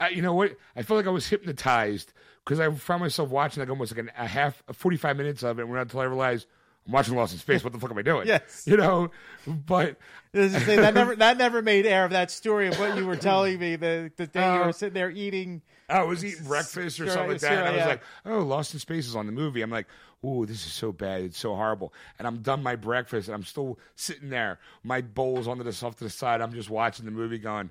[0.00, 0.56] I, you know what?
[0.74, 4.10] I felt like I was hypnotized because I found myself watching like almost like an,
[4.16, 5.68] a half, 45 minutes of it.
[5.68, 6.46] Not until I realized
[6.86, 7.62] I'm watching Lost in Space.
[7.62, 8.26] What the fuck am I doing?
[8.26, 8.64] Yes.
[8.66, 9.10] You know,
[9.46, 9.96] but
[10.34, 13.58] say, that never that never made air of that story of what you were telling
[13.58, 15.62] me the the day you Uh, were sitting there eating.
[15.88, 17.52] I was eating breakfast or something like that.
[17.52, 17.86] and I was yeah.
[17.86, 19.62] like, oh, Lost in Space is on the movie.
[19.62, 19.86] I'm like,
[20.24, 21.22] oh, this is so bad.
[21.22, 21.92] It's so horrible.
[22.18, 24.58] And I'm done my breakfast and I'm still sitting there.
[24.82, 26.40] My bowl's onto the off to the side.
[26.40, 27.70] I'm just watching the movie going,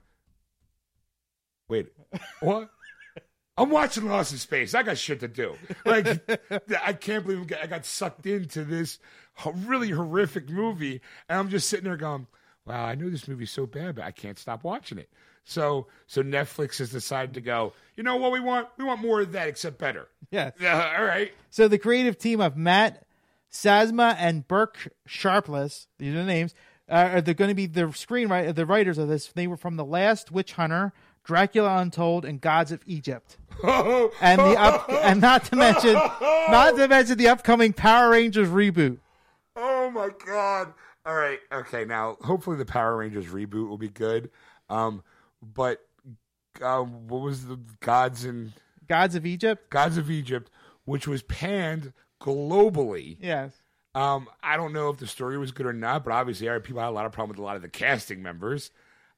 [1.68, 1.88] wait,
[2.42, 2.70] what?
[3.62, 4.74] I'm watching Lost in Space.
[4.74, 5.56] I got shit to do.
[5.86, 6.08] Like,
[6.84, 8.98] I can't believe I got sucked into this
[9.54, 11.02] really horrific movie.
[11.30, 12.26] And I'm just sitting there going,
[12.66, 15.10] wow, I know this movie's so bad, but I can't stop watching it.
[15.44, 18.68] So, so Netflix has decided to go, you know what we want?
[18.78, 20.08] We want more of that, except better.
[20.32, 20.54] Yes.
[20.60, 21.32] Yeah, all right.
[21.50, 23.06] So the creative team of Matt
[23.52, 26.56] Sazama and Burk Sharpless, these are the names,
[26.90, 29.28] uh, are they're going to be the screenwriter, the writers of this.
[29.28, 30.94] They were from The Last Witch Hunter,
[31.24, 33.38] Dracula Untold, and Gods of Egypt.
[33.64, 38.98] And the up, and not to mention, not to mention the upcoming Power Rangers reboot.
[39.56, 40.74] Oh my god!
[41.06, 41.86] All right, okay.
[41.86, 44.32] Now, hopefully, the Power Rangers reboot will be good.
[44.70, 45.04] Um,
[45.42, 45.86] but
[46.62, 48.54] um, what was the Gods and
[48.88, 49.70] Gods of Egypt.
[49.70, 50.52] Gods of Egypt,
[50.86, 53.18] which was panned globally?
[53.22, 53.54] Yes.
[53.96, 56.90] Um, I don't know if the story was good or not, but obviously, people had
[56.90, 58.72] a lot of problem with a lot of the casting members.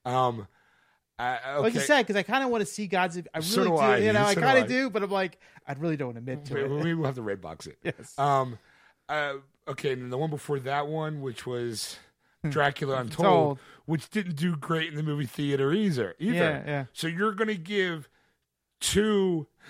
[0.06, 0.48] Um,
[1.20, 1.60] I, okay.
[1.60, 3.18] Like you said, because I kind of want to see Gods.
[3.18, 3.76] I really So do do.
[3.78, 3.98] I.
[3.98, 6.26] You know, I So do kind of do, but I'm like, I really don't want
[6.26, 6.84] to admit to we, it.
[6.84, 7.78] we will have to red box it.
[7.84, 8.18] Yes.
[8.18, 8.58] Um,
[9.10, 9.36] uh,
[9.68, 11.98] okay, and then the one before that one, which was
[12.50, 13.24] Dracula Untold, Hmm.
[13.24, 13.60] Told.
[13.86, 16.16] which didn't do great in the movie theater either.
[16.20, 16.36] Either.
[16.36, 16.86] Yeah, yeah.
[16.94, 18.10] So you're going to give
[18.82, 19.48] two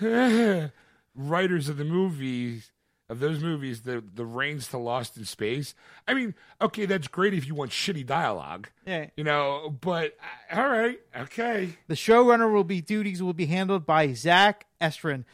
[1.14, 2.70] writers of the movies
[3.08, 5.74] of those movies the the reins to Lost in Space.
[6.08, 9.10] I mean, okay, that's great if you want shitty dialogue, Yeah.
[9.16, 9.76] you know.
[9.80, 10.16] But
[10.52, 11.76] uh, all right, okay.
[11.88, 15.24] The showrunner will be duties will be handled by Zack Estrin,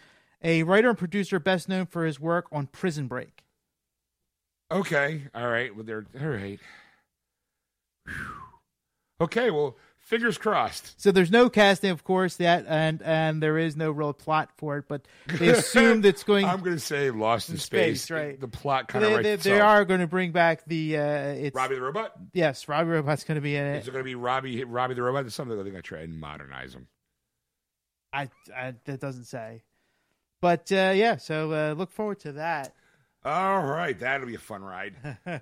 [0.42, 3.44] a writer and producer best known for his work on Prison Break.
[4.72, 5.74] Okay, all right.
[5.74, 6.58] Well, they're all right.
[8.06, 8.14] Whew.
[9.20, 9.76] Okay, well,
[10.10, 11.00] fingers crossed.
[11.00, 14.76] So there's no casting, of course, yet, and and there is no real plot for
[14.76, 16.44] it, but they assumed it's going.
[16.46, 18.02] I'm going to say Lost in, In space.
[18.02, 18.40] space, right.
[18.40, 20.98] The plot kind of they, they, they are going to bring back the.
[20.98, 22.12] Uh, it's Robbie the robot.
[22.34, 23.88] yes, Robbie Robot's going to be in Is it.
[23.88, 24.62] it going to be Robbie?
[24.64, 25.30] Robbie the robot?
[25.32, 26.88] Something I think I try and modernize him.
[28.12, 29.62] I, I that doesn't say,
[30.40, 31.16] but uh, yeah.
[31.16, 32.74] So uh, look forward to that.
[33.24, 34.94] All right, that'll be a fun ride.
[35.26, 35.40] All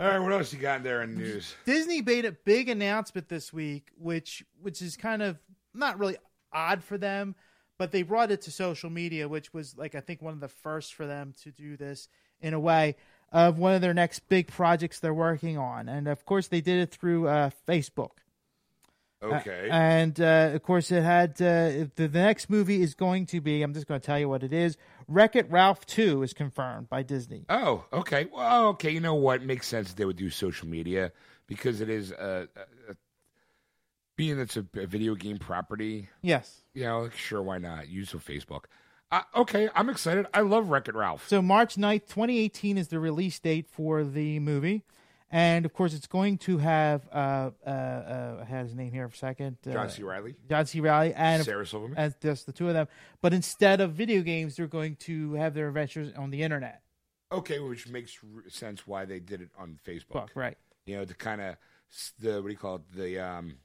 [0.00, 1.54] right, what else you got there in the news?
[1.66, 5.38] Disney made a big announcement this week, which which is kind of
[5.74, 6.16] not really
[6.52, 7.34] odd for them,
[7.78, 10.48] but they brought it to social media, which was like I think one of the
[10.48, 12.08] first for them to do this
[12.40, 12.96] in a way
[13.30, 16.80] of one of their next big projects they're working on, and of course they did
[16.80, 18.12] it through uh, Facebook.
[19.22, 19.68] Okay.
[19.70, 23.62] And uh, of course, it had uh, the, the next movie is going to be.
[23.62, 24.76] I'm just going to tell you what it is.
[25.08, 27.46] Wreck It Ralph Two is confirmed by Disney.
[27.48, 28.26] oh, okay.
[28.32, 28.90] Well, okay.
[28.90, 29.42] You know what?
[29.42, 31.12] Makes sense they would do social media
[31.46, 32.92] because it is uh, uh,
[34.16, 36.08] being it's a, a video game property.
[36.22, 36.62] Yes.
[36.74, 37.88] You know, like, sure, why not?
[37.88, 38.64] Use of Facebook.
[39.10, 40.26] Uh, okay, I'm excited.
[40.34, 41.26] I love Wreck It Ralph.
[41.28, 44.84] So March 9th, 2018 is the release date for the movie.
[45.30, 49.06] And of course, it's going to have uh, uh, uh, I had his name here
[49.08, 49.58] for a second.
[49.66, 50.02] Uh, John C.
[50.02, 50.80] Reilly, John C.
[50.80, 51.98] Reilly, and Sarah Silverman.
[51.98, 52.88] as just the two of them.
[53.20, 56.80] But instead of video games, they're going to have their adventures on the internet.
[57.30, 58.18] Okay, which makes
[58.48, 60.12] sense why they did it on Facebook.
[60.12, 60.56] Book, right?
[60.86, 61.56] You know, to kind of
[62.18, 62.82] the what do you call it?
[62.96, 63.56] The um,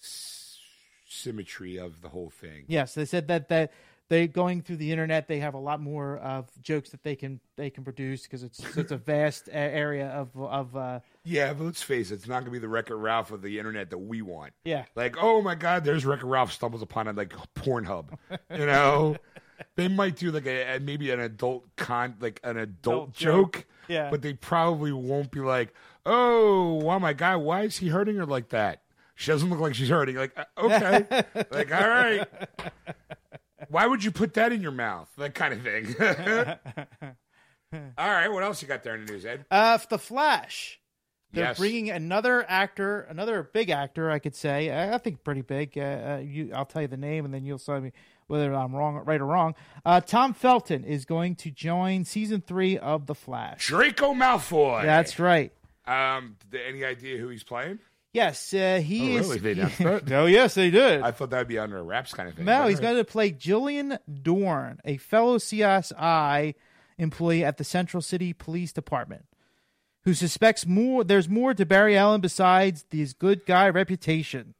[0.00, 0.58] s-
[1.06, 2.64] symmetry of the whole thing.
[2.68, 3.72] Yes, they said that that
[4.10, 7.40] they going through the internet, they have a lot more of jokes that they can
[7.56, 11.82] they can produce because it's such a vast area of of uh, Yeah, but let's
[11.82, 14.20] face it, it's not going to be the Wreck-It Ralph of the internet that we
[14.20, 14.52] want.
[14.64, 14.84] yeah.
[14.94, 18.08] Like, oh my God, there's Wreck-It Ralph stumbles upon it like Pornhub.
[18.50, 19.16] You know,
[19.76, 23.66] they might do like a, maybe an adult con like an adult, Adult joke, joke.
[23.88, 24.10] Yeah.
[24.10, 25.72] but they probably won't be like,
[26.04, 28.82] oh, wow, my God, why is he hurting her like that?
[29.14, 30.16] She doesn't look like she's hurting.
[30.16, 31.06] Like, uh, okay,
[31.50, 32.26] like all right.
[33.70, 35.08] Why would you put that in your mouth?
[35.16, 35.94] That kind of thing.
[37.72, 39.46] all right, what else you got there in the news, Ed?
[39.50, 40.80] Uh, the Flash.
[41.32, 41.58] They're Yes.
[41.58, 44.92] bringing another actor, another big actor, I could say.
[44.92, 45.78] I think pretty big.
[45.78, 47.92] Uh, uh, you, I'll tell you the name, and then you'll tell me
[48.26, 49.54] whether I'm wrong, right or wrong.
[49.84, 53.68] Uh, Tom Felton is going to join season three of The Flash.
[53.68, 54.82] Draco Malfoy.
[54.82, 55.52] That's right.
[55.86, 57.78] Um, any idea who he's playing?
[58.12, 59.28] Yes, uh, he Oh, is.
[59.28, 59.38] really?
[59.38, 60.12] They announced that?
[60.12, 61.02] oh, yes, they did.
[61.02, 62.44] I thought that'd be under wraps kind of thing.
[62.44, 66.54] No, he's uh, going to play Julian Dorn, a fellow CSI
[66.98, 69.26] employee at the Central City Police Department,
[70.04, 71.04] who suspects more.
[71.04, 74.54] There's more to Barry Allen besides his good guy reputation.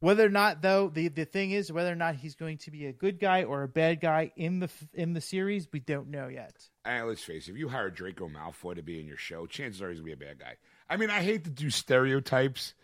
[0.00, 2.84] Whether or not, though, the, the thing is whether or not he's going to be
[2.84, 6.28] a good guy or a bad guy in the in the series, we don't know
[6.28, 6.54] yet.
[6.84, 9.80] And let's face it, if you hire Draco Malfoy to be in your show, chances
[9.80, 10.56] are he's gonna be a bad guy.
[10.88, 12.74] I mean, I hate to do stereotypes,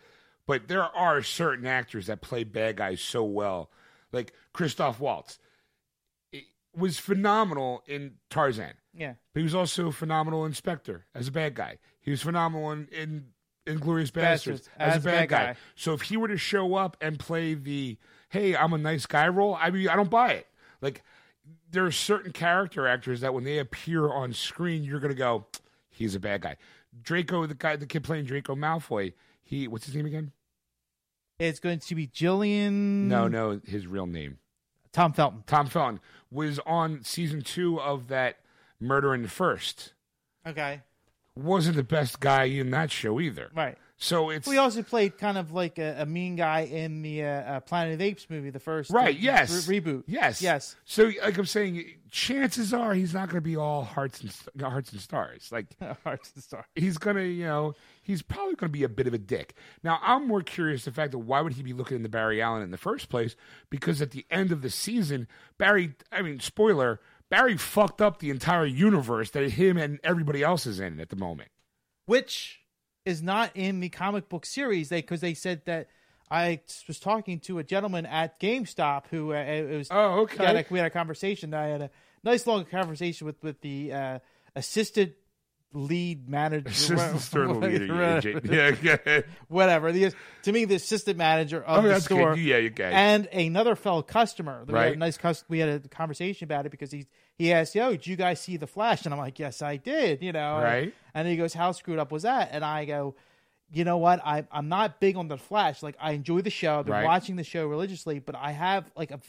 [0.45, 3.69] but there are certain actors that play bad guys so well.
[4.11, 5.39] Like Christoph Waltz
[6.31, 11.31] He was phenomenal in Tarzan, Yeah, but he was also phenomenal in Spectre as a
[11.31, 11.79] bad guy.
[12.01, 13.25] He was phenomenal in, in
[13.65, 15.55] Inglourious Basterds, Bastards as, a bad, guy.
[15.75, 17.97] So if he were to show up and play the
[18.29, 20.47] "Hey, I'm a nice guy" role, I mean, I don't buy it.
[20.81, 21.03] Like
[21.71, 25.47] there are certain character actors that when they appear on screen, you're gonna go,
[25.89, 26.57] "He's a bad guy."
[27.01, 29.13] Draco, the guy, the kid playing Draco Malfoy,
[29.43, 30.31] he what's his name again?
[31.39, 33.07] it's going to be Julian.
[33.09, 34.37] No, no, his real name.
[34.93, 35.43] Tom Felton.
[35.47, 35.99] Tom Felton
[36.31, 38.37] was on season two of that
[38.79, 39.93] Murder in the First.
[40.47, 40.81] Okay,
[41.35, 43.49] Wasn't the best guy in that show either.
[43.55, 43.77] right.
[43.97, 47.27] So it's We also played kind of like a, a mean guy in the uh,
[47.27, 49.67] uh, Planet of the Apes movie, the first Right, uh, yes.
[49.67, 50.03] re- reboot.
[50.07, 50.41] Yes.
[50.41, 50.75] yes.
[50.83, 54.61] So, like I'm saying, chances are he's not going to be all hearts and st-
[54.61, 55.49] hearts and stars.
[55.53, 55.67] Like
[56.03, 56.65] Hearts and Stars.
[56.75, 59.55] he's going to, you know, he's probably going to be a bit of a dick.
[59.83, 62.61] Now, I'm more curious the fact that why would he be looking into Barry Allen
[62.63, 63.35] in the first place?
[63.69, 66.99] Because at the end of the season, Barry, I mean, spoiler,
[67.29, 71.15] Barry fucked up the entire universe that him and everybody else is in at the
[71.15, 71.49] moment.
[72.05, 72.59] which
[73.05, 74.89] is not in the comic book series.
[74.89, 75.87] They because they said that
[76.31, 79.87] I was talking to a gentleman at GameStop who uh, it was.
[79.91, 80.59] Oh, we, had okay.
[80.69, 81.53] a, we had a conversation.
[81.53, 81.89] I had a
[82.23, 84.19] nice long conversation with with the uh,
[84.55, 85.13] assistant
[85.73, 89.21] lead manager, Assistant store leader, yeah, yeah, yeah.
[89.47, 89.91] whatever.
[89.91, 90.13] The,
[90.43, 92.35] to me, the assistant manager of Oh, the store.
[92.35, 92.43] good.
[92.43, 92.93] Yeah, you guys.
[92.95, 94.63] and another fellow customer.
[94.67, 94.97] We had a Right.
[94.97, 97.07] nice We had a conversation about it because he
[97.43, 100.21] he asked, "Yo, did you guys see the Flash?" And I'm like, "Yes, I did."
[100.21, 100.93] You know, Right.
[101.13, 103.15] And, he goes, "How screwed up was that?" And I go,
[103.71, 104.21] "You know what?
[104.25, 105.83] I I'm not big on the Flash.
[105.83, 106.79] Like, I enjoy the show.
[106.79, 107.05] I've been Right.
[107.05, 109.19] watching the show religiously, but I have like a."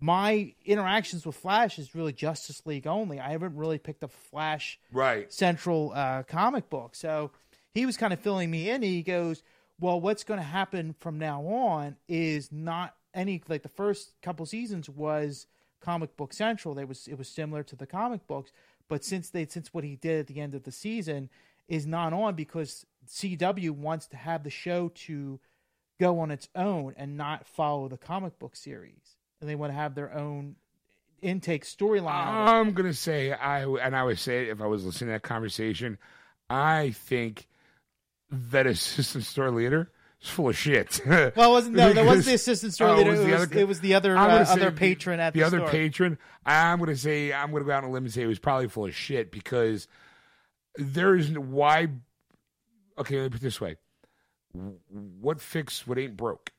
[0.00, 3.20] My interactions with Flash is really Justice League only.
[3.20, 5.32] I haven't really picked up Flash right.
[5.32, 6.94] central uh, comic book.
[6.94, 7.30] So
[7.72, 8.82] he was kind of filling me in.
[8.82, 9.42] He goes,
[9.80, 14.44] "Well, what's going to happen from now on is not any like the first couple
[14.44, 15.46] seasons was
[15.84, 16.74] comic book central.
[16.74, 18.52] They was it was similar to the comic books,
[18.88, 21.28] but since they since what he did at the end of the season
[21.68, 25.40] is not on because CW wants to have the show to
[26.00, 29.76] go on its own and not follow the comic book series, and they want to
[29.76, 30.56] have their own
[31.22, 32.26] intake storyline.
[32.26, 35.98] I'm gonna say I and I would say if I was listening to that conversation,
[36.48, 37.46] I think
[38.30, 39.90] that assistant store leader
[40.24, 41.00] is full of shit.
[41.06, 43.10] Well, it wasn't no, that wasn't the assistant store Oh, leader.
[43.10, 45.58] was It was, other- it was the other uh, other patron at the, the other
[45.58, 45.68] store.
[45.70, 46.18] patron.
[46.46, 48.68] I'm gonna say I'm gonna go out on a limb and say it was probably
[48.68, 49.86] full of shit because
[50.76, 51.88] there is why.
[52.98, 53.76] Okay, let me put it this way:
[55.20, 56.52] what fix what ain't broke?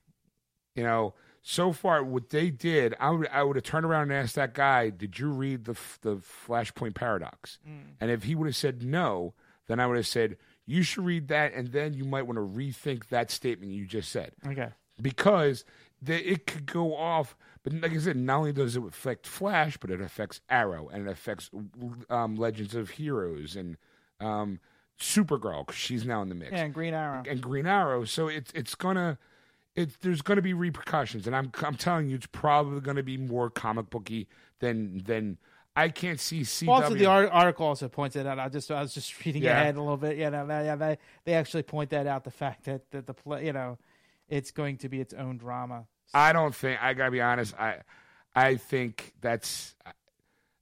[0.76, 4.14] You know, so far what they did, I would I would have turned around and
[4.14, 7.60] asked that guy, "Did you read the the Flashpoint Paradox?"
[8.02, 9.34] And if he would have said no,
[9.68, 10.36] then I would have said,
[10.66, 14.12] "You should read that, and then you might want to rethink that statement you just
[14.12, 14.70] said." Okay.
[15.02, 15.66] because
[16.02, 17.36] the, it could go off.
[17.64, 21.08] But like I said, not only does it affect Flash, but it affects Arrow and
[21.08, 21.50] it affects
[22.10, 23.76] um, Legends of Heroes and
[24.20, 24.60] um,
[25.00, 27.24] Supergirl 'cause she's now in the mix Yeah, and Green Arrow.
[27.28, 28.06] and Green Arrow.
[28.06, 29.18] So it's it's gonna
[29.76, 33.50] it's there's gonna be repercussions, and I'm I'm telling you, it's probably gonna be more
[33.50, 34.28] comic booky
[34.60, 35.38] than than
[35.76, 36.69] I can't see CW.
[36.69, 38.39] Also, the article also points that out.
[38.39, 39.60] I just I was just reading Yeah.
[39.60, 40.18] ahead a little bit.
[40.18, 42.23] You know, they, yeah, they they actually point that out.
[42.23, 43.77] The fact that that the play, you know,
[44.30, 45.85] it's going to be its own drama.
[46.14, 47.53] I don't think I gotta be honest.
[47.60, 47.80] I
[48.35, 49.76] I think that's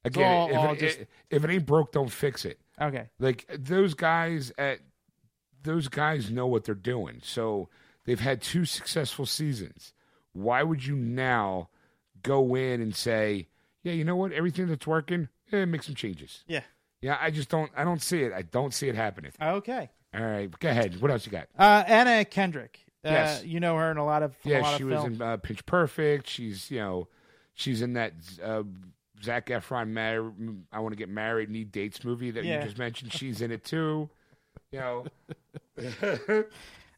[0.06, 1.00] again all- if, all it, just-
[1.30, 2.60] if it ain't broke, don't fix it.
[2.82, 3.08] Okay.
[3.20, 4.80] Like those guys at
[5.62, 7.20] those guys know what they're doing.
[7.24, 7.70] So
[8.06, 9.94] they've had two successful seasons.
[10.34, 11.70] Why would you now
[12.24, 13.48] go in and say,
[13.84, 14.32] "Yeah, you know what?
[14.32, 16.62] Everything that's working, eh, make some changes." Yeah.
[17.02, 17.72] Yeah, I just don't.
[17.76, 18.32] I don't see it.
[18.34, 19.32] I don't see it happening.
[19.42, 19.90] Okay.
[20.16, 21.02] All right, go ahead.
[21.02, 21.48] What else you got?
[21.58, 22.80] Uh, Anna Kendrick.
[23.06, 23.44] Uh, Yes.
[23.44, 25.66] You know her in a lot of Yeah, lot she of was in uh, Pitch
[25.66, 26.30] Perfect.
[26.30, 27.08] She's you know,
[27.56, 28.64] she's in that uh,
[29.22, 29.90] Zac Efron.
[29.90, 30.32] Mar-
[30.72, 31.50] I want to get married.
[31.50, 32.60] Need dates movie that Yeah.
[32.60, 33.12] you just mentioned.
[33.12, 34.10] She's in it too.
[34.72, 35.06] You know,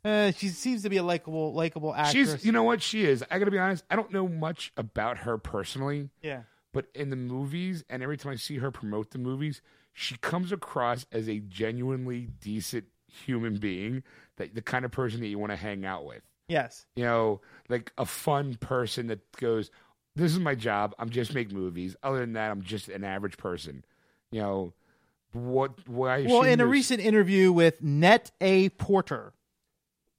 [0.06, 2.34] Uh, she seems to be a likable, likable actress.
[2.34, 3.24] She's, you know what she is.
[3.32, 3.84] I got to be honest.
[3.90, 6.44] I don't know much about her personally, yeah,
[6.76, 9.62] but in the movies, and every time I see her promote the movies,
[9.94, 14.04] she comes across as a genuinely decent human being,
[14.36, 16.22] that the kind of person that you want to hang out with.
[16.50, 19.72] yes, You know, like a fun person that goes,
[20.18, 20.94] "This is my job.
[21.00, 21.96] I'm just make movies.
[22.04, 23.86] Other than that, I'm just an average person."
[24.32, 24.74] You know,
[25.32, 25.88] what?
[25.88, 26.18] Why?
[26.18, 29.32] Well, she Well, in a recent interview with Net A Porter,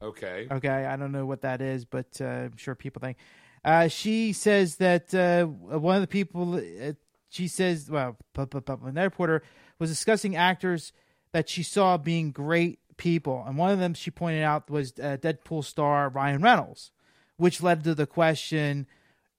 [0.01, 3.19] okay, okay, I don't know what that is, but uh, I'm sure people think.
[3.67, 6.93] Uh, she says that uh, one of the people, uh,
[7.31, 9.41] she says, well, but, but, but Net A
[9.81, 10.93] was discussing actors
[11.33, 15.17] that she saw being great people, and one of them she pointed out was uh,
[15.21, 16.93] Deadpool star Ryan Reynolds,
[17.39, 18.87] which led to the question: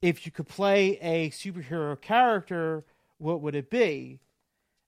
[0.02, 2.84] if you could play a superhero character,
[3.20, 4.20] what would it be?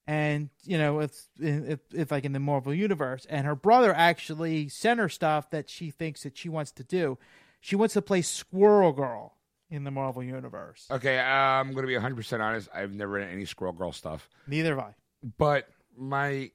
[0.10, 4.68] and you know if, if if like in the Marvel universe and her brother actually
[4.68, 7.16] sent her stuff that she thinks that she wants to do
[7.60, 9.34] she wants to play Squirrel Girl
[9.70, 11.20] in the Marvel universe okay.
[11.20, 12.70] I'm gonna be 100 percent honest.
[12.74, 14.28] I've never read any Squirrel Girl stuff.
[14.48, 14.96] neither have I
[15.38, 15.68] but
[15.98, 16.52] my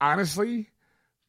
[0.00, 0.70] honestly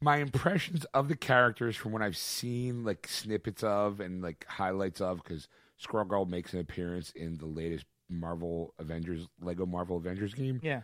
[0.02, 5.02] my impressions of the characters from what i've seen like snippets of and like highlights
[5.02, 5.48] of because
[5.78, 10.82] squirrel girl makes an appearance in the latest marvel avengers lego marvel avengers game yeah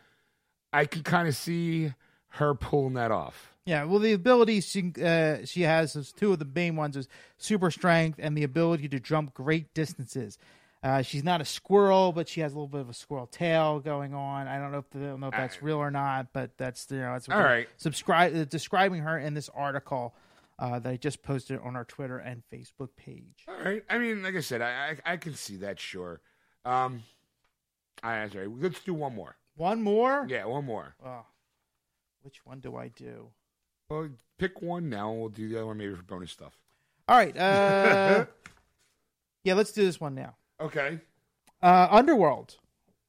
[0.73, 1.93] i can kind of see
[2.29, 6.39] her pulling that off yeah well the abilities she uh, she has is two of
[6.39, 10.37] the main ones is super strength and the ability to jump great distances
[10.83, 13.79] uh, she's not a squirrel, but she has a little bit of a squirrel tail
[13.79, 14.47] going on.
[14.47, 16.99] I don't know if I don't know if that's real or not, but that's you
[16.99, 17.67] know that's All right.
[17.77, 20.13] Subscribe uh, describing her in this article
[20.59, 23.43] uh, that I just posted on our Twitter and Facebook page.
[23.47, 26.21] all right i mean like i said i i, I can see that sure
[26.63, 27.01] um
[28.03, 28.47] all right, sorry.
[28.47, 30.27] let's do one more One more.
[30.29, 31.25] yeah one more Oh,
[32.27, 33.29] which one do I do?
[33.89, 36.57] well pick one now and we'll do the other one maybe for bonus stuff
[37.07, 37.35] All right.
[37.37, 38.25] Uh,
[39.45, 40.35] yeah, let's do this one now.
[40.59, 40.99] okay
[41.61, 42.57] Uh, Underworld.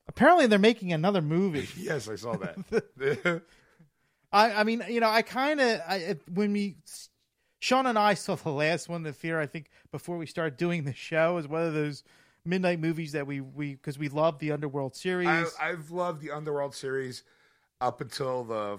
[0.07, 1.69] Apparently, they're making another movie.
[1.77, 3.43] yes i saw that
[4.32, 5.81] I, I mean, you know, I kind of
[6.32, 6.77] when we
[7.59, 9.40] Sean and I saw the last one, The Fear.
[9.40, 12.05] I think before we started doing the show is one of those
[12.45, 15.27] midnight movies that we we because we love the Underworld series.
[15.27, 17.24] I, I've loved the Underworld series
[17.81, 18.78] up until the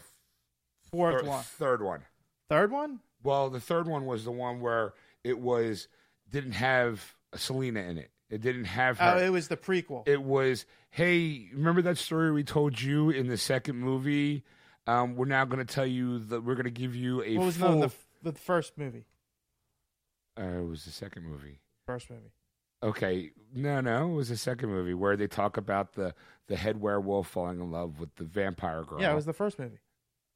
[0.92, 2.02] Fourth thir- one, third one.
[2.50, 3.00] third one.
[3.24, 4.94] Well, the third one was the one where
[5.24, 5.88] it was
[6.30, 8.12] didn't have Selena in it.
[8.30, 9.16] It didn't have her.
[9.18, 10.08] Oh, it was the prequel.
[10.08, 14.44] it was, hey, remember that story we told you in the second movie?
[14.86, 17.46] Um, we're now going to tell you that we're going to give you a what
[17.46, 17.80] was full.
[17.82, 17.92] the
[18.24, 19.06] the first movie?
[20.40, 21.60] uh, it was the second movie.
[21.86, 22.32] First movie.
[22.82, 26.14] Okay, no, no, it was the second movie where they talk about the
[26.48, 29.02] the head werewolf falling in love with the vampire girl.
[29.02, 29.80] Yeah, it was the first movie.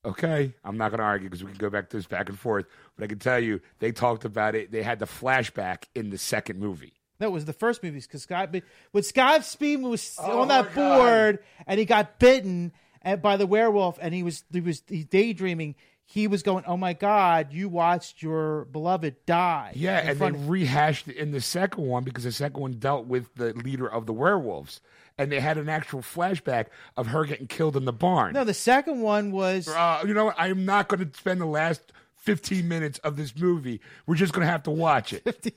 [0.05, 2.37] Okay, I'm not going to argue because we can go back to this back and
[2.37, 2.65] forth.
[2.97, 4.71] But I can tell you, they talked about it.
[4.71, 6.93] They had the flashback in the second movie.
[7.19, 8.53] That was the first movie because Scott
[8.91, 10.97] when Scott Speedman was Oh on that God.
[10.97, 12.73] board and he got bitten
[13.21, 15.75] by the werewolf and he was he was he daydreaming.
[16.05, 20.49] He was going, "Oh my God, you watched your beloved die." Yeah, and they of-
[20.49, 24.05] rehashed it in the second one because the second one dealt with the leader of
[24.05, 24.81] the werewolves,
[25.17, 26.67] and they had an actual flashback
[26.97, 28.33] of her getting killed in the barn.
[28.33, 30.35] no, the second one was Uh, you know what?
[30.39, 33.81] I am not going to spend the last 15 minutes of this movie.
[34.07, 35.23] We're just going to have to watch it.
[35.25, 35.51] 15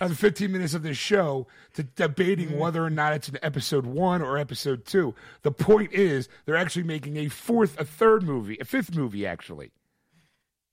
[0.00, 0.20] minutes.
[0.20, 4.38] 15 minutes of this show to debating whether or not it's an episode one or
[4.38, 5.14] episode two.
[5.42, 9.72] The point is, they're actually making a fourth, a third movie, a fifth movie, actually.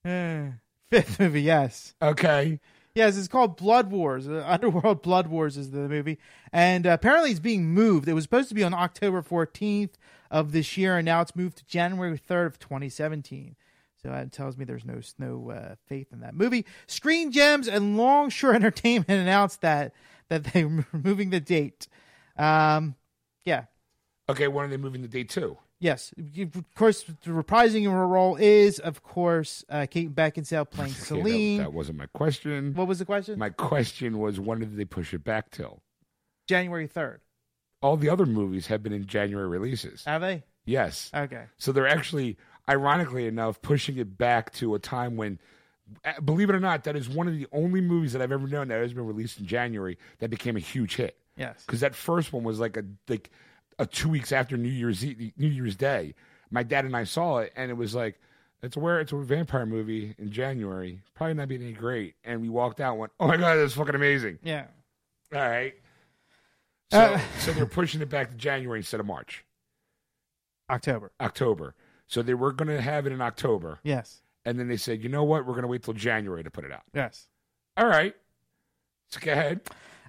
[0.05, 0.49] eh,
[0.89, 1.41] fifth movie.
[1.41, 2.59] Yes, Okay.
[2.95, 4.27] Yes, it's called Blood Wars.
[4.27, 6.17] Uh, Underworld Blood Wars is the movie,
[6.51, 8.07] and uh, apparently it's being moved.
[8.07, 9.97] It was supposed to be on October fourteenth
[10.29, 13.55] of this year, and now it's moved to January third of twenty seventeen.
[14.01, 16.65] So that tells me there's no no uh, faith in that movie.
[16.87, 19.93] Screen Gems and Longshore Entertainment announced that
[20.29, 21.87] that they're moving the date.
[22.37, 22.95] Um,
[23.45, 23.65] yeah,
[24.29, 25.57] Okay, when are they moving the date to?
[25.81, 26.13] Yes.
[26.39, 30.99] Of course, the reprising of her role is, of course, uh, Kate Beckinsale playing Okay,
[30.99, 31.57] that- Selene.
[31.57, 32.73] that, wasn't my question.
[32.75, 33.37] what was the question?
[33.39, 35.81] My question was, when did they push it back till?
[36.47, 37.21] January third.
[37.81, 40.05] All the other movies have been in January releases.
[40.05, 40.43] Have they?
[40.65, 41.09] Yes.
[41.15, 41.45] Okay.
[41.57, 42.37] So they're actually,
[42.69, 45.39] ironically enough, pushing it back to a time when,
[46.23, 48.67] believe it or not, that is one of the only movies that I've ever known
[48.67, 51.17] that has been released in January that became a huge hit.
[51.35, 51.63] Yes.
[51.65, 53.31] Because that first one was like a like
[53.79, 56.13] a two weeks after New Year's Eve, New Year's Day.
[56.49, 58.19] My dad and I saw it, and it was like,
[58.61, 61.01] it's where it's a vampire movie in January.
[61.15, 62.15] Probably not being any great.
[62.23, 64.37] And we walked out, and went, oh my god, that's fucking amazing.
[64.43, 64.65] Yeah.
[65.33, 65.73] All right.
[66.91, 69.43] So, Uh, so they're pushing it back to January instead of March,
[70.69, 71.11] October.
[71.19, 71.75] October.
[72.07, 74.21] So they were going to have it in October, Yes.
[74.45, 76.65] and then they said, you know what, we're going to wait till January to put
[76.65, 76.83] it out.
[76.93, 77.27] Yes.
[77.77, 78.13] All right,
[79.07, 79.61] let's go ahead.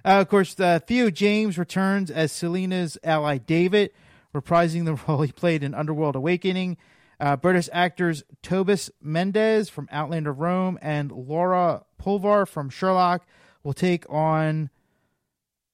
[0.05, 3.91] Uh, of course, uh, Theo James returns as Selena's ally David,
[4.35, 6.77] reprising the role he played in Underworld Awakening.
[7.19, 13.25] Uh, British actors Tobias Mendez from Outlander Rome and Laura Pulver from Sherlock
[13.63, 14.69] will take on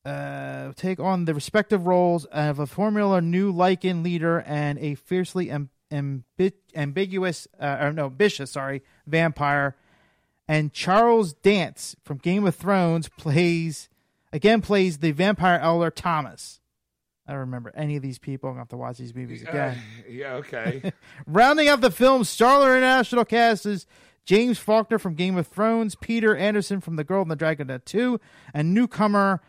[0.05, 5.47] uh, take on the respective roles of a Formula New Lycan leader and a fiercely
[5.47, 9.75] amb- ambi- ambiguous, uh, or no, ambitious, sorry, vampire.
[10.47, 13.89] And Charles Dance from Game of Thrones plays
[14.31, 16.59] again plays the vampire elder Thomas.
[17.27, 18.49] I don't remember any of these people.
[18.49, 19.77] I'm gonna have to watch these movies again.
[19.77, 20.91] Uh, yeah, okay.
[21.27, 23.85] Rounding out the film's Starler International cast is
[24.25, 27.85] James Faulkner from Game of Thrones, Peter Anderson from The Girl and the Dragon Dead
[27.85, 28.19] 2,
[28.53, 29.41] and newcomer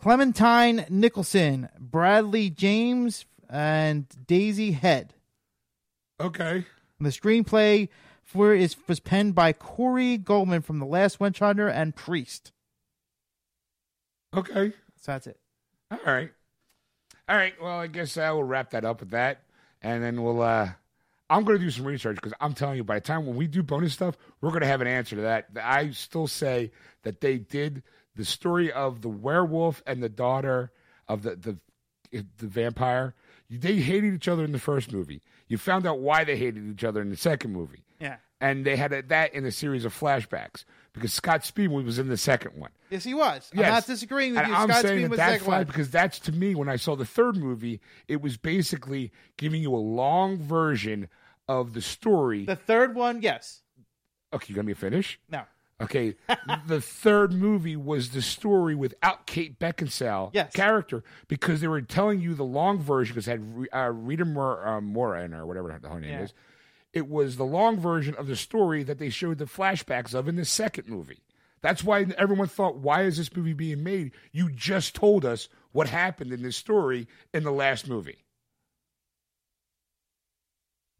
[0.00, 5.14] Clementine Nicholson, Bradley James, and Daisy Head.
[6.20, 6.64] okay.
[7.00, 7.88] The screenplay
[8.22, 12.52] for is was penned by Corey Goldman from The Last Witch Hunter and Priest.
[14.36, 14.70] Okay.
[15.00, 15.38] So that's it.
[15.90, 16.30] All right.
[17.28, 17.54] All right.
[17.60, 19.42] Well, I guess I will wrap that up with that,
[19.82, 20.42] and then we'll.
[20.42, 20.70] uh
[21.30, 23.46] I'm going to do some research because I'm telling you, by the time when we
[23.46, 25.48] do bonus stuff, we're going to have an answer to that.
[25.60, 26.70] I still say
[27.02, 27.82] that they did
[28.14, 30.70] the story of the werewolf and the daughter
[31.08, 31.58] of the the
[32.12, 33.14] the vampire.
[33.50, 35.22] They hated each other in the first movie.
[35.48, 37.84] You found out why they hated each other in the second movie.
[38.00, 38.16] Yeah.
[38.40, 42.08] And they had a, that in a series of flashbacks because Scott Speedman was in
[42.08, 42.70] the second one.
[42.88, 43.50] Yes, he was.
[43.54, 44.54] I'm not disagreeing with And you.
[44.54, 47.04] I'm Scott saying Speedman that that's fine because that's to me when I saw the
[47.04, 51.08] third movie, it was basically giving you a long version
[51.48, 52.44] of the story.
[52.46, 53.60] The third one, yes.
[54.32, 55.18] okay, you got me finish?
[55.30, 55.42] No.
[55.80, 56.14] Okay,
[56.68, 60.52] the third movie was the story without Kate Beckinsale Yes.
[60.52, 64.64] character because they were telling you the long version because it had uh, Rita Mor-
[64.66, 66.22] uh, Mora in her, or whatever the her name Yeah.
[66.22, 66.34] is.
[66.94, 70.36] It was the long version of the story that they showed the flashbacks of in
[70.36, 71.18] the second movie.
[71.60, 74.12] That's why everyone thought, why is this movie being made?
[74.32, 78.18] You just told us what happened in this story in the last movie.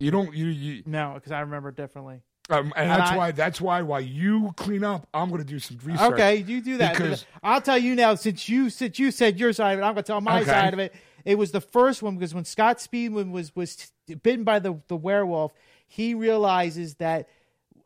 [0.00, 2.20] You don't you, you No, because I remember differently.
[2.50, 5.46] um, and And that's I- why that's why while you clean up, I'm going to
[5.46, 6.12] do some research.
[6.12, 6.96] Okay, you do that.
[6.96, 9.94] Because- I'll tell you now, since you since you said your side of it, I'm
[9.94, 10.50] going to tell my Okay.
[10.50, 10.92] side of it.
[11.24, 13.92] It was the first one because when Scott Speedman was was
[14.22, 15.54] bitten by the the werewolf,
[15.94, 17.28] he realizes that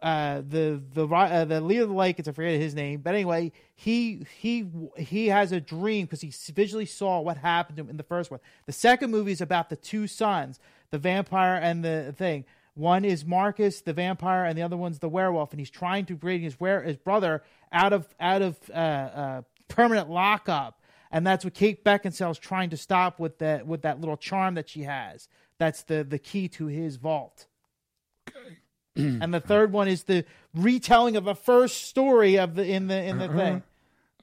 [0.00, 3.52] uh, the the uh, the leader of the Lakers, I forget his name, but anyway,
[3.74, 4.66] he he
[4.96, 8.30] he has a dream because he visually saw what happened to him in the first
[8.30, 8.40] one.
[8.64, 10.58] The second movie is about the two sons,
[10.90, 12.46] the vampire and the thing.
[12.72, 16.14] One is Marcus, the vampire, and the other one's the werewolf, and he's trying to
[16.14, 20.80] bring his were his brother out of out of uh, uh, permanent lockup,
[21.10, 24.70] and that's what Kate Beckinsale's trying to stop with that with that little charm that
[24.70, 25.28] she has.
[25.58, 27.48] That's the the key to his vault.
[29.22, 33.02] and the third one is the retelling of the first story of the in the
[33.02, 33.54] in the thing.
[33.56, 33.60] Uh-huh.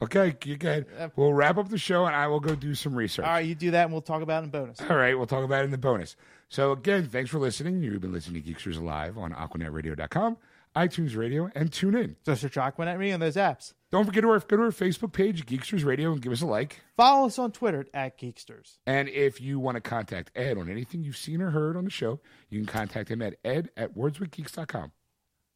[0.02, 0.86] Okay, you go ahead.
[1.00, 3.26] Uh, we'll wrap up the show, and I will go do some research.
[3.26, 4.82] All right, you do that, and we'll talk about it in bonus.
[4.82, 6.18] All right, we'll talk about it in the bonus.
[6.50, 7.82] So again, thanks for listening.
[7.82, 10.38] You've been listening to Geeksters Live on AquanetRadio.com,
[10.76, 12.16] iTunes Radio, and tune in.
[12.26, 13.74] So search Aquanet Me on those apps.
[13.92, 16.46] Don't forget to our, go to our Facebook page, Geeksters Radio, and give us a
[16.46, 16.82] like.
[16.98, 18.78] Follow us on Twitter at Geeksters.
[18.86, 21.90] And if you want to contact Ed on anything you've seen or heard on the
[21.90, 22.20] show,
[22.50, 24.92] you can contact him at ed at wordswithgeeks.com.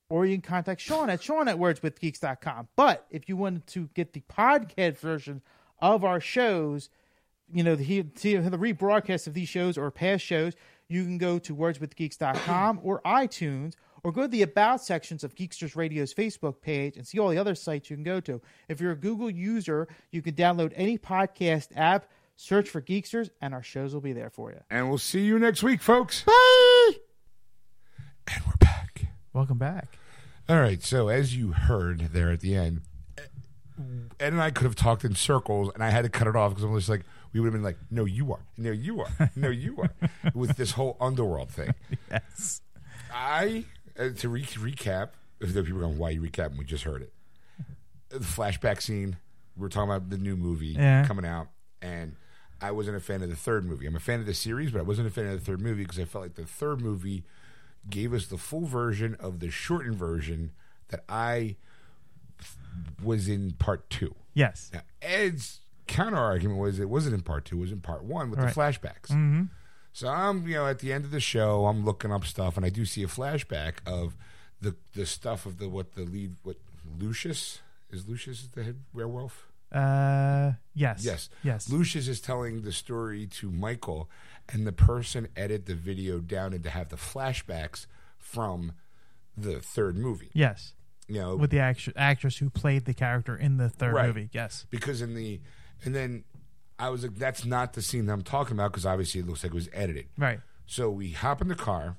[0.09, 2.69] or you can contact Sean at Sean at wordswithgeeks.com.
[2.77, 5.41] But if you wanted to get the podcast version
[5.81, 6.89] of our shows,
[7.51, 10.53] you know, the, the, the rebroadcast of these shows or past shows,
[10.87, 15.75] you can go to wordswithgeeks.com or iTunes or go to the About sections of Geeksters
[15.75, 18.41] Radio's Facebook page and see all the other sites you can go to.
[18.67, 23.53] If you're a Google user, you can download any podcast app, search for Geeksters, and
[23.53, 24.59] our shows will be there for you.
[24.69, 26.23] And we'll see you next week, folks.
[26.23, 26.91] Bye!
[28.27, 29.05] And we're back.
[29.33, 29.97] Welcome back.
[30.47, 30.83] All right.
[30.83, 32.81] So as you heard there at the end,
[34.19, 36.51] Ed and I could have talked in circles, and I had to cut it off
[36.51, 39.31] because I'm just like, we would have been like, no, you are, no, you are,
[39.35, 39.91] no, you are,
[40.33, 41.73] with this whole underworld thing.
[42.11, 42.61] Yes.
[43.13, 43.65] I
[43.99, 45.09] uh, to re- recap.
[45.39, 46.57] If the people are going, why you recap?
[46.57, 47.13] We just heard it.
[48.09, 49.17] The flashback scene.
[49.55, 51.05] We are talking about the new movie Yeah.
[51.05, 51.47] coming out,
[51.81, 52.15] and
[52.61, 53.85] I wasn't a fan of the third movie.
[53.85, 55.83] I'm a fan of the series, but I wasn't a fan of the third movie
[55.83, 57.23] because I felt like the third movie
[57.89, 60.51] gave us the full version of the shortened version
[60.89, 61.55] that I
[63.03, 64.15] was in part two.
[64.33, 64.69] Yes.
[64.73, 68.29] Now, Ed's counter argument was it wasn't in part two; it was in part one
[68.29, 68.53] with Right.
[68.53, 69.49] the flashbacks.
[69.91, 72.65] So I'm, you know, at the end of the show, I'm looking up stuff, and
[72.65, 74.15] I do see a flashback of
[74.61, 76.57] the the stuff of the what the lead what
[76.99, 77.61] Lucius
[77.91, 79.47] is Lucius the head werewolf.
[79.71, 81.03] Uh, yes.
[81.05, 81.69] Yes, Yes.
[81.69, 84.09] Lucius is telling the story to Michael,
[84.51, 87.85] and the person edited the video down and to have the flashbacks
[88.17, 88.71] from
[89.37, 90.31] the third movie.
[90.33, 90.73] Yes,
[91.07, 94.07] You know, with the actr- actress who played the character in the third Right.
[94.07, 94.29] movie.
[94.33, 94.65] Yes.
[94.71, 95.39] because in the
[95.85, 96.23] and then
[96.79, 99.43] I was like, that's not the scene that I'm talking about because obviously it looks
[99.43, 100.07] like it was edited.
[100.17, 100.39] Right.
[100.65, 101.97] So we hop in the car,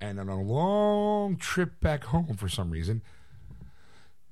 [0.00, 3.02] and on a long trip back home for some reason,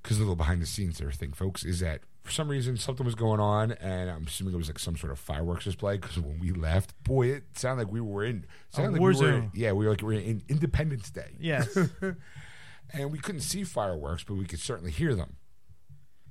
[0.02, 3.04] because a little behind the scenes there thing, folks, is that for some reason something
[3.04, 5.96] was going on, and I'm assuming it was like some sort of fireworks display.
[5.98, 9.16] Because when we left, boy, it sounded like we were in sounded like war we
[9.16, 9.50] were zone.
[9.54, 11.76] yeah, we were like we were in Independence Day, Yes.
[12.92, 15.36] and we couldn't see fireworks, but we could certainly hear them.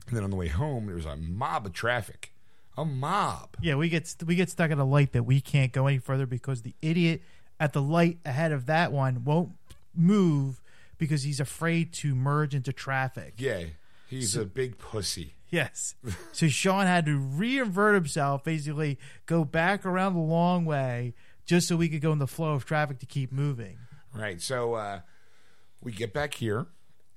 [0.07, 2.30] And then on the way home, there was a mob of traffic,
[2.77, 3.49] a mob.
[3.61, 5.98] yeah, we get st- we get stuck at a light that we can't go any
[5.98, 7.22] further because the idiot
[7.60, 9.52] at the light ahead of that one won't
[9.95, 10.61] move
[10.98, 13.34] because he's afraid to merge into traffic.
[13.38, 13.64] Yeah,
[14.07, 15.34] he's a big pussy.
[15.49, 15.95] Yes.
[16.31, 21.14] so Sean had to reinvert himself, basically go back around the long way
[21.45, 23.77] just so we could go in the flow of traffic to keep moving.
[24.14, 24.41] Right.
[24.41, 24.99] So uh,
[25.81, 26.68] we get back here,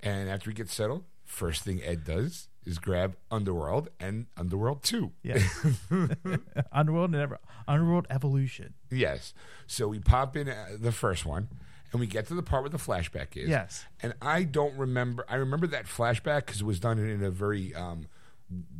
[0.03, 5.13] and after we get settled, first thing Ed does is grab Underworld and Underworld 2.
[5.23, 5.43] Yes.
[6.73, 8.75] Underworld and Ever- Underworld Evolution.
[8.91, 9.35] Yes.
[9.67, 11.49] So we pop in uh, the first one,
[11.93, 13.49] and we get to the part where the flashback is.
[13.49, 13.85] Yes.
[14.03, 15.25] And I don't remember.
[15.29, 18.07] I remember that flashback because it was done in a very um,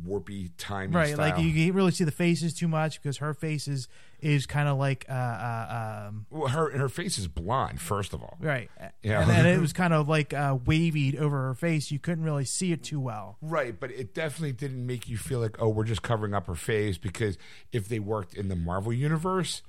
[0.07, 0.91] warpy time.
[0.91, 1.29] Right, style.
[1.29, 3.87] like you can't really see the faces too much because her face is,
[4.21, 7.81] is kind of like uh, uh um Well, her her face is blonde.
[7.81, 8.69] First of all, right,
[9.03, 9.27] Yeah.
[9.29, 11.91] and, it was kind of like uh, wavy over her face.
[11.91, 13.37] You couldn't really see it too well.
[13.41, 16.55] Right, but it definitely didn't make you feel like, oh, we're just covering up her
[16.55, 17.37] face because
[17.71, 19.61] if they worked in the Marvel universe,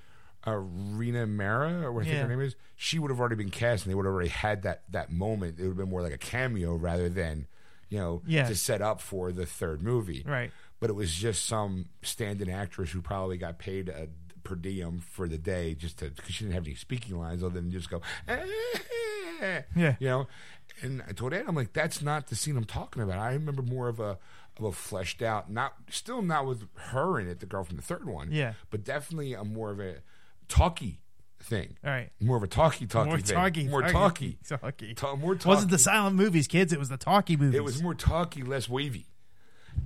[0.46, 2.22] uh, Rena Mara, or what I think Yeah.
[2.22, 4.62] her name is, she would have already been cast and they would have already had
[4.62, 5.58] that that moment.
[5.58, 7.46] It would have been more like a cameo rather than,
[7.88, 8.48] you know, Yeah.
[8.48, 10.24] to set up for the third movie.
[10.26, 10.50] Right.
[10.80, 14.08] But it was just some stand-in actress who probably got paid a
[14.44, 17.54] per diem for the day just to because she didn't have any speaking lines other
[17.60, 19.62] than just go, eh.
[19.74, 19.96] Yeah.
[19.98, 20.26] you know.
[20.82, 23.18] And I told Ed, I'm like, that's not the scene I'm talking about.
[23.18, 24.18] I remember more of a
[24.58, 27.82] of a fleshed out, not still not with her in it, the girl from the
[27.82, 28.54] third one, Yeah.
[28.70, 29.96] but definitely a more of a
[30.48, 31.00] talky
[31.40, 32.10] thing, All right.
[32.20, 34.94] more of a talky talky More thing, talky, more talky, talky.
[34.96, 35.48] Ta- more talky.
[35.48, 36.72] Wasn't the silent movies, kids?
[36.72, 37.56] It was the talkie movies.
[37.56, 39.06] It was more talky, less wavy.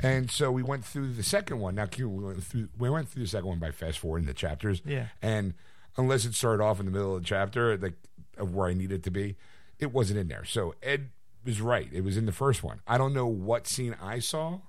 [0.03, 1.75] And so we went through the second one.
[1.75, 4.81] Now we went through we went through the second one by fast forwarding the chapters.
[4.85, 5.07] Yeah.
[5.21, 5.55] And
[5.97, 7.95] unless it started off in the middle of the chapter, like
[8.39, 9.37] of where I needed to be,
[9.79, 10.45] it wasn't in there.
[10.45, 11.11] So Ed
[11.45, 11.89] was right.
[11.93, 12.81] It was in the first one.
[12.87, 14.61] I don't know what scene I saw,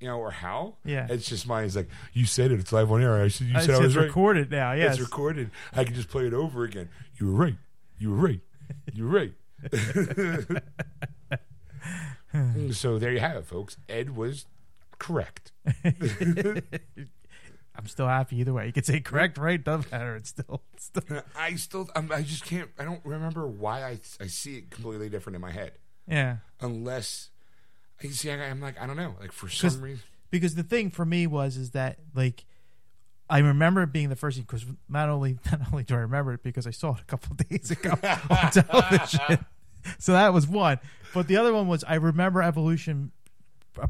[0.00, 0.76] you know, or how.
[0.84, 1.06] Yeah.
[1.10, 1.64] It's just mine.
[1.64, 2.60] It's like you said it.
[2.60, 3.22] It's live on air.
[3.22, 4.06] I said you said I was right.
[4.06, 4.72] recorded now.
[4.72, 4.94] Yes.
[4.94, 5.50] It's recorded.
[5.74, 6.88] I can just play it over again.
[7.18, 7.56] You were right.
[7.98, 8.40] You were right.
[8.92, 9.32] You were right.
[12.72, 13.76] so there you have it, folks.
[13.88, 14.46] Ed was
[14.98, 15.52] correct.
[17.78, 18.66] I'm still happy either way.
[18.66, 19.62] You could say correct, right?
[19.62, 20.16] Doesn't matter.
[20.16, 21.04] It's still, it's still
[21.38, 22.70] I still, I'm, I just can't.
[22.78, 25.72] I don't remember why I I see it completely different in my head,
[26.08, 26.38] yeah.
[26.60, 27.30] unless
[28.02, 28.30] I see.
[28.30, 29.14] I, I'm like I don't know.
[29.20, 32.44] Like for some reason, Because the thing for me was is that like
[33.30, 36.42] I remember it being the first because not only not only do I remember it
[36.42, 37.90] because I saw it a couple of days ago
[38.30, 39.44] on television.
[39.98, 40.78] So that was one,
[41.14, 43.12] but the other one was I remember Evolution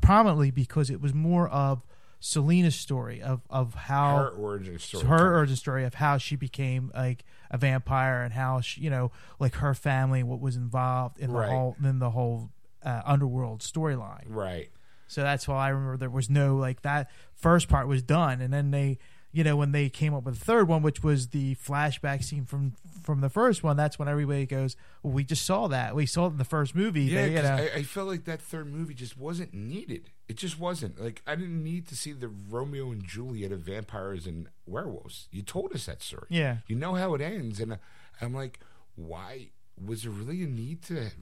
[0.01, 1.83] prominently because it was more of
[2.21, 5.05] Selene's story of of how her origin story.
[5.07, 9.11] her origin story of how she became like a vampire and how she, you know,
[9.39, 11.49] like her family, what was involved in the Right.
[11.49, 12.51] whole in the whole
[12.85, 14.25] uh, underworld storyline.
[14.29, 14.71] right.
[15.11, 18.53] So that's why I remember there was no like that first part was done, and
[18.53, 18.99] then they,
[19.33, 22.45] you know, when they came up with the third one, which was the flashback scene
[22.45, 25.95] from from the first one, that's when everybody goes, well, "We just saw that.
[25.95, 28.25] We saw it in the first movie." Yeah, They, you know, I, I felt like
[28.27, 30.11] that third movie just wasn't needed.
[30.29, 31.01] It just wasn't.
[31.03, 35.29] Like I didn't need to see the Romeo and Juliet of vampires and werewolves.
[35.33, 36.27] You told us that story.
[36.29, 36.59] Yeah.
[36.67, 37.77] You know how it ends, and uh,
[38.21, 38.61] I'm like,
[38.95, 39.53] why
[39.83, 41.13] was there really a need to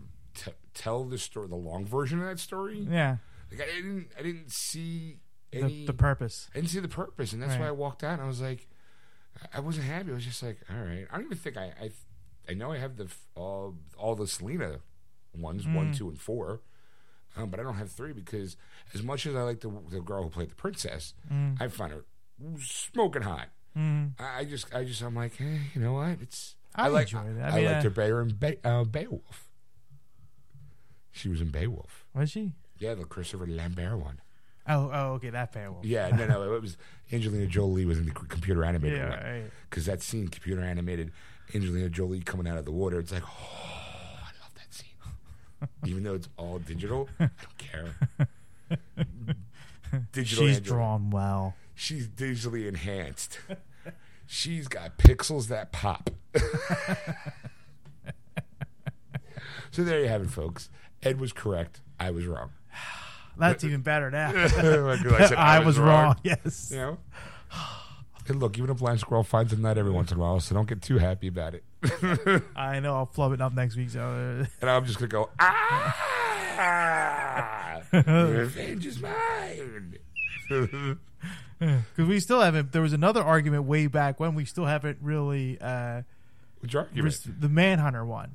[0.76, 2.86] tell the story, the long version of that story?
[2.88, 3.16] yeah,
[3.50, 5.16] Like I didn't, I didn't see
[5.50, 5.86] the, any.
[5.86, 6.48] the purpose.
[6.54, 8.14] I didn't see the purpose, and that's why I walked out.
[8.14, 8.68] and I was like,
[9.52, 10.10] I wasn't happy.
[10.10, 11.06] I was just like, all right.
[11.10, 11.90] I don't even think I, I,
[12.48, 14.78] I know I have the all all the Selene
[15.36, 16.60] ones, one, two, and four,
[17.36, 18.56] um, but I don't have three because
[18.94, 21.12] as much as I like the the girl who played the princess,
[21.60, 22.04] I find her
[22.60, 23.48] smoking hot.
[23.76, 26.16] I, I just, I just, I'm like, eh, you know what?
[26.22, 27.40] It's I like, enjoyed it.
[27.42, 29.45] I I, liked her better in Be- uh, Beowulf.
[31.16, 32.04] She was in Beowulf.
[32.14, 32.52] Was she?
[32.78, 34.20] Yeah, the Christopher Lambert one.
[34.68, 35.76] Oh, oh, okay, that one.
[35.82, 36.76] Yeah, no, no, it was
[37.12, 39.44] Angelina Jolie was in the c- computer animated Yeah, one right.
[39.70, 41.12] because that scene, computer animated,
[41.54, 42.98] Angelina Jolie coming out of the water.
[42.98, 45.68] It's like, oh, I love that scene.
[45.86, 47.94] Even though it's all digital, I don't care.
[50.12, 50.46] digital.
[50.46, 50.76] She's Angela.
[50.76, 51.54] drawn well.
[51.74, 53.38] She's digitally enhanced.
[54.26, 56.10] She's got pixels that pop.
[59.70, 60.68] so there you have it, folks.
[61.06, 61.80] Ed was correct.
[62.00, 62.50] I was wrong.
[63.38, 64.32] That's even better now.
[64.32, 66.16] Like I, said, I, was wrong.
[66.22, 66.70] Yes.
[66.70, 66.98] You know.
[68.28, 70.52] And look, even a blind squirrel finds a nut every once in a while, so
[70.52, 71.62] don't get too happy about it.
[72.56, 72.96] I know.
[72.96, 73.90] I'll flub it up next week.
[73.90, 75.94] So uh, And I'm just gonna go, ah,
[77.92, 79.98] revenge is mine.
[80.48, 80.96] because
[82.08, 82.72] we still haven't.
[82.72, 85.58] There was another argument way back when we still haven't really.
[85.60, 86.02] Uh,
[86.58, 87.40] Which argument?
[87.40, 88.34] the Manhunter one.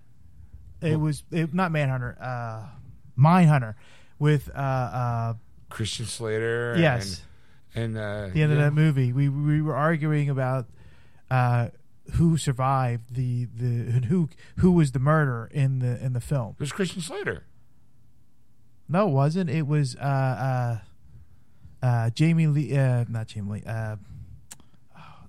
[0.82, 2.18] It was it, not Manhunter.
[2.20, 2.66] Uh,
[3.18, 3.76] Mindhunter
[4.20, 5.34] with uh, uh,
[5.70, 6.76] Christian Slater.
[6.78, 7.22] yes.
[7.74, 9.14] And, and uh, the end of that movie.
[9.14, 10.68] We we were arguing about
[11.30, 11.70] uh,
[12.14, 16.52] who survived the the and who who was the murderer in the in the film.
[16.54, 17.46] It was Christian Slater.
[18.90, 19.50] No, it wasn't.
[19.50, 20.80] It was uh,
[21.82, 22.76] uh, uh, Jamie Lee.
[22.78, 23.64] Uh, not Jamie Lee.
[23.66, 23.96] Uh,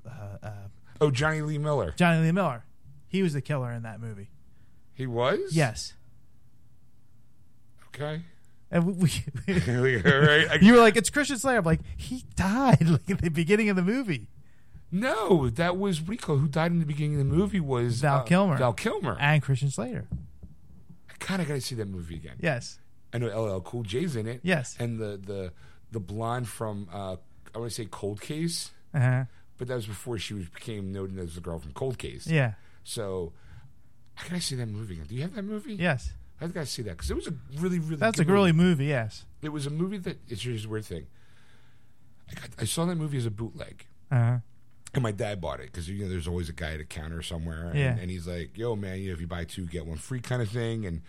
[0.05, 0.11] uh,
[0.43, 0.51] uh,
[1.01, 1.93] Oh, Jonny Lee Miller.
[1.97, 2.65] Jonny Lee Miller.
[3.07, 4.31] He was the killer in that movie.
[5.03, 5.53] He was.
[5.57, 5.95] Yes.
[7.89, 8.23] Okay.
[8.71, 8.93] And we,
[9.49, 10.63] we right.
[10.63, 13.75] You were like, "It's Christian Slater." I'm like, he died like at the beginning of
[13.77, 14.29] the movie.
[14.93, 17.59] no, that was Rico who died in the beginning of the movie.
[17.61, 18.57] Was Val uh, Kilmer.
[18.59, 19.17] Val Kilmer.
[19.21, 20.07] And Christian Slater.
[21.11, 22.37] I kind of got to see that movie again.
[22.41, 22.79] Yes.
[23.13, 24.41] I know LL Cool J's in it.
[24.45, 24.77] Yes.
[24.79, 25.53] And the the
[25.91, 27.17] the blonde from uh,
[27.55, 29.25] I want to say Cold Case, Uh-huh.
[29.59, 32.27] but that was before she was became known as the girl from Cold Case.
[32.27, 32.53] Yeah.
[32.85, 33.35] So
[34.19, 35.07] I gotta see that movie again.
[35.09, 35.75] Do you have that movie?
[35.75, 36.13] Yes.
[36.41, 37.97] I gotta see that because it was a really really.
[37.97, 38.87] That's a really movie.
[38.87, 39.25] Yes.
[39.43, 41.07] It was a movie that it's just a weird thing.
[42.31, 43.87] I, got, I saw that movie as a bootleg.
[44.11, 44.39] Uh-huh.
[44.95, 47.23] And my dad bought it because you know there's always a guy at a counter
[47.23, 47.97] somewhere, and, Yeah.
[47.99, 50.43] and he's like, "Yo, man, you know, if you buy two, get one free," kind
[50.43, 50.85] of thing.
[50.85, 51.01] And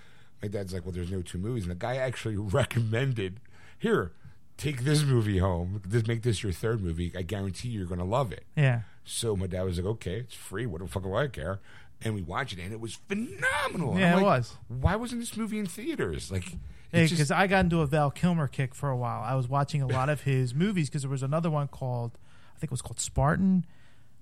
[0.42, 3.40] my dad's like, "Well, there's no two movies," and the guy actually recommended,
[3.78, 4.14] "Here,
[4.56, 5.82] take this movie home.
[5.86, 7.12] This make this your third movie.
[7.18, 8.82] I guarantee you're gonna love it." Yeah.
[9.04, 10.66] So my dad was like, "Okay, it's free.
[10.66, 11.60] What the fuck do I care?"
[12.04, 13.98] And we watched it, and it was phenomenal.
[13.98, 14.58] Yeah, I'm it like, was.
[14.68, 16.32] Why wasn't this movie in theaters?
[16.32, 16.56] Like,
[16.92, 19.22] Because just- I got into a Val Kilmer kick for a while.
[19.24, 22.18] I was watching a lot of his movies because there was another one called,
[22.56, 23.66] I think it was called Spartan,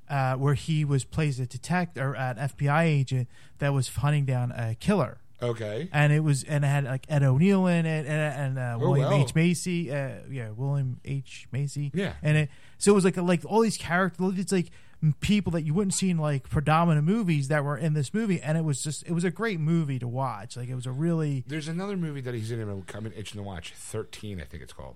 [0.10, 3.28] uh, where he was plays a detective or an FBI agent
[3.60, 5.18] that was hunting down a killer.
[5.42, 8.76] okay, and it was and it had like Ed O'Neill in it and, and uh,
[8.80, 9.24] Oh, William wow.
[9.24, 12.14] H Macy, uh, yeah, William H Macy, Yeah.
[12.22, 14.70] and it so it was like like all these characters, it's like
[15.20, 18.58] people that you wouldn't see in like predominant movies that were in this movie, and
[18.58, 20.56] it was just it was a great movie to watch.
[20.56, 22.60] Like it was a really There's another movie that he's in.
[22.60, 23.74] And I'm itching to watch.
[23.74, 24.96] Thirteen, I think it's called.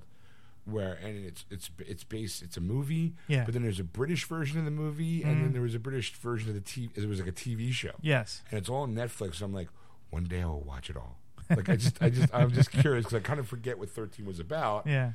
[0.66, 2.42] Where and it's it's it's based.
[2.42, 3.14] It's a movie.
[3.28, 3.38] Yeah.
[3.38, 3.46] Mm-hmm.
[3.46, 6.14] But then there's a British version of the movie, and then there was a British
[6.14, 6.90] version of the TV.
[6.96, 7.92] It was like a TV show.
[8.02, 9.36] yes, And it's all on Netflix.
[9.36, 9.70] So I'm like,
[10.10, 11.18] one day I will watch it all.
[11.50, 14.26] Like I just I just I'm just curious because I kind of forget what Thirteen
[14.26, 14.88] was about.
[14.88, 15.12] yeah,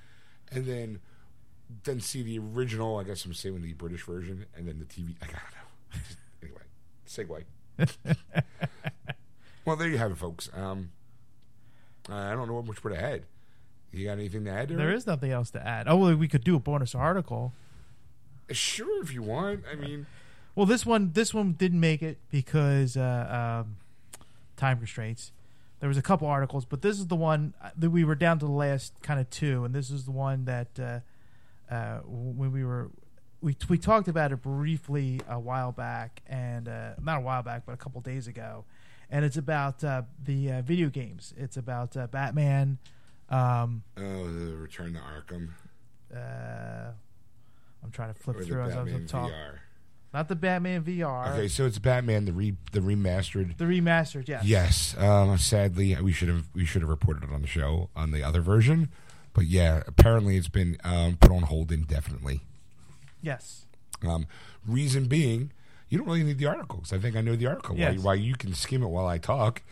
[0.53, 1.01] And then
[1.85, 2.99] then see the original.
[2.99, 5.15] I guess I'm saying the British version, and then the TV.
[5.23, 6.01] I don't know.
[6.07, 7.45] Just, anyway,
[7.87, 8.17] segue.
[9.65, 10.51] well, there you have it, folks.
[10.55, 10.91] Um,
[12.09, 13.25] I don't know what much to add.
[13.93, 14.69] You got anything to add?
[14.69, 15.89] There, there is nothing else to add.
[15.89, 17.53] Oh, well, we could do a bonus article.
[18.51, 19.65] Sure, if you want.
[19.71, 20.07] I mean,
[20.55, 23.77] Well, this one this one didn't make it because uh, um,
[24.57, 25.33] time constraints.
[25.81, 28.45] There was a couple articles, but this is the one that we were down to
[28.45, 31.01] the last kind of two, and this is the one that uh,
[31.71, 32.91] uh, when we were
[33.41, 37.65] we we talked about it briefly a while back, and uh, not a while back,
[37.67, 38.65] but a couple days ago,
[39.11, 41.33] and it's about uh, the uh, video games.
[41.37, 42.79] It's about uh, Batman.
[43.29, 45.51] Um, oh, the Return to Arkham
[46.15, 46.91] uh,
[47.83, 49.35] I'm trying to flip or through as I was talking.
[50.13, 51.33] Not the Batman VR.
[51.35, 53.57] Okay, so it's Batman the re the remastered.
[53.59, 54.45] The remastered, yes.
[54.45, 58.11] Yes, um, sadly, we should have we should have reported it on the show on
[58.11, 58.91] the other version,
[59.33, 62.41] but yeah, apparently it's been um, put on hold indefinitely.
[63.23, 63.67] Yes.
[64.07, 64.27] Um,
[64.67, 65.53] reason being,
[65.89, 66.93] you don't really need the articles.
[66.93, 67.75] I think I know the article.
[67.77, 67.99] Why, Yes.
[68.01, 69.63] why you can skim it while I talk,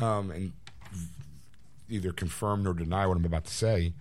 [0.00, 0.52] um, and
[1.88, 3.92] either confirm or deny what I'm about to say.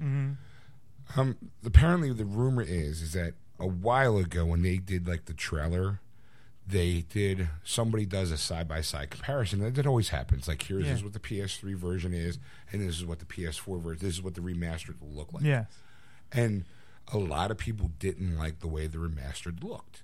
[1.16, 5.34] Um, apparently, the rumor is is that a while ago when they did like the
[5.34, 6.00] trailer,
[6.74, 9.60] they did somebody does a side by side comparison.
[9.60, 10.48] That, that always happens.
[10.48, 10.94] Like here's Yeah.
[10.94, 12.40] is what the PS3 version is,
[12.72, 14.06] and this is what the PS4 version.
[14.06, 15.44] This is what the remastered will look like.
[15.44, 15.68] Yes.
[16.32, 16.66] And
[17.12, 20.04] a lot of people didn't like the way the remastered looked.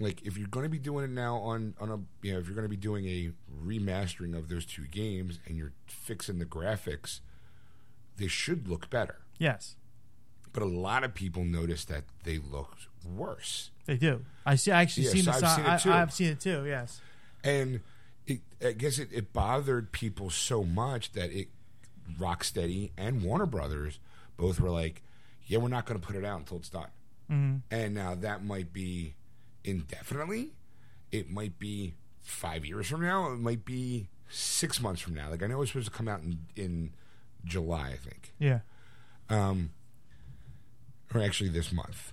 [0.00, 2.46] Like if you're going to be doing it now on on a you know if
[2.46, 3.30] you're going to be doing a
[3.64, 7.20] remastering of those two games and you're fixing the graphics,
[8.16, 9.16] they should look better.
[9.38, 9.74] Yes.
[10.58, 13.70] But a lot of people noticed that they looked worse.
[13.86, 14.24] They do.
[14.44, 14.72] I see.
[14.72, 15.56] I actually Yes, seen the I've sign.
[15.56, 15.92] seen it I, too.
[15.92, 16.64] I've seen it too.
[16.66, 17.00] Yes.
[17.44, 17.80] and
[18.26, 21.48] it, I guess it, it bothered people so much that it
[22.18, 23.98] Rocksteady and Warner Brothers
[24.36, 25.02] both were like,
[25.46, 26.88] "Yeah, we're not going to put it out until it's done."
[27.30, 27.56] Mm-hmm.
[27.70, 29.14] And now that might be
[29.64, 30.50] indefinitely.
[31.12, 33.30] It might be five years from now.
[33.32, 35.30] It might be six months from now.
[35.30, 36.90] Like I know it's supposed to come out in in
[37.44, 38.60] July, I think, Yeah.
[39.30, 39.70] um,
[41.14, 42.12] or actually this month.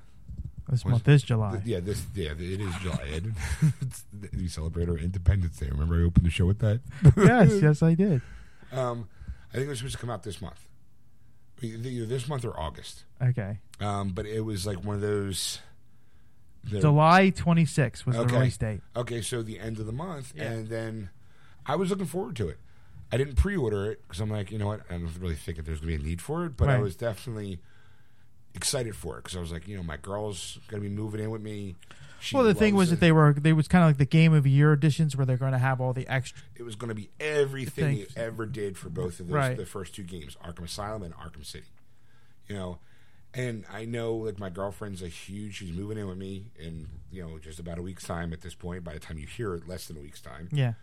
[0.69, 1.51] This Was- month is July.
[1.57, 3.21] Th- Yeah, this yeah, it is July.
[4.35, 5.67] We celebrate our Independence Day.
[5.69, 6.81] Remember, I opened the show with that.
[7.15, 8.21] yes, yes, I did.
[8.71, 9.07] Um,
[9.51, 10.59] I think it was supposed to come out this month,
[11.61, 13.03] either this month or August.
[13.21, 13.59] Okay.
[13.79, 15.59] Um, but it was like one of those.
[16.63, 18.27] the- July 26th was Okay.
[18.27, 18.81] the release date.
[18.95, 20.45] Okay, so the end of the month, Yeah.
[20.51, 21.09] and then
[21.65, 22.57] I was looking forward to it.
[23.11, 25.65] I didn't pre-order it because I'm like, you know what, I don't really think that
[25.67, 27.59] there's going to be a need for it, but I was definitely
[28.55, 31.19] excited for it because I was like, you know, my girl's going to be moving
[31.21, 31.75] in with me.
[32.19, 34.33] She Well, the thing was that they were they was kind of like the game
[34.33, 36.41] of year editions where they're going to have all the extra.
[36.55, 39.57] it was going to be everything it ever did for both of those Right.
[39.57, 41.67] the first two games, Arkham Asylum and Arkham City.
[42.47, 42.79] You know,
[43.33, 45.57] and I know like my girlfriend's a huge.
[45.57, 48.55] She's moving in with me in you know just about a week's time at this
[48.55, 48.83] point.
[48.83, 50.49] By the time you hear it, less than a week's time.
[50.51, 50.73] Yeah.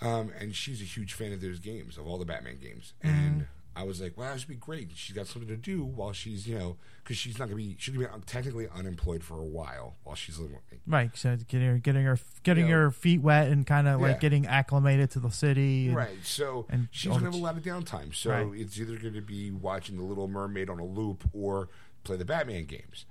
[0.00, 2.94] Um, and she's a huge fan of those games, of all the Batman games.
[3.04, 3.16] Mm-hmm.
[3.16, 4.90] And I was like, wow, this would be great.
[4.94, 7.76] She's got something to do while she's, you know, because she's not going to be,
[7.78, 10.78] she's going to be technically unemployed for a while while she's living with me.
[10.86, 11.10] Right.
[11.16, 12.72] So getting her getting her getting Yeah.
[12.74, 14.08] her feet wet and kind of Yeah.
[14.08, 15.86] like getting acclimated to the city.
[15.86, 16.18] and- Right.
[16.24, 18.12] So and she's going to have a lot of downtime.
[18.14, 18.60] So Right.
[18.60, 21.68] it's either going to be watching The Little Mermaid on a loop or
[22.02, 23.06] play the Batman games.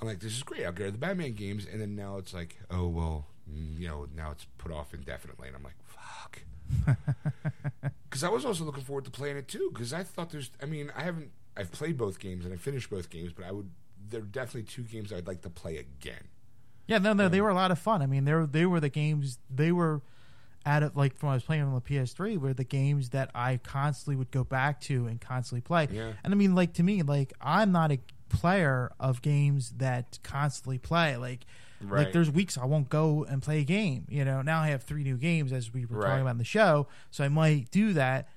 [0.00, 0.64] I'm like, this is great.
[0.64, 1.66] I'll get her the Batman games.
[1.70, 5.48] And then now it's like, oh, well, mm, you know, now it's put off indefinitely.
[5.48, 6.42] And I'm like, fuck.
[8.14, 9.70] Because I was also looking forward to playing it too.
[9.72, 12.88] Because I thought there's, I mean, I haven't, I've played both games and I finished
[12.88, 13.68] both games, but I would,
[14.08, 16.22] there are definitely two games I'd like to play again.
[16.86, 18.02] Yeah, no, no, they were a lot of fun.
[18.02, 20.00] I mean, they were they were the games they were
[20.64, 23.56] at it like when I was playing on the PS3 were the games that I
[23.56, 25.88] constantly would go back to and constantly play.
[25.90, 26.12] Yeah.
[26.22, 30.78] And I mean, like to me, like I'm not a player of games that constantly
[30.78, 31.16] play.
[31.16, 31.46] Like,
[31.80, 32.04] Right.
[32.04, 34.06] like there's weeks I won't go and play a game.
[34.08, 36.06] You know, now I have three new games as we were Right.
[36.08, 38.28] talking about in the show, so I might do that.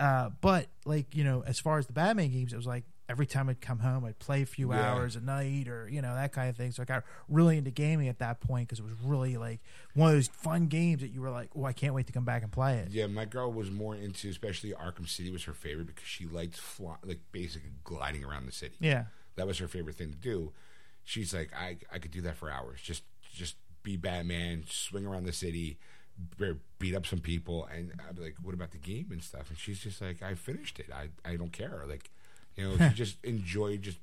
[0.00, 3.24] Uh, but like you know, as far as the Batman games, it was like every
[3.26, 4.92] time I'd come home, I'd play a few Yeah.
[4.92, 6.70] hours a night, or you know that kind of thing.
[6.72, 9.60] So I got really into gaming at that point because it was really like
[9.94, 12.24] one of those fun games that you were like, "Oh, I can't wait to come
[12.24, 15.54] back and play it." Yeah, my girl was more into, especially Arkham City was her
[15.54, 18.76] favorite because she liked fly, like basically gliding around the city.
[18.80, 19.06] Yeah,
[19.36, 20.52] That was her favorite thing to do.
[21.08, 22.80] She's like, I, I could do that for hours.
[22.82, 23.02] Just,
[23.32, 25.78] just be Batman, swing around the city,
[26.78, 29.58] beat up some people, and I'd be like, "What about the game and stuff?" And
[29.58, 30.86] she's just like, "I finished it.
[30.92, 32.10] I, I don't care." Like,
[32.56, 33.96] you know, she just enjoyed just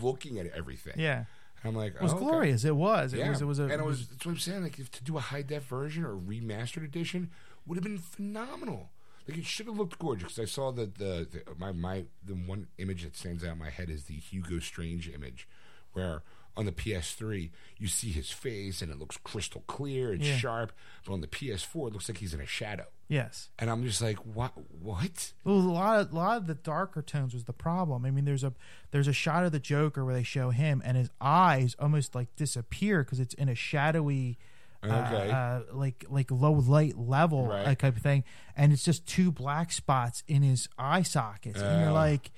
[0.00, 0.94] looking at everything.
[0.96, 1.24] yeah,
[1.64, 2.24] I'm like, it was oh, okay.
[2.24, 2.64] glorious.
[2.64, 3.12] It was.
[3.12, 3.42] It Yeah, was.
[3.42, 3.64] It was a.
[3.64, 4.08] and it it was.
[4.08, 4.62] That's what I'm saying.
[4.62, 7.30] Like, if to do a high def version or remastered edition
[7.66, 8.88] would have been phenomenal.
[9.28, 10.34] Like, it should have looked gorgeous.
[10.34, 13.58] Because I saw that the, the my my the one image that stands out in
[13.58, 15.46] my head is the Hugo Strange image,
[15.92, 16.22] where
[16.56, 20.36] on the PS3 you see his face and it looks crystal clear and Yeah.
[20.36, 20.72] sharp,
[21.06, 22.86] but on the PS4 it looks like he's in a shadow.
[23.08, 23.48] yes.
[23.58, 24.52] And I'm just like, what?
[24.70, 25.32] What?
[25.44, 28.04] Well, a lot of a lot of the darker tones was the problem.
[28.06, 28.52] I mean, there's a
[28.90, 32.34] there's a shot of the Joker where they show him and his eyes almost like
[32.36, 34.38] disappear because it's in a shadowy,
[34.82, 35.30] uh, Okay.
[35.30, 37.66] uh, like like low light level Right.
[37.68, 38.24] uh, type of thing,
[38.56, 41.94] and it's just two black spots in his eye sockets, and you're Oh.
[41.94, 42.30] like.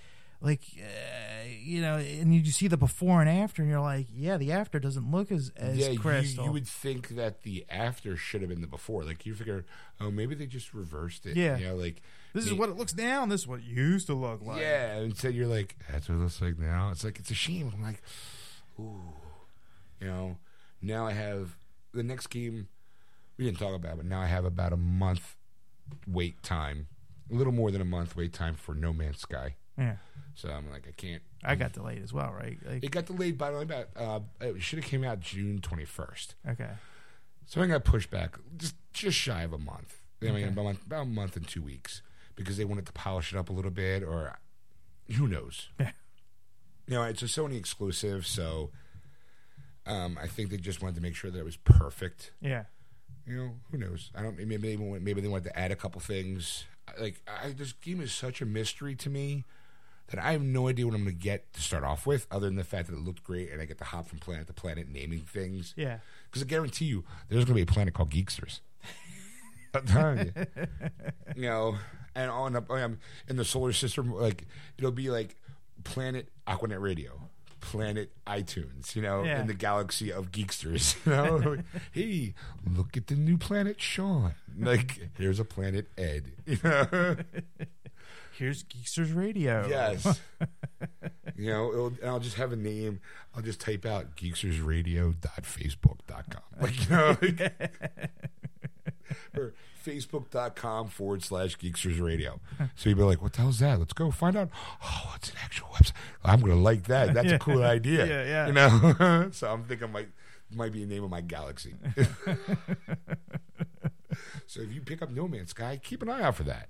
[0.44, 4.36] Like uh, you know, and you see the before and after, and you're like, yeah,
[4.36, 6.44] the after doesn't look as as yeah, you, crystal.
[6.44, 9.04] you would think that the after should have been the before.
[9.04, 9.64] Like you figure,
[10.02, 11.34] oh, maybe they just reversed it.
[11.36, 11.56] Yeah.
[11.56, 12.02] you know, like
[12.34, 14.60] this is what it looks now, and this is what it used to look like.
[14.60, 16.90] Yeah, and so you're like, that's what it looks like now.
[16.90, 17.72] It's like it's a shame.
[17.74, 18.02] I'm like,
[18.78, 19.00] ooh,
[19.98, 20.36] you know.
[20.82, 21.56] Now I have
[21.94, 22.68] the next game.
[23.38, 25.36] We didn't talk about, but now I have about a month
[26.06, 26.88] wait time,
[27.30, 29.54] a little more than a month wait time for No Man's Sky.
[29.78, 29.96] yeah.
[30.36, 31.22] So I'm like, I can't.
[31.44, 32.58] I got delayed as well, right?
[32.68, 33.88] Like, It got delayed by only about.
[33.96, 36.34] Uh, it should have came out June 21st.
[36.50, 36.70] okay,
[37.46, 40.00] So I got pushed back just just shy of a month.
[40.22, 40.44] I mean, Okay.
[40.44, 42.02] about, a month- about a month and two weeks
[42.34, 44.38] because they wanted to polish it up a little bit, or
[45.16, 45.68] who knows?
[45.80, 45.92] Yeah.
[46.86, 48.70] You know, it's a Sony exclusive, so
[49.86, 52.32] um, I think they just wanted to make sure that it was perfect.
[52.40, 52.64] yeah.
[53.26, 54.10] You know, who knows?
[54.14, 54.36] I don't.
[54.36, 56.64] Maybe they maybe they wanted to add a couple things.
[57.00, 59.44] Like, I, this game is such a mystery to me
[60.08, 62.46] that I have no idea what I'm going to get to start off with, other
[62.46, 64.52] than the fact that it looked great and I get to hop from planet to
[64.52, 65.72] planet naming things.
[65.76, 65.98] Yeah.
[66.30, 68.60] Because I guarantee you, there's going to be a planet called Geeksters.
[69.74, 70.32] I'm telling you.
[71.36, 71.76] you know,
[72.14, 72.98] and on up um,
[73.28, 74.46] in the solar system, like
[74.78, 75.36] it'll be like
[75.84, 77.18] planet Aquanet Radio,
[77.60, 78.94] planet iTunes.
[78.94, 79.40] You know, Yeah.
[79.40, 80.94] in the galaxy of Geeksters.
[81.06, 82.34] You know, Like, hey,
[82.76, 84.34] look at the new planet Sean.
[84.56, 86.30] Like, here's a planet Ed.
[86.46, 87.16] You know.
[88.36, 89.66] Here's Geeksters Radio.
[89.68, 90.04] Yes.
[91.36, 93.00] you know, it'll, and I'll just have a name.
[93.34, 96.42] I'll just type out geeksersradio.facebook.com.
[96.60, 97.40] Like, you know, like,
[99.36, 99.52] or
[99.84, 102.40] Facebook.com forward slash Geeksters Radio.
[102.76, 103.78] So you'd be like, what the hell's that?
[103.78, 104.48] Let's go find out.
[104.82, 105.92] Oh, it's an actual website.
[106.24, 107.12] I'm going to like that.
[107.14, 107.34] That's Yeah.
[107.34, 108.06] a cool idea.
[108.06, 108.46] Yeah, yeah.
[108.46, 109.28] You know?
[109.32, 110.08] so I'm thinking might
[110.54, 111.74] might be the name of my galaxy.
[114.46, 116.68] so if you pick up No Man's Sky, keep an eye out for that.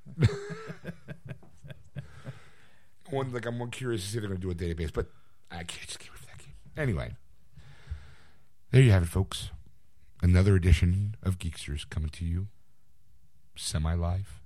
[3.10, 5.08] One like I'm more curious to see if they're going to do a database, but
[5.50, 6.54] I can't just can't wait for that game.
[6.76, 7.14] Anyway,
[8.70, 9.50] there you have it, folks.
[10.22, 12.46] Another edition of Geeksters coming to you,
[13.56, 14.40] semi-live,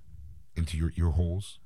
[0.55, 1.59] into your ear holes.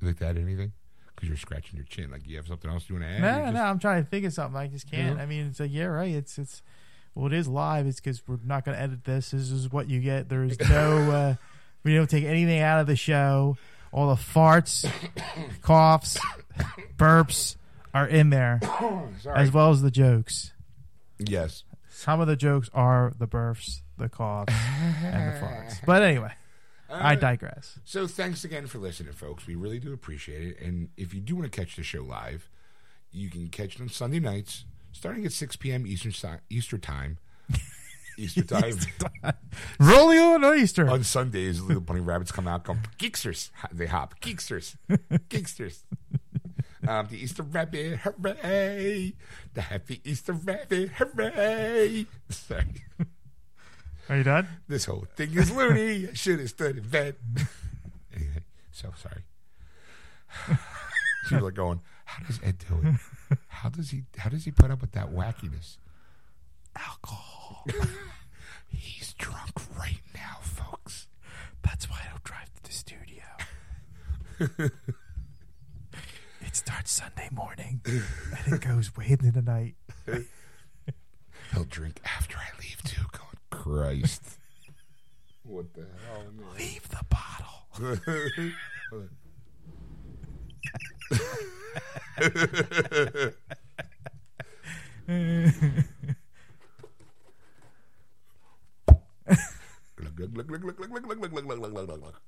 [0.00, 0.36] You like that?
[0.36, 0.72] Anything?
[1.14, 3.20] Because you're scratching your chin, like you have something else you want to add.
[3.22, 4.58] No, You're no, I'm trying to think of something.
[4.60, 5.16] I just can't.
[5.16, 5.22] Yeah.
[5.22, 6.14] I mean, it's like, yeah, right.
[6.14, 6.60] It's it's
[7.14, 7.86] well, it is live.
[7.86, 9.30] It's because we're not going to edit this.
[9.30, 10.28] This is what you get.
[10.28, 11.34] There's no, uh,
[11.82, 13.56] we don't take anything out of the show.
[13.96, 14.86] All the farts,
[15.62, 16.18] coughs,
[16.98, 17.56] burps
[17.94, 18.60] are in there,
[19.34, 20.52] as well as the jokes.
[21.18, 21.64] yes.
[21.88, 24.52] Some of the jokes are the burps, the coughs,
[25.02, 25.80] and the farts.
[25.86, 26.32] But anyway,
[26.90, 27.78] I Uh, digress.
[27.86, 29.46] So thanks again for listening, folks.
[29.46, 30.60] We really do appreciate it.
[30.60, 32.50] And if you do want to catch the show live,
[33.10, 35.86] you can catch it on Sunday nights, starting at 6 p.m.
[35.86, 36.28] Eastern si-
[38.22, 38.64] Easter time.
[38.66, 38.90] Easter
[39.22, 39.34] time.
[39.78, 40.88] Roll you on Easter.
[40.88, 43.50] on Sundays, little bunny rabbits come out, going geeksters.
[43.72, 44.76] They hop geeksters,
[45.28, 45.82] geeksters.
[46.86, 49.14] Um, the Easter rabbit, hooray!
[49.54, 52.06] The happy Easter rabbit, hooray!
[52.28, 52.84] Sorry,
[54.08, 54.46] Are you done?
[54.68, 56.08] this whole thing is loony.
[56.08, 57.16] I should have stood in bed.
[58.14, 59.22] anyway, so sorry.
[61.28, 61.80] People are going.
[62.04, 62.80] How does Ed do
[63.30, 63.38] it?
[63.48, 64.04] How does he?
[64.18, 65.78] How does he put up with that wackiness?
[66.76, 67.64] Alcohol.
[68.68, 71.06] He's drunk right now, folks.
[71.62, 73.24] That's why I don't drive to the studio.
[76.42, 79.74] it starts Sunday morning and it goes way into the night.
[81.52, 83.02] He'll drink after I leave too.
[83.12, 84.22] God Christ.
[85.42, 86.24] what the hell?
[86.36, 86.46] man?
[86.58, 87.66] Leave the bottle.
[100.18, 102.22] Look, look, look, look, look, look, look, look, look, look, look, look, look, look.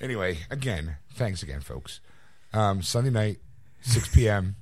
[0.00, 2.00] anyway, again, thanks again, folks.
[2.52, 3.38] Um, Sunday night,
[3.82, 4.56] 6 p.m.,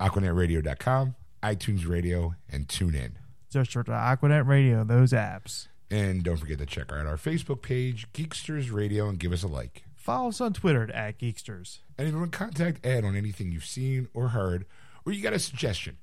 [0.00, 3.18] AquanetRadio.com, iTunes Radio, and tune in.
[3.50, 5.68] Just for Aquanet Radio, those apps.
[5.90, 9.48] And don't forget to check out our Facebook page, Geeksters Radio, and give us a
[9.48, 9.84] like.
[10.08, 11.80] Follow us on Twitter at Geeksters.
[11.98, 14.64] And if you want to contact Ed on anything you've seen or heard,
[15.04, 15.98] or you got a suggestion,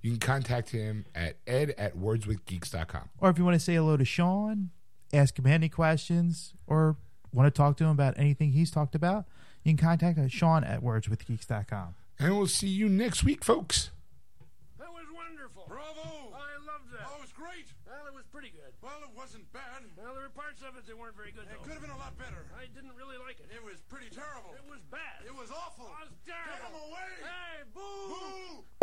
[0.00, 3.08] you can contact him at ed at wordswithgeeks.com.
[3.18, 4.70] Or if you want to say hello to Sean,
[5.12, 6.98] ask him any questions, or
[7.34, 9.24] want to talk to him about anything he's talked about,
[9.64, 11.96] you can contact us, Sean at wordswithgeeks.com.
[12.20, 13.90] And we'll see you next week, folks.
[14.78, 15.64] That was wonderful.
[15.66, 16.32] Bravo!
[16.32, 17.08] I loved that.
[17.08, 17.66] Oh, it was great.
[17.84, 18.72] Well, it was pretty good.
[18.88, 19.84] Well, it wasn't bad.
[20.00, 21.60] Well, there were parts of it that weren't very good, It though.
[21.68, 22.48] could have been a lot better.
[22.56, 23.52] I didn't really like it.
[23.52, 24.56] It was pretty terrible.
[24.56, 25.28] It was bad.
[25.28, 25.92] It was awful.
[25.92, 26.88] It was Get terrible.
[26.88, 27.12] him away!
[27.20, 28.64] Hey, boo!
[28.64, 28.77] Boo!